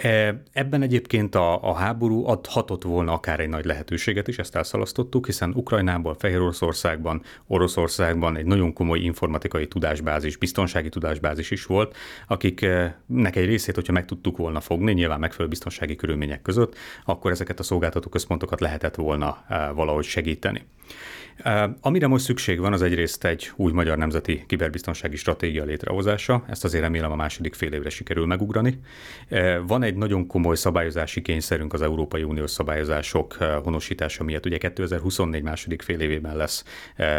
E, 0.01 0.41
ebben 0.51 0.81
egyébként 0.81 1.35
a, 1.35 1.63
a 1.63 1.73
háború 1.73 2.25
adhatott 2.25 2.83
volna 2.83 3.13
akár 3.13 3.39
egy 3.39 3.49
nagy 3.49 3.65
lehetőséget 3.65 4.27
is, 4.27 4.37
ezt 4.37 4.55
elszalasztottuk, 4.55 5.25
hiszen 5.25 5.53
Ukrajnában, 5.55 6.15
Fehér 6.15 6.39
Oroszországban, 6.39 7.21
Oroszországban 7.47 8.37
egy 8.37 8.45
nagyon 8.45 8.73
komoly 8.73 8.99
informatikai 8.99 9.67
tudásbázis, 9.67 10.37
biztonsági 10.37 10.89
tudásbázis 10.89 11.51
is 11.51 11.65
volt, 11.65 11.95
akiknek 12.27 13.35
egy 13.35 13.45
részét, 13.45 13.75
hogyha 13.75 13.93
meg 13.93 14.05
tudtuk 14.05 14.37
volna 14.37 14.59
fogni, 14.59 14.93
nyilván 14.93 15.19
megfelelő 15.19 15.49
biztonsági 15.49 15.95
körülmények 15.95 16.41
között, 16.41 16.75
akkor 17.05 17.31
ezeket 17.31 17.59
a 17.59 17.63
szolgáltató 17.63 18.09
központokat 18.09 18.59
lehetett 18.59 18.95
volna 18.95 19.43
e, 19.47 19.69
valahogy 19.69 20.05
segíteni. 20.05 20.63
Amire 21.81 22.07
most 22.07 22.23
szükség 22.23 22.59
van, 22.59 22.73
az 22.73 22.81
egyrészt 22.81 23.23
egy 23.23 23.51
új 23.55 23.71
magyar 23.71 23.97
nemzeti 23.97 24.43
kiberbiztonsági 24.47 25.15
stratégia 25.15 25.63
létrehozása, 25.63 26.43
ezt 26.49 26.63
azért 26.63 26.83
remélem 26.83 27.11
a 27.11 27.15
második 27.15 27.53
fél 27.53 27.73
évre 27.73 27.89
sikerül 27.89 28.25
megugrani. 28.25 28.79
Van 29.67 29.83
egy 29.83 29.95
nagyon 29.95 30.27
komoly 30.27 30.55
szabályozási 30.55 31.21
kényszerünk 31.21 31.73
az 31.73 31.81
Európai 31.81 32.23
Uniós 32.23 32.51
szabályozások 32.51 33.33
honosítása 33.63 34.23
miatt. 34.23 34.45
Ugye 34.45 34.57
2024 34.57 35.41
második 35.43 35.81
fél 35.81 35.99
évében 35.99 36.37
lesz 36.37 36.63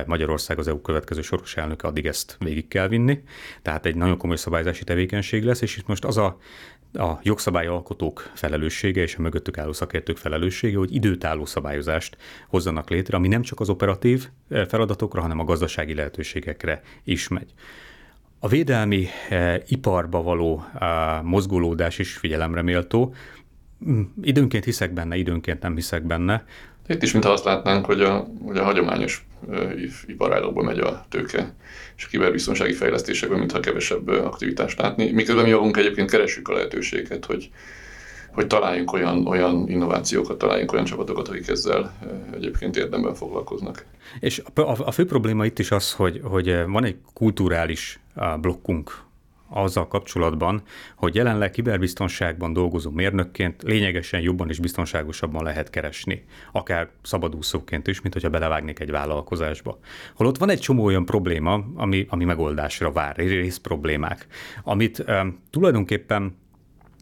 Magyarország 0.06 0.58
az 0.58 0.68
EU 0.68 0.80
következő 0.80 1.20
soros 1.20 1.56
elnöke, 1.56 1.88
addig 1.88 2.06
ezt 2.06 2.36
végig 2.38 2.68
kell 2.68 2.88
vinni. 2.88 3.20
Tehát 3.62 3.86
egy 3.86 3.96
nagyon 3.96 4.16
komoly 4.16 4.36
szabályozási 4.36 4.84
tevékenység 4.84 5.44
lesz, 5.44 5.60
és 5.60 5.76
itt 5.76 5.86
most 5.86 6.04
az 6.04 6.16
a 6.16 6.38
a 6.92 7.18
jogszabályalkotók 7.22 8.30
felelőssége 8.34 9.02
és 9.02 9.16
a 9.16 9.20
mögöttük 9.20 9.58
álló 9.58 9.72
szakértők 9.72 10.16
felelőssége, 10.16 10.76
hogy 10.76 10.94
időtálló 10.94 11.44
szabályozást 11.44 12.16
hozzanak 12.48 12.90
létre, 12.90 13.16
ami 13.16 13.28
nem 13.28 13.42
csak 13.42 13.60
az 13.60 13.68
operatív 13.68 14.28
feladatokra, 14.48 15.20
hanem 15.20 15.38
a 15.38 15.44
gazdasági 15.44 15.94
lehetőségekre 15.94 16.82
is 17.04 17.28
megy. 17.28 17.52
A 18.38 18.48
védelmi 18.48 19.06
eh, 19.28 19.60
iparba 19.66 20.22
való 20.22 20.64
eh, 20.78 21.22
mozgolódás 21.22 21.98
is 21.98 22.16
figyelemre 22.16 22.62
méltó. 22.62 23.14
Mm, 23.90 24.02
időnként 24.22 24.64
hiszek 24.64 24.92
benne, 24.92 25.16
időnként 25.16 25.62
nem 25.62 25.74
hiszek 25.74 26.02
benne. 26.02 26.44
Itt 26.86 27.02
is, 27.02 27.12
mintha 27.12 27.32
azt 27.32 27.44
látnánk, 27.44 27.84
hogy 27.84 28.00
a, 28.00 28.26
hogy 28.44 28.56
a 28.56 28.64
hagyományos 28.64 29.26
eh, 29.28 29.29
iparágokba 30.06 30.62
megy 30.62 30.78
a 30.78 31.04
tőke, 31.08 31.54
és 31.96 32.04
a 32.04 32.08
kiberbiztonsági 32.08 32.72
fejlesztésekben 32.72 33.38
mintha 33.38 33.60
kevesebb 33.60 34.08
aktivitást 34.08 34.78
látni. 34.78 35.10
Miközben 35.10 35.44
mi 35.44 35.50
magunk 35.50 35.76
egyébként 35.76 36.10
keressük 36.10 36.48
a 36.48 36.52
lehetőséget, 36.52 37.24
hogy 37.24 37.50
hogy 38.32 38.46
találjunk 38.46 38.92
olyan, 38.92 39.26
olyan 39.26 39.68
innovációkat, 39.68 40.38
találjunk 40.38 40.72
olyan 40.72 40.84
csapatokat, 40.84 41.28
akik 41.28 41.48
ezzel 41.48 41.92
egyébként 42.34 42.76
érdemben 42.76 43.14
foglalkoznak. 43.14 43.84
És 44.20 44.42
a, 44.54 44.60
a 44.60 44.90
fő 44.90 45.04
probléma 45.06 45.44
itt 45.44 45.58
is 45.58 45.70
az, 45.70 45.92
hogy, 45.92 46.20
hogy 46.22 46.64
van 46.66 46.84
egy 46.84 46.96
kulturális 47.14 48.00
blokkunk 48.40 49.02
azzal 49.50 49.88
kapcsolatban, 49.88 50.62
hogy 50.96 51.14
jelenleg 51.14 51.50
kiberbiztonságban 51.50 52.52
dolgozó 52.52 52.90
mérnökként 52.90 53.62
lényegesen 53.62 54.20
jobban 54.20 54.48
és 54.48 54.58
biztonságosabban 54.58 55.44
lehet 55.44 55.70
keresni, 55.70 56.24
akár 56.52 56.88
szabadúszóként 57.02 57.86
is, 57.86 58.00
mint 58.00 58.14
hogyha 58.14 58.30
belevágnék 58.30 58.80
egy 58.80 58.90
vállalkozásba. 58.90 59.78
Holott 60.14 60.38
van 60.38 60.50
egy 60.50 60.60
csomó 60.60 60.84
olyan 60.84 61.04
probléma, 61.04 61.64
ami, 61.74 62.06
ami 62.08 62.24
megoldásra 62.24 62.92
vár, 62.92 63.16
rész 63.16 63.56
problémák, 63.56 64.26
amit 64.62 65.04
um, 65.08 65.40
tulajdonképpen 65.50 66.38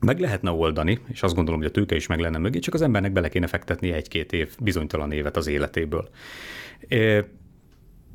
meg 0.07 0.21
lehetne 0.21 0.51
oldani, 0.51 1.01
és 1.09 1.23
azt 1.23 1.35
gondolom, 1.35 1.61
hogy 1.61 1.69
a 1.69 1.73
tőke 1.73 1.95
is 1.97 2.07
meg 2.07 2.19
lenne 2.19 2.39
mögé, 2.39 2.59
csak 2.59 2.75
az 2.75 2.83
embernek 2.83 3.13
bele 3.13 3.29
kéne 3.29 3.47
fektetni 3.47 3.93
egy-két 3.93 4.33
év, 4.33 4.55
bizonytalan 4.61 5.13
évet 5.13 5.37
az 5.37 5.47
életéből. 5.47 6.09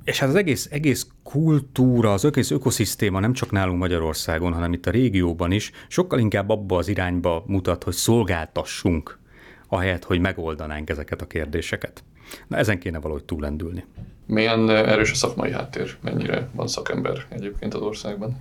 És 0.04 0.20
hát 0.20 0.30
az 0.30 0.36
egész, 0.36 0.68
egész 0.72 1.08
kultúra, 1.24 2.14
az 2.14 2.26
egész 2.26 2.52
ökoszisztéma 2.52 3.20
nem 3.20 3.34
csak 3.34 3.52
nálunk 3.52 3.80
Magyarországon, 3.80 4.54
hanem 4.54 4.74
itt 4.74 4.86
a 4.86 4.92
régióban 4.92 5.52
is 5.52 5.72
sokkal 5.88 6.20
inkább 6.20 6.50
abba 6.50 6.78
az 6.78 6.88
irányba 6.88 7.44
mutat, 7.48 7.84
hogy 7.84 7.94
szolgáltassunk, 7.94 9.20
ahelyett, 9.68 10.04
hogy 10.04 10.20
megoldanánk 10.20 10.90
ezeket 10.90 11.22
a 11.22 11.28
kérdéseket. 11.28 12.04
Na 12.48 12.58
ezen 12.58 12.80
kéne 12.80 13.00
valahogy 13.00 13.24
túlendülni. 13.24 13.86
Milyen 14.26 14.70
erős 14.70 15.12
a 15.12 15.16
szakmai 15.16 15.52
háttér? 15.52 15.98
Mennyire 16.02 16.50
van 16.54 16.68
szakember 16.68 17.26
egyébként 17.30 17.74
az 17.74 17.82
országban? 17.82 18.38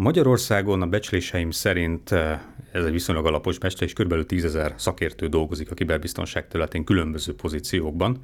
Magyarországon 0.00 0.82
a 0.82 0.86
becsléseim 0.86 1.50
szerint 1.50 2.12
eh, 2.12 2.40
ez 2.72 2.84
egy 2.84 2.92
viszonylag 2.92 3.26
alapos 3.26 3.58
becslés, 3.58 3.92
kb. 3.92 4.26
10 4.26 4.44
ezer 4.44 4.74
szakértő 4.76 5.26
dolgozik 5.26 5.70
a 5.70 5.74
kiberbiztonság 5.74 6.48
területén 6.48 6.84
különböző 6.84 7.34
pozíciókban. 7.34 8.18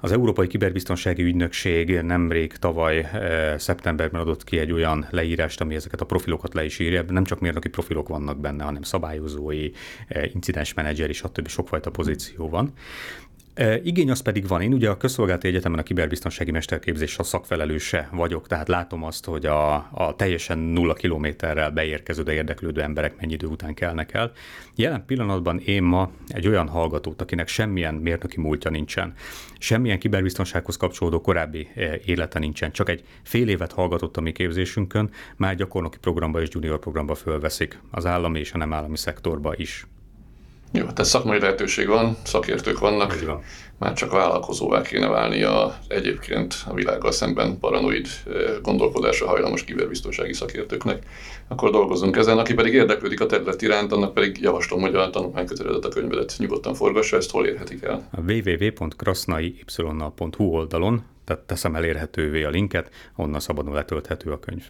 Az 0.00 0.12
Európai 0.12 0.46
Kiberbiztonsági 0.46 1.22
Ügynökség 1.22 2.00
nemrég 2.00 2.56
tavaly 2.56 2.98
eh, 2.98 3.58
szeptemberben 3.58 4.20
adott 4.20 4.44
ki 4.44 4.58
egy 4.58 4.72
olyan 4.72 5.06
leírást, 5.10 5.60
ami 5.60 5.74
ezeket 5.74 6.00
a 6.00 6.04
profilokat 6.04 6.54
le 6.54 6.64
is 6.64 6.78
írja. 6.78 7.04
Nem 7.08 7.24
csak 7.24 7.40
mérnöki 7.40 7.68
profilok 7.68 8.08
vannak 8.08 8.40
benne, 8.40 8.64
hanem 8.64 8.82
szabályozói, 8.82 9.70
eh, 10.08 10.34
incidens 10.34 10.74
menedzser 10.74 11.08
és 11.08 11.16
stb. 11.16 11.48
sokfajta 11.48 11.90
pozíció 11.90 12.48
van. 12.48 12.72
Igény 13.82 14.10
az 14.10 14.20
pedig 14.20 14.46
van. 14.46 14.60
Én 14.60 14.72
ugye 14.72 14.90
a 14.90 14.96
Közszolgálati 14.96 15.48
Egyetemen 15.48 15.78
a 15.78 15.82
kiberbiztonsági 15.82 16.50
mesterképzés 16.50 17.18
a 17.18 17.22
szakfelelőse 17.22 18.08
vagyok, 18.12 18.46
tehát 18.46 18.68
látom 18.68 19.04
azt, 19.04 19.24
hogy 19.24 19.46
a, 19.46 19.74
a 19.74 20.14
teljesen 20.16 20.58
nulla 20.58 20.94
kilométerrel 20.94 21.70
beérkező, 21.70 22.22
de 22.22 22.32
érdeklődő 22.32 22.82
emberek 22.82 23.20
mennyi 23.20 23.32
idő 23.32 23.46
után 23.46 23.74
kelnek 23.74 24.14
el. 24.14 24.32
Jelen 24.74 25.04
pillanatban 25.06 25.58
én 25.58 25.82
ma 25.82 26.10
egy 26.28 26.48
olyan 26.48 26.68
hallgatót, 26.68 27.20
akinek 27.20 27.48
semmilyen 27.48 27.94
mérnöki 27.94 28.40
múltja 28.40 28.70
nincsen, 28.70 29.12
semmilyen 29.58 29.98
kiberbiztonsághoz 29.98 30.76
kapcsolódó 30.76 31.20
korábbi 31.20 31.68
élete 32.04 32.38
nincsen, 32.38 32.72
csak 32.72 32.88
egy 32.88 33.04
fél 33.22 33.48
évet 33.48 33.72
hallgatott 33.72 34.16
a 34.16 34.20
mi 34.20 34.32
képzésünkön, 34.32 35.10
már 35.36 35.54
gyakornoki 35.54 35.98
programba 35.98 36.40
és 36.40 36.48
junior 36.52 36.78
programba 36.78 37.14
fölveszik 37.14 37.80
az 37.90 38.06
állami 38.06 38.38
és 38.38 38.52
a 38.52 38.58
nem 38.58 38.72
állami 38.72 38.96
szektorba 38.96 39.54
is. 39.56 39.86
Jó, 40.76 40.82
tehát 40.82 41.04
szakmai 41.04 41.38
lehetőség 41.38 41.86
van, 41.86 42.16
szakértők 42.24 42.78
vannak, 42.78 43.24
van. 43.24 43.42
már 43.78 43.92
csak 43.92 44.10
vállalkozóvá 44.10 44.82
kéne 44.82 45.08
válni 45.08 45.42
a 45.42 45.78
egyébként 45.88 46.54
a 46.66 46.74
világgal 46.74 47.12
szemben 47.12 47.58
paranoid 47.58 48.06
gondolkodásra 48.62 49.26
hajlamos 49.26 49.64
kiberbiztonsági 49.64 50.32
szakértőknek. 50.32 51.02
Akkor 51.48 51.70
dolgozunk 51.70 52.16
ezen. 52.16 52.38
Aki 52.38 52.54
pedig 52.54 52.74
érdeklődik 52.74 53.20
a 53.20 53.26
terület 53.26 53.62
iránt, 53.62 53.92
annak 53.92 54.14
pedig 54.14 54.40
javaslom, 54.40 54.80
hogy 54.80 54.94
a 54.94 55.10
tanulmány 55.10 55.46
köteledet 55.46 55.84
a 55.84 55.88
könyvedet 55.88 56.34
nyugodtan 56.38 56.74
forgassa, 56.74 57.16
ezt 57.16 57.30
hol 57.30 57.46
érhetik 57.46 57.82
el? 57.82 58.08
A 58.12 58.32
www.krasznai.hu 58.32 60.44
oldalon, 60.44 61.04
tehát 61.24 61.42
teszem 61.42 61.74
elérhetővé 61.74 62.44
a 62.44 62.50
linket, 62.50 62.90
onnan 63.16 63.40
szabadon 63.40 63.74
letölthető 63.74 64.30
a 64.30 64.38
könyv. 64.38 64.64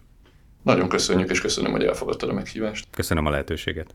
Nagyon 0.63 0.89
köszönjük, 0.89 1.31
és 1.31 1.41
köszönöm, 1.41 1.73
hogy 1.73 1.85
elfogadtad 1.85 2.29
a 2.29 2.33
meghívást. 2.33 2.87
Köszönöm 2.91 3.27
a 3.27 3.31
lehetőséget. 3.31 3.95